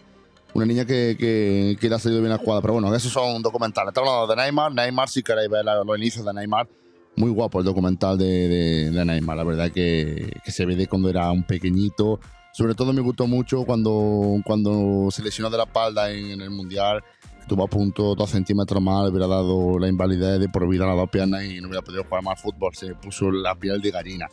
una 0.53 0.65
niña 0.65 0.85
que, 0.85 1.15
que, 1.17 1.77
que 1.79 1.89
le 1.89 1.95
ha 1.95 1.99
salido 1.99 2.21
bien 2.21 2.31
la 2.31 2.37
jugada. 2.37 2.61
Pero 2.61 2.73
bueno, 2.73 2.93
esos 2.93 3.11
son 3.11 3.41
documentales. 3.41 3.89
Estamos 3.89 4.09
hablando 4.09 4.35
de 4.35 4.41
Neymar. 4.41 4.73
Neymar, 4.73 5.09
si 5.09 5.23
queréis 5.23 5.49
ver 5.49 5.65
los 5.65 5.97
inicios 5.97 6.25
de 6.25 6.33
Neymar, 6.33 6.67
muy 7.15 7.29
guapo 7.29 7.59
el 7.59 7.65
documental 7.65 8.17
de, 8.17 8.47
de, 8.47 8.91
de 8.91 9.05
Neymar. 9.05 9.37
La 9.37 9.43
verdad 9.43 9.71
que, 9.71 10.31
que 10.43 10.51
se 10.51 10.65
ve 10.65 10.75
de 10.75 10.87
cuando 10.87 11.09
era 11.09 11.31
un 11.31 11.43
pequeñito. 11.43 12.19
Sobre 12.53 12.75
todo 12.75 12.91
me 12.91 13.01
gustó 13.01 13.27
mucho 13.27 13.63
cuando, 13.63 14.37
cuando 14.45 15.09
se 15.09 15.23
lesionó 15.23 15.49
de 15.49 15.57
la 15.57 15.63
espalda 15.63 16.11
en, 16.11 16.31
en 16.31 16.41
el 16.41 16.49
Mundial. 16.49 17.01
Estuvo 17.39 17.63
a 17.63 17.67
punto, 17.67 18.13
dos 18.13 18.29
centímetros 18.29 18.81
más, 18.81 19.03
le 19.03 19.09
hubiera 19.09 19.27
dado 19.27 19.79
la 19.79 19.87
invalidez 19.87 20.39
de 20.39 20.47
por 20.47 20.67
vida 20.69 20.83
a 20.83 20.87
las 20.87 20.97
dos 20.97 21.09
piernas 21.09 21.43
y 21.43 21.59
no 21.59 21.67
hubiera 21.67 21.81
podido 21.81 22.03
jugar 22.03 22.23
más 22.23 22.41
fútbol. 22.41 22.73
Se 22.75 22.93
puso 22.95 23.31
la 23.31 23.55
piel 23.55 23.81
de 23.81 23.91
gallina. 23.91 24.27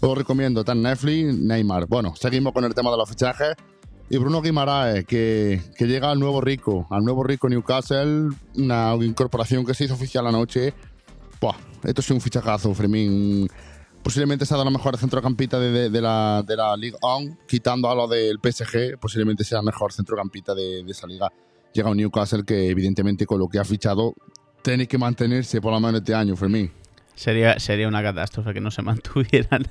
Os 0.00 0.18
recomiendo, 0.18 0.60
está 0.60 0.72
en 0.72 0.82
Netflix, 0.82 1.38
Neymar. 1.38 1.86
Bueno, 1.86 2.14
seguimos 2.16 2.52
con 2.52 2.64
el 2.64 2.74
tema 2.74 2.90
de 2.90 2.96
los 2.96 3.08
fichajes. 3.08 3.54
Y 4.12 4.18
Bruno 4.18 4.42
Guimaraes, 4.42 5.06
que, 5.06 5.62
que 5.76 5.86
llega 5.86 6.10
al 6.10 6.18
nuevo 6.18 6.40
rico, 6.40 6.84
al 6.90 7.04
nuevo 7.04 7.22
rico 7.22 7.48
Newcastle, 7.48 8.30
una 8.56 8.96
incorporación 9.00 9.64
que 9.64 9.72
se 9.72 9.84
hizo 9.84 9.94
oficial 9.94 10.26
anoche. 10.26 10.74
Buah, 11.40 11.54
esto 11.84 12.00
es 12.00 12.10
un 12.10 12.20
fichajazo, 12.20 12.74
Fermín. 12.74 13.48
Posiblemente 14.02 14.44
sea 14.44 14.58
de 14.58 14.64
los 14.64 14.72
mejores 14.72 15.00
centrocampistas 15.00 15.60
de, 15.60 16.00
la, 16.00 16.42
de 16.44 16.56
la 16.56 16.76
Ligue 16.76 16.96
1, 17.00 17.38
quitando 17.46 17.88
a 17.88 17.94
lo 17.94 18.08
del 18.08 18.40
PSG, 18.42 18.98
posiblemente 18.98 19.44
sea 19.44 19.60
el 19.60 19.64
mejor 19.66 19.92
centrocampista 19.92 20.56
de, 20.56 20.82
de 20.82 20.90
esa 20.90 21.06
liga. 21.06 21.28
Llega 21.72 21.88
un 21.88 21.96
Newcastle 21.96 22.42
que, 22.44 22.68
evidentemente, 22.68 23.26
con 23.26 23.38
lo 23.38 23.46
que 23.46 23.60
ha 23.60 23.64
fichado, 23.64 24.14
tiene 24.62 24.88
que 24.88 24.98
mantenerse 24.98 25.60
por 25.60 25.72
lo 25.72 25.78
menos 25.78 26.00
este 26.00 26.16
año, 26.16 26.34
Fermín. 26.34 26.72
Sería, 27.14 27.58
sería 27.58 27.88
una 27.88 28.02
catástrofe 28.02 28.54
que 28.54 28.60
no 28.60 28.70
se 28.70 28.82
mantuvieran. 28.82 29.68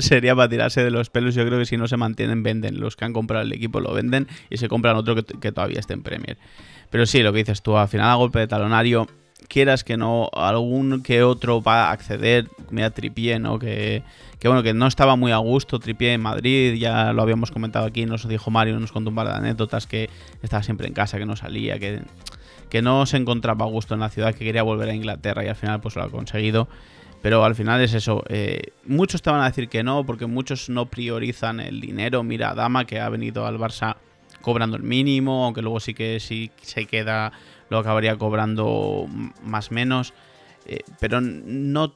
Sería 0.00 0.34
para 0.34 0.48
tirarse 0.48 0.84
de 0.84 0.90
los 0.90 1.10
pelos. 1.10 1.34
Yo 1.34 1.46
creo 1.46 1.58
que 1.58 1.66
si 1.66 1.76
no 1.76 1.88
se 1.88 1.96
mantienen, 1.96 2.42
venden. 2.42 2.80
Los 2.80 2.96
que 2.96 3.04
han 3.04 3.12
comprado 3.12 3.44
el 3.44 3.52
equipo 3.52 3.80
lo 3.80 3.92
venden 3.92 4.28
y 4.50 4.58
se 4.58 4.68
compran 4.68 4.96
otro 4.96 5.14
que, 5.14 5.24
que 5.24 5.52
todavía 5.52 5.80
esté 5.80 5.94
en 5.94 6.02
Premier. 6.02 6.36
Pero 6.90 7.06
sí, 7.06 7.22
lo 7.22 7.32
que 7.32 7.38
dices 7.38 7.62
tú, 7.62 7.76
al 7.76 7.88
final 7.88 8.10
a 8.10 8.14
golpe 8.14 8.38
de 8.38 8.46
talonario, 8.46 9.08
quieras 9.48 9.84
que 9.84 9.96
no, 9.96 10.30
algún 10.32 11.02
que 11.02 11.22
otro 11.22 11.62
va 11.62 11.88
a 11.88 11.92
acceder, 11.92 12.48
mira 12.70 12.90
Tripié, 12.90 13.38
¿no? 13.38 13.58
Que, 13.58 14.02
que 14.38 14.48
bueno, 14.48 14.62
que 14.62 14.74
no 14.74 14.86
estaba 14.86 15.16
muy 15.16 15.32
a 15.32 15.38
gusto 15.38 15.78
Tripié 15.78 16.14
en 16.14 16.20
Madrid, 16.20 16.74
ya 16.74 17.12
lo 17.12 17.22
habíamos 17.22 17.50
comentado 17.50 17.86
aquí, 17.86 18.06
nos 18.06 18.26
dijo 18.28 18.50
Mario, 18.50 18.78
nos 18.80 18.92
contó 18.92 19.10
un 19.10 19.16
par 19.16 19.28
de 19.28 19.34
anécdotas 19.34 19.86
que 19.86 20.10
estaba 20.42 20.62
siempre 20.62 20.86
en 20.86 20.94
casa, 20.94 21.18
que 21.18 21.26
no 21.26 21.36
salía, 21.36 21.78
que, 21.78 22.02
que 22.74 22.82
no 22.82 23.06
se 23.06 23.16
encontraba 23.18 23.66
a 23.66 23.68
gusto 23.68 23.94
en 23.94 24.00
la 24.00 24.08
ciudad, 24.08 24.34
que 24.34 24.44
quería 24.44 24.64
volver 24.64 24.88
a 24.88 24.94
Inglaterra 24.96 25.44
y 25.44 25.46
al 25.46 25.54
final 25.54 25.80
pues 25.80 25.94
lo 25.94 26.02
ha 26.02 26.10
conseguido. 26.10 26.66
Pero 27.22 27.44
al 27.44 27.54
final 27.54 27.80
es 27.80 27.94
eso. 27.94 28.24
Eh, 28.28 28.72
muchos 28.84 29.22
te 29.22 29.30
van 29.30 29.42
a 29.42 29.44
decir 29.44 29.68
que 29.68 29.84
no, 29.84 30.04
porque 30.04 30.26
muchos 30.26 30.68
no 30.68 30.86
priorizan 30.86 31.60
el 31.60 31.80
dinero. 31.80 32.24
Mira, 32.24 32.52
Dama, 32.52 32.84
que 32.84 32.98
ha 32.98 33.08
venido 33.10 33.46
al 33.46 33.60
Barça 33.60 33.94
cobrando 34.40 34.76
el 34.76 34.82
mínimo, 34.82 35.44
aunque 35.44 35.62
luego 35.62 35.78
sí 35.78 35.94
que 35.94 36.18
si 36.18 36.50
se 36.62 36.86
queda 36.86 37.30
lo 37.70 37.78
acabaría 37.78 38.16
cobrando 38.16 39.06
más 39.44 39.70
menos. 39.70 40.12
Eh, 40.66 40.80
pero 40.98 41.20
no, 41.20 41.94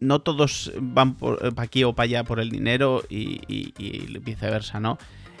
no 0.00 0.22
todos 0.22 0.72
van 0.80 1.16
por, 1.16 1.54
para 1.54 1.66
aquí 1.66 1.84
o 1.84 1.94
para 1.94 2.04
allá 2.04 2.24
por 2.24 2.40
el 2.40 2.48
dinero 2.48 3.02
y, 3.10 4.18
viceversa, 4.20 4.80
¿no? 4.80 4.96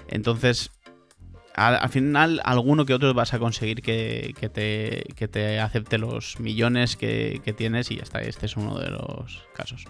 Entonces, 0.08 0.72
al, 1.54 1.88
final, 1.90 2.40
alguno 2.44 2.84
que 2.86 2.94
otro 2.94 3.12
vas 3.14 3.34
a 3.34 3.38
conseguir 3.38 3.82
que, 3.82 4.34
te, 4.52 5.04
que 5.14 5.28
te, 5.28 5.60
acepte 5.60 5.98
los 5.98 6.40
millones 6.40 6.96
que, 6.96 7.54
tienes 7.56 7.90
y 7.90 7.96
ya 7.96 8.02
está. 8.02 8.20
Este 8.20 8.46
es 8.46 8.56
uno 8.56 8.78
de 8.78 8.90
los 8.90 9.44
casos. 9.54 9.84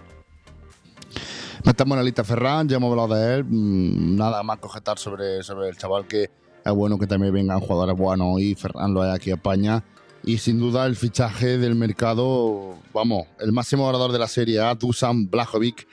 Metemos 1.63 1.95
en 1.95 1.99
la 1.99 2.03
lista 2.03 2.23
Ferran, 2.23 2.67
ya 2.67 2.77
hemos 2.77 2.91
hablado 2.91 3.15
de 3.15 3.35
él. 3.35 3.45
Mm, 3.45 4.17
nada 4.17 4.43
más 4.43 4.59
cogetar 4.59 4.97
sobre, 4.97 5.43
sobre 5.43 5.69
el 5.69 5.77
chaval 5.77 6.05
que 6.07 6.29
es 6.65 6.73
bueno 6.73 6.97
que 6.97 7.07
también 7.07 7.33
vengan 7.33 7.59
jugadores 7.59 7.95
buenos 7.95 8.39
y 8.39 8.55
Ferran 8.55 8.93
lo 8.93 9.01
hay 9.01 9.11
aquí 9.11 9.31
a 9.31 9.35
España. 9.35 9.83
Y 10.25 10.37
sin 10.37 10.59
duda 10.59 10.85
el 10.85 10.95
fichaje 10.95 11.57
del 11.57 11.75
mercado, 11.75 12.77
vamos, 12.93 13.27
el 13.39 13.51
máximo 13.51 13.85
orador 13.85 14.13
de 14.13 14.19
la 14.19 14.27
Serie 14.27 14.61
A, 14.61 14.73
Dusan 14.73 15.29
Blajovic, 15.29 15.85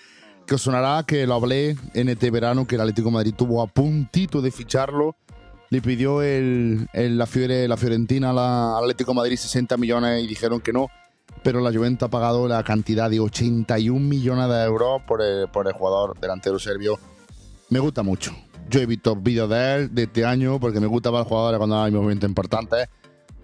que 0.46 0.54
os 0.54 0.62
sonará 0.62 1.02
que 1.04 1.26
lo 1.26 1.34
hablé 1.34 1.76
en 1.94 2.08
este 2.08 2.30
verano, 2.30 2.64
que 2.64 2.76
el 2.76 2.80
Atlético 2.80 3.08
de 3.08 3.14
Madrid 3.14 3.34
tuvo 3.36 3.60
a 3.60 3.66
puntito 3.66 4.40
de 4.40 4.52
ficharlo. 4.52 5.16
Le 5.72 5.80
pidió 5.80 6.20
el, 6.20 6.88
la, 6.92 7.26
Fiore, 7.26 7.68
la 7.68 7.76
Fiorentina 7.76 8.30
al 8.30 8.82
Atlético 8.82 9.14
Madrid 9.14 9.36
60 9.36 9.76
millones 9.76 10.24
y 10.24 10.26
dijeron 10.26 10.60
que 10.60 10.72
no. 10.72 10.88
Pero 11.44 11.60
la 11.60 11.72
Juventus 11.72 12.08
ha 12.08 12.10
pagado 12.10 12.48
la 12.48 12.64
cantidad 12.64 13.08
de 13.08 13.20
81 13.20 14.00
millones 14.00 14.48
de 14.48 14.64
euros 14.64 15.00
por 15.06 15.22
el, 15.22 15.46
jugador 15.72 16.18
delantero 16.18 16.58
serbio. 16.58 16.98
Me 17.68 17.78
gusta 17.78 18.02
mucho. 18.02 18.34
Yo 18.68 18.80
he 18.80 18.86
visto 18.86 19.14
vídeos 19.14 19.48
de 19.48 19.74
él 19.76 19.94
de 19.94 20.02
este 20.02 20.24
año 20.24 20.58
porque 20.58 20.80
me 20.80 20.88
gusta 20.88 21.12
ver 21.12 21.22
jugadores 21.22 21.58
cuando 21.58 21.80
hay 21.80 21.92
movimientos 21.92 22.28
importantes. 22.28 22.88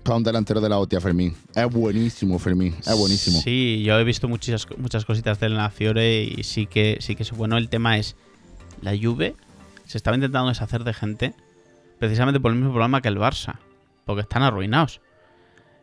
Para 0.02 0.16
un 0.16 0.24
delantero 0.24 0.60
de 0.60 0.68
la 0.68 0.78
OTIA, 0.78 1.00
Fermín. 1.00 1.36
Es 1.54 1.72
buenísimo, 1.72 2.40
Fermín. 2.40 2.74
Es 2.84 2.98
buenísimo. 2.98 3.40
Sí, 3.40 3.84
yo 3.84 3.98
he 4.00 4.04
visto 4.04 4.26
muchas, 4.26 4.66
muchas 4.78 5.04
cositas 5.04 5.38
de 5.38 5.46
él 5.46 5.52
en 5.52 5.58
la 5.58 5.70
Fiore 5.70 6.24
y 6.24 6.42
sí 6.42 6.66
que, 6.66 6.98
sí 7.00 7.14
que 7.14 7.22
es 7.22 7.30
bueno. 7.30 7.56
El 7.56 7.68
tema 7.68 7.98
es, 7.98 8.16
la 8.82 8.96
Juve 9.00 9.36
se 9.84 9.96
estaba 9.96 10.16
intentando 10.16 10.48
deshacer 10.48 10.82
de 10.82 10.92
gente 10.92 11.34
precisamente 11.98 12.40
por 12.40 12.52
el 12.52 12.58
mismo 12.58 12.72
problema 12.72 13.00
que 13.00 13.08
el 13.08 13.18
Barça. 13.18 13.58
Porque 14.04 14.22
están 14.22 14.42
arruinados. 14.42 15.00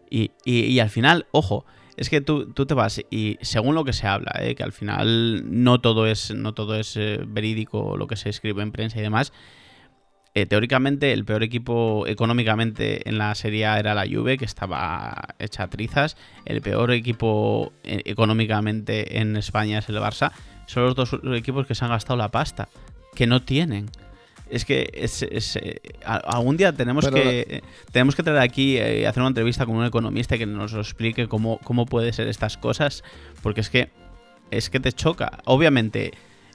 Y, 0.10 0.32
y 0.46 0.80
al 0.80 0.90
final, 0.90 1.26
ojo, 1.32 1.66
es 1.98 2.10
que 2.10 2.22
tú, 2.22 2.52
te 2.52 2.74
vas 2.74 3.02
y 3.10 3.38
según 3.42 3.76
lo 3.76 3.84
que 3.84 3.94
se 3.94 4.08
habla, 4.08 4.34
¿eh? 4.40 4.56
que 4.56 4.64
al 4.64 4.72
final 4.72 5.44
no 5.46 5.80
todo 5.80 6.08
es, 6.08 6.34
no 6.34 6.54
todo 6.54 6.76
es 6.76 6.98
eh, 6.98 7.20
verídico 7.26 7.98
lo 7.98 8.08
que 8.08 8.16
se 8.16 8.30
escribe 8.30 8.64
en 8.64 8.72
prensa 8.72 9.00
y 9.00 9.02
demás, 9.02 9.32
eh, 10.34 10.48
teóricamente 10.48 11.14
el 11.14 11.26
peor 11.26 11.44
equipo 11.44 12.08
económicamente 12.08 13.08
en 13.08 13.20
la 13.20 13.36
Serie 13.36 13.66
era 13.66 13.94
la 13.94 14.08
Juve, 14.08 14.40
que 14.40 14.46
estaba 14.46 15.36
hecha 15.38 15.68
trizas. 15.68 16.18
El 16.46 16.62
peor 16.62 16.90
equipo 16.90 17.72
económicamente 17.84 19.20
en 19.20 19.36
España 19.36 19.78
es 19.78 19.90
el 19.90 19.98
Barça. 19.98 20.32
Son 20.66 20.86
los 20.86 20.96
dos 20.96 21.20
equipos 21.36 21.68
que 21.68 21.76
se 21.76 21.86
han 21.86 21.92
gastado 21.92 22.18
la 22.18 22.32
pasta, 22.32 22.68
que 23.14 23.28
no 23.28 23.44
tienen 23.44 23.92
es 24.54 24.66
que 24.66 24.88
es, 24.94 25.24
eh, 25.24 25.82
algún 26.06 26.58
día 26.58 26.74
tenemos 26.74 27.10
que 27.10 27.64
tenemos 27.92 28.16
que 28.16 28.22
traer 28.22 28.40
aquí 28.40 28.74
y 28.74 28.78
eh, 28.78 29.08
hacer 29.08 29.22
una 29.22 29.30
entrevista 29.30 29.66
con 29.66 29.76
un 29.76 29.86
economista 29.86 30.38
que 30.38 30.46
nos 30.46 30.74
explique 30.74 31.28
cómo, 31.28 31.60
cómo 31.64 31.88
puede 31.88 32.14
ser 32.14 32.28
estas 32.28 32.58
cosas, 32.58 33.04
porque 33.42 33.62
es 33.62 33.72
que 33.72 33.90
es 34.52 34.70
que 34.70 34.80
te 34.80 34.92
choca. 34.92 35.40
Obviamente, 35.46 36.12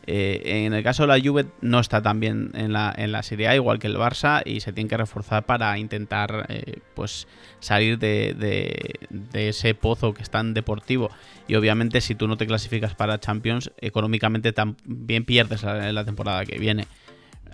eh, 0.07 0.65
en 0.65 0.75
el 0.75 0.85
caso 0.85 1.03
de 1.03 1.09
la 1.09 1.21
Juve 1.21 1.47
no 1.61 1.81
está 1.81 2.01
tan 2.01 2.21
bien 2.21 2.53
en 2.55 2.73
la, 2.73 2.95
en 2.97 3.11
la 3.11 3.25
Serie 3.25 3.49
A, 3.49 3.57
igual 3.57 3.81
que 3.81 3.89
el 3.89 3.97
Barça, 3.97 4.43
y 4.45 4.61
se 4.61 4.73
tiene 4.73 4.89
que 4.89 4.97
reforzar 4.97 5.45
para 5.45 5.77
intentar 5.77 6.47
pues 6.95 7.27
salir 7.59 7.99
de, 7.99 8.95
de, 9.11 9.49
ese 9.49 9.75
pozo 9.75 10.15
que 10.15 10.23
es 10.23 10.31
tan 10.31 10.55
deportivo. 10.55 11.11
Y 11.49 11.57
obviamente, 11.57 12.01
si 12.01 12.15
tú 12.15 12.29
no 12.29 12.37
te 12.37 12.47
clasificas 12.47 12.95
para 12.95 13.19
Champions, 13.19 13.73
económicamente 13.81 14.53
también 14.53 15.25
pierdes 15.25 15.65
la 15.65 16.05
temporada 16.05 16.45
que 16.45 16.59
viene 16.59 16.87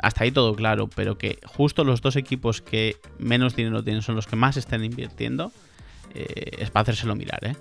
hasta 0.00 0.24
ahí 0.24 0.30
todo 0.30 0.54
claro, 0.54 0.88
pero 0.94 1.18
que 1.18 1.38
justo 1.44 1.84
los 1.84 2.00
dos 2.00 2.16
equipos 2.16 2.60
que 2.60 2.96
menos 3.18 3.56
dinero 3.56 3.82
tienen 3.82 4.02
son 4.02 4.16
los 4.16 4.26
que 4.26 4.36
más 4.36 4.56
están 4.56 4.84
invirtiendo, 4.84 5.52
eh, 6.14 6.50
es 6.58 6.70
para 6.70 6.82
hacérselo 6.82 7.14
mirar, 7.14 7.44
¿eh? 7.44 7.56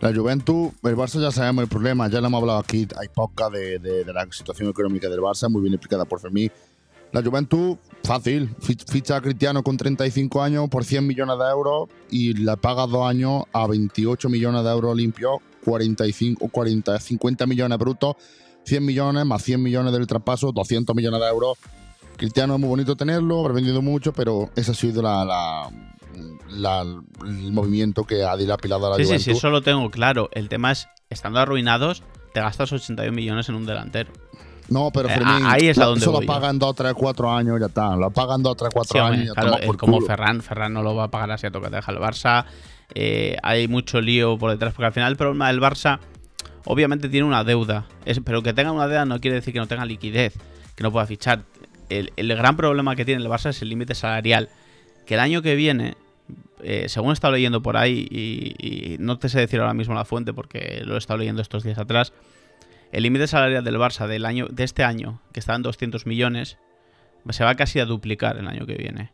La 0.00 0.14
Juventus, 0.14 0.72
el 0.82 0.96
Barça 0.96 1.20
ya 1.20 1.30
sabemos 1.30 1.62
el 1.62 1.68
problema, 1.68 2.08
ya 2.08 2.22
lo 2.22 2.28
hemos 2.28 2.40
hablado 2.40 2.58
aquí, 2.58 2.88
hay 2.98 3.08
poca 3.08 3.50
de, 3.50 4.02
la 4.06 4.26
situación 4.30 4.70
económica 4.70 5.10
del 5.10 5.20
Barça, 5.20 5.50
muy 5.50 5.60
bien 5.60 5.74
explicada 5.74 6.06
por 6.06 6.20
Fermín. 6.20 6.50
La 7.12 7.22
Juventus, 7.22 7.76
fácil, 8.02 8.48
ficha 8.60 9.16
a 9.16 9.20
Cristiano 9.20 9.62
con 9.62 9.76
35 9.76 10.42
años 10.42 10.68
por 10.70 10.84
100 10.84 11.06
millones 11.06 11.36
de 11.38 11.44
euros 11.50 11.90
y 12.08 12.32
le 12.32 12.56
paga 12.56 12.86
dos 12.86 13.06
años 13.06 13.42
a 13.52 13.66
28 13.66 14.30
millones 14.30 14.64
de 14.64 14.70
euros 14.70 14.96
limpios, 14.96 15.38
45, 15.64 16.48
40, 16.48 16.98
50 16.98 17.46
millones 17.46 17.78
brutos 17.78 18.16
100 18.64 18.84
millones 18.84 19.24
más 19.26 19.42
100 19.42 19.62
millones 19.62 19.92
del 19.92 20.06
traspaso, 20.06 20.52
200 20.52 20.94
millones 20.94 21.20
de 21.20 21.26
euros. 21.28 21.58
Cristiano 22.16 22.54
es 22.54 22.60
muy 22.60 22.68
bonito 22.68 22.96
tenerlo, 22.96 23.46
ha 23.46 23.52
vendido 23.52 23.80
mucho, 23.80 24.12
pero 24.12 24.50
ese 24.54 24.72
ha 24.72 24.74
sido 24.74 25.00
la, 25.02 25.70
el 27.24 27.52
movimiento 27.52 28.04
que 28.04 28.24
ha 28.24 28.36
dilapilado 28.36 28.86
a 28.86 28.90
la 28.90 28.96
sí, 28.96 29.04
Juventus. 29.04 29.24
Sí, 29.24 29.30
sí, 29.32 29.36
eso 29.38 29.50
lo 29.50 29.62
tengo 29.62 29.90
claro. 29.90 30.28
El 30.32 30.48
tema 30.48 30.72
es, 30.72 30.88
estando 31.08 31.40
arruinados, 31.40 32.02
te 32.34 32.40
gastas 32.40 32.72
81 32.72 33.12
millones 33.12 33.48
en 33.48 33.54
un 33.54 33.64
delantero. 33.64 34.12
No, 34.68 34.90
pero 34.92 35.08
eh, 35.08 35.14
Fermín, 35.14 35.44
ahí 35.46 35.68
es 35.68 35.78
a 35.78 35.86
donde 35.86 36.00
eso 36.00 36.12
lo 36.12 36.24
pagan 36.24 36.58
2, 36.58 36.74
3, 36.74 36.94
4 36.94 37.32
años 37.32 37.58
ya 37.58 37.66
está. 37.66 37.96
Lo 37.96 38.10
pagan 38.10 38.42
2, 38.42 38.56
3, 38.56 38.70
4 38.72 39.04
años 39.04 39.26
ya 39.26 39.42
claro, 39.42 39.76
Como 39.76 40.00
Ferran, 40.00 40.40
Ferran 40.42 40.72
no 40.72 40.82
lo 40.82 40.94
va 40.94 41.04
a 41.04 41.10
pagar 41.10 41.32
así 41.32 41.46
a 41.46 41.50
toque, 41.50 41.68
deja 41.70 41.90
el 41.90 41.98
Barça. 41.98 42.44
Eh, 42.94 43.36
hay 43.42 43.66
mucho 43.66 44.00
lío 44.00 44.38
por 44.38 44.50
detrás, 44.50 44.72
porque 44.72 44.86
al 44.86 44.92
final 44.92 45.12
el 45.12 45.16
problema 45.16 45.48
del 45.48 45.60
Barça 45.60 45.98
obviamente 46.64 47.08
tiene 47.08 47.26
una 47.26 47.44
deuda. 47.44 47.86
pero 48.24 48.42
que 48.42 48.52
tenga 48.52 48.72
una 48.72 48.86
deuda 48.86 49.04
no 49.04 49.20
quiere 49.20 49.36
decir 49.36 49.52
que 49.52 49.60
no 49.60 49.66
tenga 49.66 49.84
liquidez, 49.84 50.34
que 50.74 50.82
no 50.82 50.92
pueda 50.92 51.06
fichar. 51.06 51.44
El, 51.88 52.10
gran 52.16 52.56
problema 52.56 52.94
que 52.94 53.04
tiene 53.04 53.22
el 53.22 53.28
Barça 53.28 53.50
es 53.50 53.62
el 53.62 53.68
límite 53.68 53.94
salarial. 53.94 54.48
Que 55.06 55.14
el 55.14 55.20
año 55.20 55.42
que 55.42 55.56
viene, 55.56 55.96
eh, 56.62 56.88
según 56.88 57.10
he 57.10 57.12
estado 57.14 57.32
leyendo 57.32 57.62
por 57.62 57.76
ahí, 57.76 58.06
y, 58.10 58.96
no 59.00 59.18
te 59.18 59.28
sé 59.28 59.40
decir 59.40 59.60
ahora 59.60 59.74
mismo 59.74 59.94
la 59.94 60.04
fuente 60.04 60.32
porque 60.32 60.82
lo 60.84 60.94
he 60.94 60.98
estado 60.98 61.18
leyendo 61.18 61.42
estos 61.42 61.64
días 61.64 61.78
atrás, 61.78 62.12
el 62.92 63.02
límite 63.02 63.26
salarial 63.26 63.64
del 63.64 63.76
Barça 63.76 64.06
del 64.06 64.24
año, 64.24 64.46
de 64.50 64.64
este 64.64 64.84
año, 64.84 65.20
que 65.32 65.40
está 65.40 65.54
en 65.54 65.62
200 65.62 66.06
millones, 66.06 66.58
se 67.30 67.44
va 67.44 67.54
casi 67.54 67.80
a 67.80 67.84
duplicar 67.84 68.36
el 68.36 68.48
año 68.48 68.66
que 68.66 68.74
viene. 68.74 69.12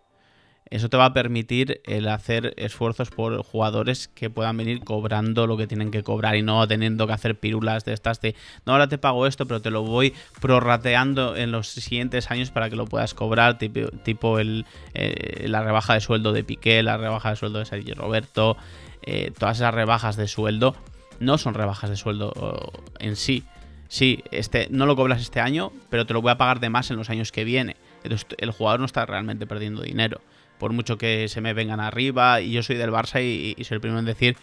Eso 0.68 0.88
te 0.88 0.96
va 0.96 1.06
a 1.06 1.12
permitir 1.12 1.80
el 1.84 2.08
hacer 2.08 2.52
esfuerzos 2.56 3.10
por 3.10 3.40
jugadores 3.44 4.08
que 4.08 4.30
puedan 4.30 4.56
venir 4.56 4.80
cobrando 4.82 5.46
lo 5.46 5.56
que 5.56 5.68
tienen 5.68 5.92
que 5.92 6.02
cobrar 6.02 6.34
y 6.34 6.42
no 6.42 6.66
teniendo 6.66 7.06
que 7.06 7.12
hacer 7.12 7.38
pirulas 7.38 7.84
de 7.84 7.92
estas 7.92 8.20
de 8.20 8.34
no 8.64 8.72
ahora 8.72 8.88
te 8.88 8.98
pago 8.98 9.28
esto 9.28 9.46
pero 9.46 9.62
te 9.62 9.70
lo 9.70 9.84
voy 9.84 10.12
prorrateando 10.40 11.36
en 11.36 11.52
los 11.52 11.68
siguientes 11.68 12.32
años 12.32 12.50
para 12.50 12.68
que 12.68 12.74
lo 12.74 12.86
puedas 12.86 13.14
cobrar 13.14 13.58
tipo, 13.58 14.38
el, 14.40 14.66
eh, 14.94 15.46
la 15.48 15.62
rebaja 15.62 15.94
de 15.94 16.00
sueldo 16.00 16.32
de 16.32 16.42
Piqué, 16.42 16.82
la 16.82 16.96
rebaja 16.96 17.30
de 17.30 17.36
sueldo 17.36 17.60
de 17.60 17.64
Sergio 17.64 17.94
Roberto, 17.94 18.56
eh, 19.02 19.30
todas 19.38 19.58
esas 19.58 19.72
rebajas 19.72 20.16
de 20.16 20.26
sueldo 20.26 20.74
no 21.20 21.38
son 21.38 21.54
rebajas 21.54 21.90
de 21.90 21.96
sueldo 21.96 22.72
en 22.98 23.14
sí. 23.14 23.44
Sí, 23.88 24.24
este, 24.32 24.66
no 24.70 24.84
lo 24.84 24.96
cobras 24.96 25.20
este 25.20 25.38
año, 25.38 25.70
pero 25.90 26.06
te 26.06 26.12
lo 26.12 26.20
voy 26.20 26.32
a 26.32 26.36
pagar 26.36 26.58
de 26.58 26.70
más 26.70 26.90
en 26.90 26.96
los 26.96 27.08
años 27.08 27.30
que 27.30 27.44
viene. 27.44 27.76
Entonces 28.02 28.26
el 28.38 28.50
jugador 28.50 28.80
no 28.80 28.86
está 28.86 29.06
realmente 29.06 29.46
perdiendo 29.46 29.82
dinero 29.82 30.20
por 30.58 30.72
mucho 30.72 30.98
que 30.98 31.28
se 31.28 31.40
me 31.40 31.54
vengan 31.54 31.80
arriba, 31.80 32.40
y 32.40 32.52
yo 32.52 32.62
soy 32.62 32.76
del 32.76 32.90
Barça 32.90 33.22
y, 33.22 33.62
soy 33.64 33.76
el 33.76 33.80
primero 33.80 33.98
en 33.98 34.06
decir 34.06 34.36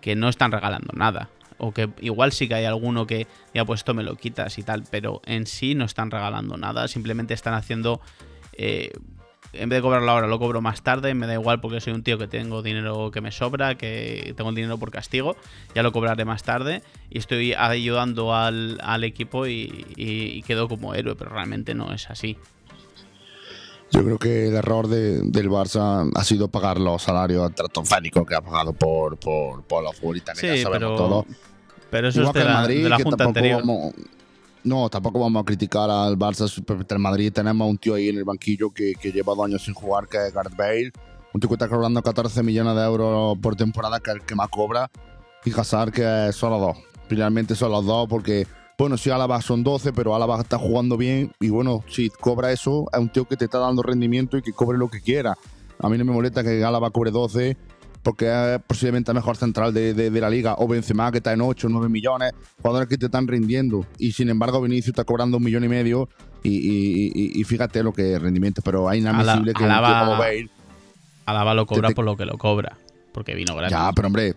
que 0.00 0.14
no 0.14 0.28
están 0.28 0.52
regalando 0.52 0.92
nada. 0.94 1.30
O 1.58 1.72
que 1.72 1.88
igual 2.00 2.32
sí 2.32 2.48
que 2.48 2.54
hay 2.54 2.64
alguno 2.64 3.06
que 3.06 3.26
ya 3.54 3.64
pues 3.64 3.80
esto 3.80 3.94
me 3.94 4.02
lo 4.02 4.16
quitas 4.16 4.58
y 4.58 4.62
tal, 4.62 4.84
pero 4.90 5.22
en 5.24 5.46
sí 5.46 5.74
no 5.74 5.84
están 5.84 6.10
regalando 6.10 6.56
nada, 6.56 6.88
simplemente 6.88 7.32
están 7.32 7.54
haciendo 7.54 8.00
eh, 8.54 8.90
en 9.52 9.68
vez 9.68 9.78
de 9.78 9.82
cobrarlo 9.82 10.10
ahora, 10.10 10.26
lo 10.26 10.38
cobro 10.38 10.60
más 10.60 10.82
tarde. 10.82 11.14
Me 11.14 11.26
da 11.26 11.34
igual 11.34 11.60
porque 11.60 11.80
soy 11.80 11.92
un 11.92 12.02
tío 12.02 12.18
que 12.18 12.26
tengo 12.26 12.62
dinero 12.62 13.10
que 13.12 13.20
me 13.20 13.30
sobra, 13.30 13.76
que 13.76 14.34
tengo 14.36 14.50
dinero 14.52 14.78
por 14.78 14.90
castigo. 14.90 15.36
Ya 15.74 15.84
lo 15.84 15.92
cobraré 15.92 16.24
más 16.24 16.42
tarde. 16.42 16.82
Y 17.08 17.18
estoy 17.18 17.54
ayudando 17.54 18.34
al, 18.34 19.04
equipo 19.04 19.46
y 19.46 20.42
quedo 20.46 20.68
como 20.68 20.94
héroe, 20.94 21.14
pero 21.14 21.30
realmente 21.30 21.74
no 21.74 21.92
es 21.92 22.10
así. 22.10 22.36
Yo 23.90 24.02
creo 24.04 24.18
que 24.18 24.48
el 24.48 24.54
error 24.56 24.88
de- 24.88 25.20
del 25.20 25.48
Barça 25.48 26.10
ha 26.14 26.24
sido 26.24 26.48
pagar 26.48 26.80
los 26.80 27.02
salarios 27.02 27.48
estratosféricos 27.50 28.26
que 28.26 28.34
ha 28.34 28.40
pagado 28.40 28.72
por, 28.72 29.16
por, 29.18 29.62
por 29.64 29.84
los 29.84 29.94
futbolistas, 29.96 30.38
que 30.38 30.50
Sí, 30.52 30.56
ya 30.58 30.62
sabemos 30.64 30.94
pero, 30.94 30.96
todo. 30.96 31.26
pero 31.90 32.08
eso 32.08 32.20
Igual 32.22 32.36
es 32.36 32.42
de 32.42 32.48
la, 32.48 32.54
Madrid, 32.54 32.82
de 32.82 32.88
la 32.88 32.98
junta 32.98 33.24
anterior. 33.24 33.60
vamos- 33.60 33.94
no, 34.64 34.88
tampoco 34.88 35.20
vamos 35.20 35.42
a 35.42 35.44
criticar 35.44 35.90
al 35.90 36.16
Barça. 36.18 36.50
El 36.90 36.98
Madrid 36.98 37.30
tenemos 37.32 37.66
a 37.66 37.68
un 37.70 37.76
tío 37.78 37.94
ahí 37.94 38.08
en 38.08 38.16
el 38.16 38.24
banquillo 38.24 38.70
que, 38.70 38.94
que 39.00 39.12
lleva 39.12 39.34
dos 39.34 39.44
años 39.44 39.62
sin 39.62 39.74
jugar, 39.74 40.08
que 40.08 40.16
es 40.26 40.32
Gareth 40.32 40.56
Bale. 40.56 40.90
Un 41.34 41.40
tío 41.40 41.48
que 41.48 41.54
está 41.56 41.68
cobrando 41.68 42.02
14 42.02 42.42
millones 42.42 42.74
de 42.74 42.82
euros 42.82 43.36
por 43.42 43.54
temporada, 43.56 44.00
que 44.00 44.10
es 44.10 44.16
el 44.16 44.22
que 44.22 44.34
más 44.34 44.48
cobra. 44.48 44.90
Y 45.44 45.52
Hazard, 45.52 45.92
que 45.92 46.30
solo 46.32 46.58
dos. 46.58 46.78
Finalmente 47.08 47.54
son 47.54 47.72
los 47.72 47.84
dos, 47.84 48.08
porque, 48.08 48.46
bueno, 48.78 48.96
sí, 48.96 49.10
Álava 49.10 49.40
son 49.40 49.62
12, 49.62 49.92
pero 49.92 50.14
Álava 50.14 50.40
está 50.40 50.58
jugando 50.58 50.96
bien. 50.96 51.32
Y 51.40 51.50
bueno, 51.50 51.84
si 51.88 52.10
cobra 52.10 52.52
eso, 52.52 52.86
es 52.92 52.98
un 52.98 53.08
tío 53.08 53.24
que 53.24 53.36
te 53.36 53.44
está 53.46 53.58
dando 53.58 53.82
rendimiento 53.82 54.36
y 54.36 54.42
que 54.42 54.52
cobre 54.52 54.78
lo 54.78 54.88
que 54.88 55.00
quiera. 55.00 55.34
A 55.78 55.88
mí 55.88 55.98
no 55.98 56.04
me 56.04 56.12
molesta 56.12 56.42
que 56.42 56.62
Álava 56.64 56.90
cobre 56.90 57.10
12, 57.10 57.56
porque 58.02 58.26
es 58.54 58.60
posiblemente 58.66 59.10
el 59.10 59.14
mejor 59.16 59.36
central 59.36 59.72
de, 59.72 59.94
de- 59.94 60.10
de 60.10 60.20
la 60.20 60.28
liga, 60.28 60.56
o 60.58 60.68
Benzema 60.68 61.10
que 61.10 61.18
está 61.18 61.32
en 61.32 61.40
8 61.40 61.66
o 61.66 61.70
9 61.70 61.88
millones, 61.88 62.32
jugadores 62.60 62.88
que 62.88 62.98
te 62.98 63.06
están 63.06 63.26
rindiendo, 63.26 63.86
y 63.98 64.12
sin 64.12 64.28
embargo 64.28 64.60
Vinicius 64.60 64.88
está 64.88 65.04
cobrando 65.04 65.38
un 65.38 65.42
millón 65.44 65.64
y 65.64 65.68
medio, 65.68 66.08
y, 66.42 66.50
y- 66.50 67.12
y- 67.14 67.40
y 67.40 67.44
fíjate 67.44 67.82
lo 67.82 67.92
que 67.94 68.14
es 68.14 68.20
rendimiento, 68.22 68.60
pero 68.62 68.90
es 68.90 68.98
inadmisible 68.98 69.54
que 69.54 69.62
un 69.62 69.68
tío 69.70 69.78
Alaba- 69.78 70.00
como 70.06 70.18
Bale, 70.18 70.50
Alaba 71.26 71.54
lo 71.54 71.64
cobra 71.66 71.88
te- 71.88 71.94
por 71.94 72.04
lo 72.04 72.16
que 72.16 72.26
lo 72.26 72.36
cobra. 72.36 72.76
Porque 73.12 73.34
vino 73.34 73.54
gratis. 73.56 73.74
ya, 73.76 73.90
pero 73.94 74.08
hombre, 74.08 74.34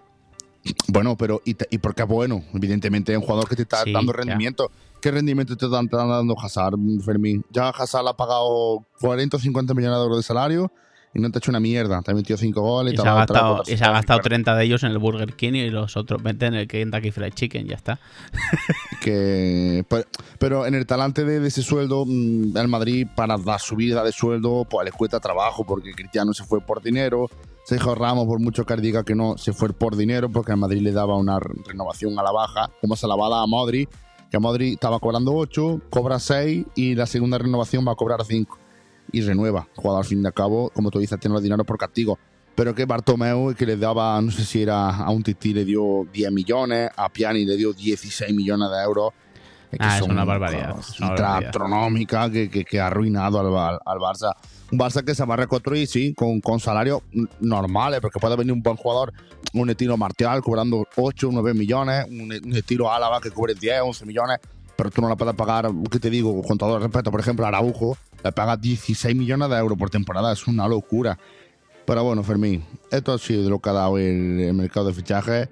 bueno, 0.88 1.16
pero 1.18 1.42
¿y, 1.46 1.54
te- 1.56 1.68
y 1.70 1.78
por 1.78 1.94
qué 1.96 2.04
es 2.04 2.08
bueno? 2.08 2.44
Evidentemente 2.54 3.12
es 3.12 3.18
un 3.18 3.24
jugador 3.24 3.48
que 3.50 3.56
te 3.56 3.64
está 3.64 3.84
Sí, 3.84 3.92
dando 3.94 4.12
ya. 4.14 4.18
rendimiento. 4.18 4.72
¿Qué 5.02 5.12
rendimiento 5.12 5.56
te 5.56 5.66
está 5.66 5.80
está 5.82 6.06
dando 6.06 6.36
Hazard, 6.40 6.76
Fermín? 7.06 7.44
Ya 7.52 7.70
Hazard 7.70 8.08
ha 8.08 8.18
pagado 8.18 8.86
40 9.00 9.38
o 9.38 9.40
50 9.40 9.74
millones 9.74 9.98
de 9.98 10.04
euros 10.04 10.18
de 10.18 10.24
salario 10.24 10.72
y 11.14 11.20
no 11.22 11.30
te 11.32 11.38
ha 11.38 11.40
hecho 11.40 11.52
una 11.52 11.60
mierda. 11.60 12.02
Te 12.02 12.12
ha 12.12 12.14
metido 12.16 12.38
5 12.38 12.60
goles 12.62 12.94
Y 12.94 12.96
te 12.96 13.02
se, 13.04 13.08
ha 13.08 13.14
gastado, 13.14 13.64
y 13.68 13.78
se 13.78 13.84
ha 13.84 13.92
gastado 13.92 14.18
Bueno, 14.20 14.30
30 14.30 14.56
de 14.56 14.64
ellos 14.66 14.84
en 14.84 14.92
el 14.92 14.98
Burger 14.98 15.34
King 15.36 15.54
y 15.54 15.70
los 15.70 15.96
otros 15.98 16.22
20 16.24 16.46
en 16.48 16.54
el 16.56 16.68
Kentucky 16.68 17.12
Fried 17.12 17.34
Chicken, 17.34 17.68
ya 17.68 17.76
está. 17.76 18.00
que 19.02 19.86
pero, 19.88 20.04
pero 20.40 20.66
en 20.66 20.76
el 20.76 20.86
talante 20.86 21.24
de, 21.26 21.40
de 21.40 21.48
ese 21.48 21.62
sueldo 21.64 22.06
mm, 22.06 22.58
el 22.58 22.68
Madrid 22.68 23.08
para 23.16 23.38
la 23.38 23.60
subida 23.60 24.04
de 24.04 24.12
sueldo 24.12 24.66
pues 24.70 24.86
le 24.86 24.92
cuesta 24.92 25.20
trabajo 25.20 25.64
porque 25.66 25.92
Cristiano 25.94 26.34
se 26.34 26.44
fue 26.44 26.62
por 26.62 26.82
dinero 26.82 27.30
Sergio 27.68 27.96
Ramos 27.96 28.26
por 28.28 28.40
mucho 28.40 28.66
que 28.66 28.76
diga 28.78 29.04
que 29.04 29.14
no 29.14 29.38
se 29.38 29.52
fue 29.52 29.74
por 29.74 29.96
dinero 29.98 30.30
porque 30.32 30.52
el 30.52 30.58
Madrid 30.58 30.82
le 30.82 30.92
daba 30.94 31.18
una 31.18 31.38
re- 31.40 31.54
renovación 31.66 32.18
a 32.18 32.24
la 32.24 32.32
baja 32.32 32.70
como 32.80 32.96
se 32.96 33.08
la 33.08 33.16
va 33.16 33.28
a 33.28 33.30
dar 33.30 33.44
a 33.44 33.46
Modri 33.48 33.88
que 34.32 34.40
Modri 34.40 34.74
estaba 34.74 35.00
cobrando 35.00 35.34
8 35.34 35.82
cobra 35.90 36.18
6 36.20 36.66
y 36.76 36.96
la 36.96 37.06
segunda 37.06 37.38
renovación 37.38 37.86
va 37.86 37.92
a 37.92 37.96
cobrar 37.96 38.24
5 38.24 38.58
y 39.12 39.22
renueva 39.22 39.68
jugador 39.76 40.00
al 40.04 40.06
fin 40.08 40.24
de 40.24 40.32
cabo 40.32 40.70
como 40.74 40.90
tú 40.92 41.00
dices 41.00 41.20
tiene 41.20 41.34
los 41.34 41.44
dinero 41.44 41.64
por 41.66 41.78
castigo 41.78 42.18
pero 42.56 42.74
que 42.74 42.86
Bartomeu, 42.86 43.54
que 43.54 43.66
le 43.68 43.78
daba, 43.78 44.20
no 44.20 44.32
sé 44.32 44.44
si 44.44 44.64
era 44.64 44.90
a 44.90 45.12
un 45.12 45.22
Titi 45.22 45.54
le 45.54 45.64
dio 45.64 46.08
10 46.12 46.32
millones, 46.32 46.90
a 46.98 47.08
Piani 47.08 47.46
le 47.46 47.56
dio 47.56 47.72
16 47.72 48.34
millones 48.34 48.72
de 48.72 48.84
euros. 48.84 49.12
Es 49.72 49.78
Ah, 49.80 49.98
es 49.98 50.02
una 50.02 50.26
barbaridad, 50.26 50.82
cifra 50.82 51.38
astronómica 51.50 52.32
que, 52.32 52.50
que- 52.50 52.66
que 52.66 52.80
ha 52.80 52.88
arruinado 52.88 53.40
al, 53.42 53.56
al- 53.56 53.80
al 53.86 54.00
Barça. 54.00 54.32
Un 54.72 54.80
Barça 54.80 55.04
que 55.04 55.16
se 55.16 55.26
va 55.26 55.36
a 55.36 55.38
reconstruir, 55.38 55.88
sí, 55.88 56.14
con, 56.14 56.42
con 56.42 56.60
salarios 56.60 57.02
normales, 57.40 58.02
porque 58.02 58.20
puede 58.20 58.36
venir 58.36 58.52
un 58.52 58.62
buen 58.62 58.76
jugador, 58.76 59.14
un 59.54 59.70
estilo 59.70 59.96
Martial 59.96 60.42
cobrando 60.42 60.86
8 60.96 61.30
o 61.30 61.32
9 61.32 61.54
millones, 61.54 62.06
un, 62.10 62.32
estilo 62.54 62.92
Álava 62.92 63.22
que 63.22 63.32
cobre 63.32 63.54
10, 63.54 63.82
11 63.82 64.06
millones, 64.06 64.40
pero 64.76 64.92
tú 64.92 65.02
no 65.02 65.10
le 65.10 65.16
puedes 65.16 65.36
pagar, 65.36 65.70
¿qué 65.90 66.00
te 66.00 66.10
digo? 66.10 66.42
Con 66.44 66.58
todo 66.58 66.76
el 66.76 66.84
respeto, 66.84 67.12
por 67.12 67.20
ejemplo, 67.20 67.46
Araujo 67.46 67.98
le 68.24 68.32
paga 68.32 68.58
16 68.58 69.16
millones 69.16 69.50
de 69.50 69.58
euros 69.58 69.78
por 69.78 69.90
temporada, 69.90 70.34
es 70.34 70.48
una 70.48 70.68
locura. 70.68 71.18
Pero 71.86 72.04
bueno, 72.04 72.22
Fermín, 72.22 72.66
esto 72.92 73.14
ha 73.14 73.18
sido 73.18 73.50
lo 73.50 73.60
que 73.60 73.70
ha 73.70 73.74
dado 73.74 73.98
el, 73.98 74.42
el 74.42 74.54
mercado 74.54 74.88
de 74.88 74.94
fichajes. 74.94 75.48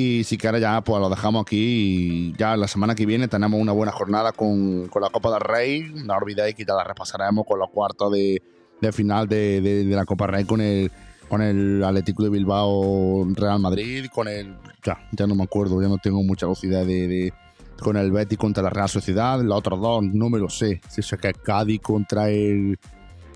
Y 0.00 0.22
si 0.22 0.38
quieres 0.38 0.60
ya, 0.60 0.80
pues 0.80 1.00
lo 1.00 1.10
dejamos 1.10 1.42
aquí. 1.42 1.56
Y 1.58 2.32
ya 2.38 2.56
la 2.56 2.68
semana 2.68 2.94
que 2.94 3.04
viene 3.04 3.26
tenemos 3.26 3.60
una 3.60 3.72
buena 3.72 3.90
jornada 3.90 4.30
con, 4.30 4.86
con 4.86 5.02
la 5.02 5.10
Copa 5.10 5.32
del 5.32 5.40
Rey. 5.40 5.90
No 6.04 6.14
olvidéis 6.14 6.54
que 6.54 6.64
ya 6.64 6.74
la 6.74 6.84
repasaremos 6.84 7.44
con 7.44 7.58
los 7.58 7.68
cuartos 7.70 8.12
de, 8.12 8.40
de 8.80 8.92
final 8.92 9.26
de, 9.26 9.60
de- 9.60 9.84
de 9.84 9.96
la 9.96 10.04
Copa 10.04 10.26
del 10.26 10.34
Rey 10.36 10.44
con 10.44 10.60
el, 10.60 10.92
con 11.28 11.42
el 11.42 11.82
Atlético 11.82 12.22
de 12.22 12.28
Bilbao 12.30 13.26
Real 13.34 13.58
Madrid. 13.58 14.06
Con 14.14 14.28
el. 14.28 14.54
Ya, 14.84 15.00
ya 15.10 15.26
no 15.26 15.34
me 15.34 15.42
acuerdo, 15.42 15.82
ya 15.82 15.88
no 15.88 15.98
tengo 15.98 16.22
mucha 16.22 16.46
lucidez 16.46 16.86
de. 16.86 17.08
de- 17.08 17.32
con 17.80 17.96
el 17.96 18.12
Betis 18.12 18.38
contra 18.38 18.62
la 18.62 18.70
Real 18.70 18.88
Sociedad. 18.88 19.40
Los 19.42 19.58
otros 19.58 19.80
dos 19.80 20.04
no 20.04 20.30
me 20.30 20.38
lo 20.38 20.48
sé. 20.48 20.80
Si 20.88 21.00
es 21.00 21.10
que 21.20 21.32
Cádiz 21.32 21.80
contra 21.80 22.28
el 22.30 22.78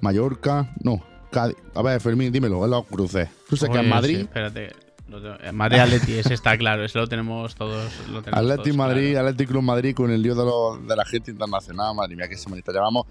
Mallorca. 0.01 0.73
No, 0.83 1.03
Cádiz. 1.33 1.57
A 1.75 1.83
ver, 1.83 2.01
Fermín, 2.01 2.31
dímelo, 2.33 2.65
es 2.65 2.71
los 2.71 2.85
cruces. 2.87 3.29
Tú 3.49 3.57
sé 3.57 3.69
que 3.69 3.79
en 3.79 3.89
Madrid. 3.89 4.15
sí, 4.17 4.23
espérate. 4.23 4.71
Lo 5.09 5.35
eh, 5.41 5.53
Madrid 5.53 5.79
Atleti, 5.79 6.15
ese 6.15 6.35
está 6.35 6.57
claro, 6.57 6.85
ese 6.85 6.99
lo 6.99 7.07
tenemos 7.07 7.55
todos. 7.55 7.91
Lo 8.11 8.23
tenemos 8.23 8.41
Atleti 8.51 8.71
todos 8.71 8.77
Madrid, 8.77 9.13
claro. 9.13 9.29
Atleti 9.29 9.47
Club 9.47 9.63
Madrid 9.63 9.95
con 9.95 10.11
el 10.11 10.23
lío 10.23 10.35
de, 10.35 10.45
los- 10.45 10.87
de 10.87 10.97
la 10.97 11.05
gente 11.05 11.31
internacional, 11.31 11.95
madre 11.95 12.17
mía, 12.17 12.29
qué 12.29 12.37
semanita 12.37 12.73
llevamos. 12.73 13.07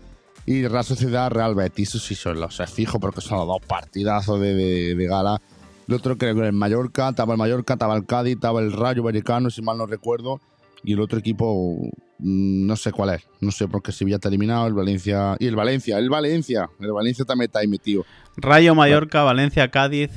Y 0.46 0.66
Real 0.68 0.84
Sociedad, 0.84 1.30
Real 1.30 1.54
Betis, 1.54 1.90
eso 1.90 2.00
sí 2.00 2.16
son 2.16 2.40
los 2.40 2.58
fijo 2.74 3.00
porque 3.00 3.22
son 3.22 3.38
los 3.38 3.48
dos 3.48 3.60
partidazos 3.68 4.40
de, 4.40 4.56
de- 4.56 4.96
de 4.96 5.06
gala. 5.08 5.40
El 5.88 5.96
otro 5.96 6.18
creo 6.18 6.34
que 6.36 6.48
el 6.48 6.54
Mallorca, 6.54 7.10
estaba 7.10 7.34
el 7.34 7.38
Mallorca, 7.38 7.74
estaba 7.74 7.96
el 7.96 8.06
Cádiz, 8.06 8.36
estaba 8.36 8.62
el 8.62 8.72
Rayo 8.72 9.04
Vallecano, 9.04 9.50
si 9.50 9.62
mal 9.62 9.78
no 9.78 9.86
recuerdo. 9.86 10.40
Y 10.84 10.94
el 10.94 11.00
otro 11.02 11.20
equipo, 11.20 11.78
mm, 12.20 12.66
no 12.66 12.76
sé 12.76 12.92
cuál 12.92 13.12
es, 13.16 13.28
no 13.40 13.52
sé 13.52 13.68
porque 13.68 13.92
Sevilla 13.92 14.16
está 14.16 14.30
eliminado, 14.30 14.66
el 14.66 14.74
Valencia. 14.74 15.36
Y 15.38 15.46
el 15.46 15.56
Valencia, 15.56 16.00
el 16.00 16.10
Valencia, 16.10 16.70
el 16.80 16.92
Valencia 16.92 17.24
también 17.26 17.50
está 17.50 17.60
ahí 17.60 17.68
metido. 17.68 18.04
Rayo 18.38 18.74
Mallorca, 18.74 19.22
Valencia, 19.24 19.70
Cádiz, 19.70 20.10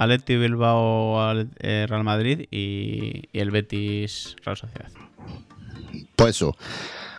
Atleti 0.00 0.36
Bilbao, 0.36 1.34
eh, 1.58 1.86
Real 1.88 2.04
Madrid 2.04 2.46
y, 2.52 3.24
y 3.32 3.40
el 3.40 3.50
Betis 3.50 4.36
Real 4.44 4.56
Sociedad. 4.56 4.88
Pues 6.14 6.36
eso, 6.36 6.56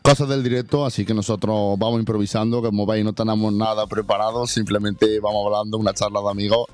cosas 0.01 0.30
del 0.30 0.43
directo, 0.43 0.86
así 0.86 1.05
que 1.05 1.13
nosotros 1.13 1.77
vamos 1.77 1.99
improvisando, 1.99 2.61
como 2.61 2.86
veis 2.86 3.03
no 3.03 3.13
tenemos 3.13 3.51
nada 3.53 3.86
preparado, 3.88 4.47
simplemente 4.47 5.19
vamos 5.19 5.45
hablando, 5.45 5.77
una 5.77 5.93
charla 5.93 6.21
de 6.21 6.30
amigos. 6.30 6.65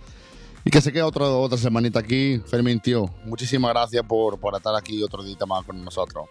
Y 0.63 0.71
que 0.71 0.81
se 0.81 0.91
quede 0.91 1.03
otro, 1.03 1.41
otra 1.41 1.57
semanita 1.59 1.99
aquí. 1.99 2.39
Fermín, 2.47 2.79
tío, 2.79 3.07
muchísimas 3.25 3.71
gracias 3.71 4.03
por, 4.03 4.39
por 4.39 4.55
estar 4.55 4.73
aquí 4.75 5.01
otro 5.03 5.21
día 5.23 5.35
más 5.47 5.63
con 5.63 5.83
nosotros. 5.83 6.25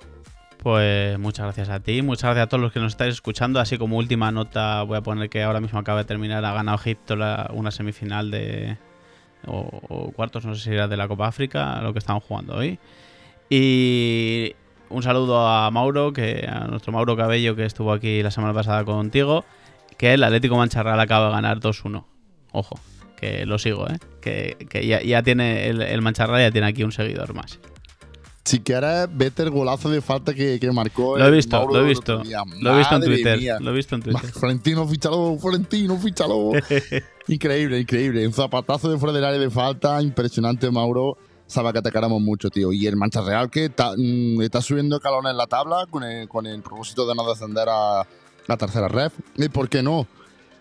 Pues 0.59 1.19
muchas 1.19 1.45
gracias 1.45 1.69
a 1.69 1.79
ti, 1.81 2.01
muchas 2.03 2.23
gracias 2.25 2.47
a 2.47 2.49
todos 2.49 2.63
los 2.63 2.73
que 2.73 2.81
nos 2.81 2.93
estáis 2.95 3.15
escuchando. 3.15 3.61
Así 3.61 3.77
como 3.79 3.97
última 3.97 4.33
nota, 4.33 4.83
voy 4.83 4.97
a 4.99 5.03
poner 5.03 5.29
que 5.29 5.43
ahora 5.43 5.61
mismo 5.61 5.79
acaba 5.79 5.99
de 6.01 6.05
terminar, 6.07 6.45
ha 6.45 6.53
ganado 6.53 6.79
Egipto 6.79 7.17
la- 7.17 7.51
una 7.55 7.71
semifinal 7.71 8.31
de. 8.31 8.77
O, 9.47 9.81
o 9.89 10.11
cuartos, 10.13 10.45
no 10.45 10.55
sé 10.55 10.65
si 10.65 10.71
era 10.71 10.89
de 10.89 10.97
la 10.97 11.09
Copa 11.09 11.27
África, 11.27 11.81
lo 11.83 11.93
que 11.93 11.99
estamos 11.99 12.23
jugando 12.25 12.55
hoy. 12.57 12.79
Y 13.51 14.55
un 14.89 15.03
saludo 15.03 15.47
a 15.47 15.71
Mauro, 15.71 16.13
que 16.13 16.47
a 16.49 16.67
nuestro 16.67 16.93
Mauro 16.93 17.17
Cabello, 17.17 17.57
que 17.57 17.65
estuvo 17.65 17.93
aquí 17.93 18.23
la 18.23 18.31
semana 18.31 18.55
pasada 18.55 18.85
contigo, 18.85 19.45
que 19.97 20.15
el 20.15 20.25
Atlético 20.25 20.57
Mancharral 20.57 20.99
acaba 21.01 21.27
de 21.27 21.33
ganar 21.33 21.61
2-1. 21.61 22.05
Ojo, 22.53 22.79
que 23.17 23.47
lo 23.47 23.59
sigo, 23.59 23.89
¿eh? 23.89 23.99
Que, 24.21 24.57
que 24.69 24.87
ya, 24.87 25.03
ya 25.03 25.23
tiene 25.23 25.69
el, 25.69 25.83
el 25.83 26.03
Mancharral 26.03 26.41
ya 26.41 26.51
tiene 26.51 26.67
aquí 26.67 26.85
un 26.85 26.93
seguidor 26.93 27.35
más. 27.35 27.59
Si 28.45 28.61
quieres, 28.61 29.09
vete 29.11 29.43
el 29.43 29.51
golazo 29.51 29.89
de 29.89 30.03
falta 30.03 30.35
que, 30.35 30.61
que 30.61 30.71
marcó. 30.71 31.17
Lo 31.17 31.27
he 31.27 31.31
visto, 31.31 31.57
Mauro 31.57 31.75
lo 31.75 31.85
he 31.85 31.89
visto. 31.89 32.23
Lo 32.61 32.75
he 32.75 32.79
visto 32.79 32.97
en 32.97 33.03
Twitter. 33.03 33.39
mía. 33.39 33.59
Lo 33.59 33.71
he 33.71 33.75
visto 33.75 33.95
en 33.95 34.03
Twitter. 34.03 34.31
Florentino, 34.33 34.87
fíchalo, 34.87 35.39
Florentino, 35.41 35.97
fíchalo. 35.97 36.51
increíble, 37.29 37.81
increíble. 37.81 38.27
Un 38.27 38.33
zapatazo 38.33 38.91
de 38.91 38.99
fuera 38.99 39.13
del 39.13 39.25
área 39.25 39.39
de 39.39 39.51
falta, 39.51 40.03
impresionante, 40.03 40.71
Mauro. 40.71 41.17
Sabe 41.47 41.73
que 41.73 41.79
atacaremos 41.79 42.21
mucho, 42.21 42.51
tío. 42.51 42.73
Y 42.73 42.87
el 42.87 42.97
Mancha 42.97 43.21
Real 43.21 43.51
que 43.51 43.67
está, 43.67 43.93
mm, 43.97 44.41
está 44.43 44.61
subiendo 44.63 44.99
calón 45.01 45.27
en 45.27 45.37
la 45.37 45.47
tabla 45.47 45.87
con 45.91 46.03
el, 46.03 46.29
con 46.29 46.47
el 46.47 46.63
propósito 46.63 47.07
de 47.07 47.15
no 47.15 47.29
descender 47.29 47.69
a 47.69 48.07
la 48.47 48.57
tercera 48.57 48.89
ref. 48.89 49.13
¿Y 49.37 49.49
por 49.49 49.69
qué 49.69 49.83
no? 49.83 50.07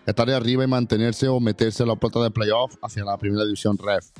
Estar 0.06 0.28
arriba 0.30 0.64
y 0.64 0.66
mantenerse 0.66 1.28
o 1.28 1.40
meterse 1.40 1.82
en 1.82 1.88
la 1.88 1.96
puerta 1.96 2.22
de 2.22 2.30
playoff 2.30 2.74
hacia 2.82 3.04
la 3.04 3.16
primera 3.16 3.44
división 3.44 3.78
ref. 3.78 4.10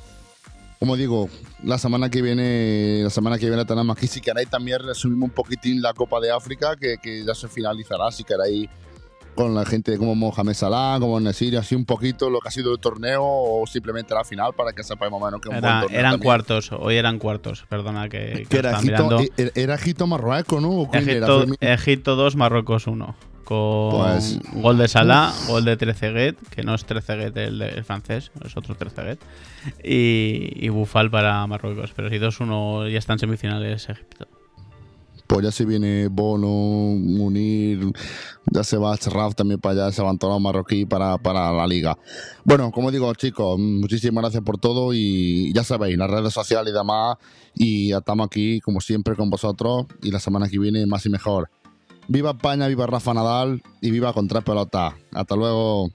Como 0.78 0.96
digo, 0.96 1.28
la 1.62 1.78
semana 1.78 2.10
que 2.10 2.20
viene, 2.20 3.00
la 3.02 3.10
semana 3.10 3.38
que 3.38 3.48
viene 3.48 3.64
tenemos 3.64 3.96
aquí, 3.96 4.06
si 4.06 4.20
queréis 4.20 4.50
también 4.50 4.80
resumimos 4.80 5.28
un 5.28 5.34
poquitín 5.34 5.80
la 5.80 5.94
Copa 5.94 6.20
de 6.20 6.30
África, 6.30 6.76
que, 6.76 6.96
que 7.02 7.24
ya 7.24 7.34
se 7.34 7.48
finalizará, 7.48 8.10
si 8.10 8.24
queréis, 8.24 8.68
con 9.34 9.54
la 9.54 9.64
gente 9.64 9.96
como 9.98 10.14
Mohamed 10.14 10.54
Salah, 10.54 10.98
como 11.00 11.18
Nesiri, 11.20 11.56
así 11.56 11.74
un 11.74 11.84
poquito 11.84 12.30
lo 12.30 12.40
que 12.40 12.48
ha 12.48 12.50
sido 12.50 12.72
el 12.72 12.78
torneo 12.80 13.22
o 13.24 13.66
simplemente 13.66 14.14
la 14.14 14.24
final 14.24 14.52
para 14.54 14.72
que 14.72 14.82
sepáis 14.82 15.10
más 15.12 15.20
o 15.20 15.24
menos 15.24 15.40
que 15.40 15.48
un 15.48 15.54
buen 15.54 15.64
Era- 15.64 15.80
torneo 15.82 15.98
eran 15.98 16.12
también. 16.12 16.26
cuartos, 16.26 16.70
hoy 16.72 16.96
eran 16.96 17.18
cuartos, 17.18 17.64
perdona 17.68 18.08
que, 18.08 18.32
que 18.36 18.46
Que 18.46 18.58
era 18.58 18.70
Egipto, 18.78 18.86
mirando. 19.08 19.20
e- 19.20 19.52
era 19.54 19.74
Egipto 19.74 20.06
Marruecos, 20.06 20.62
¿no? 20.62 20.70
¿O 20.70 20.90
quién 20.90 21.02
era? 21.08 21.12
Egipto, 21.12 21.38
Fermín? 21.40 21.56
Egipto 21.60 22.16
2, 22.16 22.36
Marruecos 22.36 22.86
1. 22.86 23.14
Con 23.44 23.90
Pues- 24.00 24.40
gol 24.54 24.78
de 24.78 24.88
Salah, 24.88 25.30
gol 25.48 25.66
de 25.66 25.76
Trezeguet, 25.76 26.34
que 26.48 26.62
no 26.62 26.74
es 26.74 26.86
Trezeguet 26.86 27.36
el, 27.36 27.60
el 27.60 27.84
francés, 27.84 28.32
es 28.42 28.56
otro 28.56 28.74
Trezeguet. 28.74 29.18
Y, 29.82 30.50
y 30.64 30.68
Bufal 30.70 31.10
para 31.10 31.46
Marruecos. 31.46 31.92
Pero 31.94 32.08
si 32.08 32.16
2-1 32.18 32.88
ya 32.90 32.98
están 32.98 33.18
semifinales 33.18 33.88
Egipto. 33.90 34.26
Pues 35.34 35.42
ya 35.44 35.50
se 35.50 35.64
viene 35.64 36.06
Bono, 36.06 36.46
Munir, 36.46 37.92
ya 38.52 38.62
se 38.62 38.76
va 38.76 38.96
Cherraf 38.96 39.34
también 39.34 39.58
para 39.58 39.86
allá, 39.86 39.92
se 39.92 40.00
abandonó 40.00 40.38
Marroquí 40.38 40.86
para, 40.86 41.18
para 41.18 41.50
la 41.52 41.66
liga. 41.66 41.98
Bueno, 42.44 42.70
como 42.70 42.92
digo, 42.92 43.12
chicos, 43.14 43.58
muchísimas 43.58 44.22
gracias 44.22 44.44
por 44.44 44.58
todo 44.58 44.94
y 44.94 45.52
ya 45.52 45.64
sabéis, 45.64 45.98
las 45.98 46.08
redes 46.08 46.32
sociales 46.32 46.72
y 46.72 46.76
demás. 46.76 47.16
Y 47.52 47.92
estamos 47.92 48.26
aquí, 48.26 48.60
como 48.60 48.80
siempre, 48.80 49.16
con 49.16 49.28
vosotros. 49.28 49.86
Y 50.04 50.12
la 50.12 50.20
semana 50.20 50.48
que 50.48 50.60
viene, 50.60 50.86
más 50.86 51.04
y 51.04 51.08
mejor. 51.10 51.50
Viva 52.06 52.30
España, 52.30 52.68
viva 52.68 52.86
Rafa 52.86 53.12
Nadal 53.12 53.60
y 53.80 53.90
viva 53.90 54.12
con 54.12 54.28
tres 54.28 54.44
pelotas. 54.44 54.94
Hasta 55.12 55.34
luego. 55.34 55.88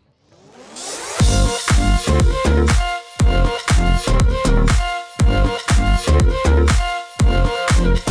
Thank 7.80 8.04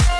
you. 0.00 0.17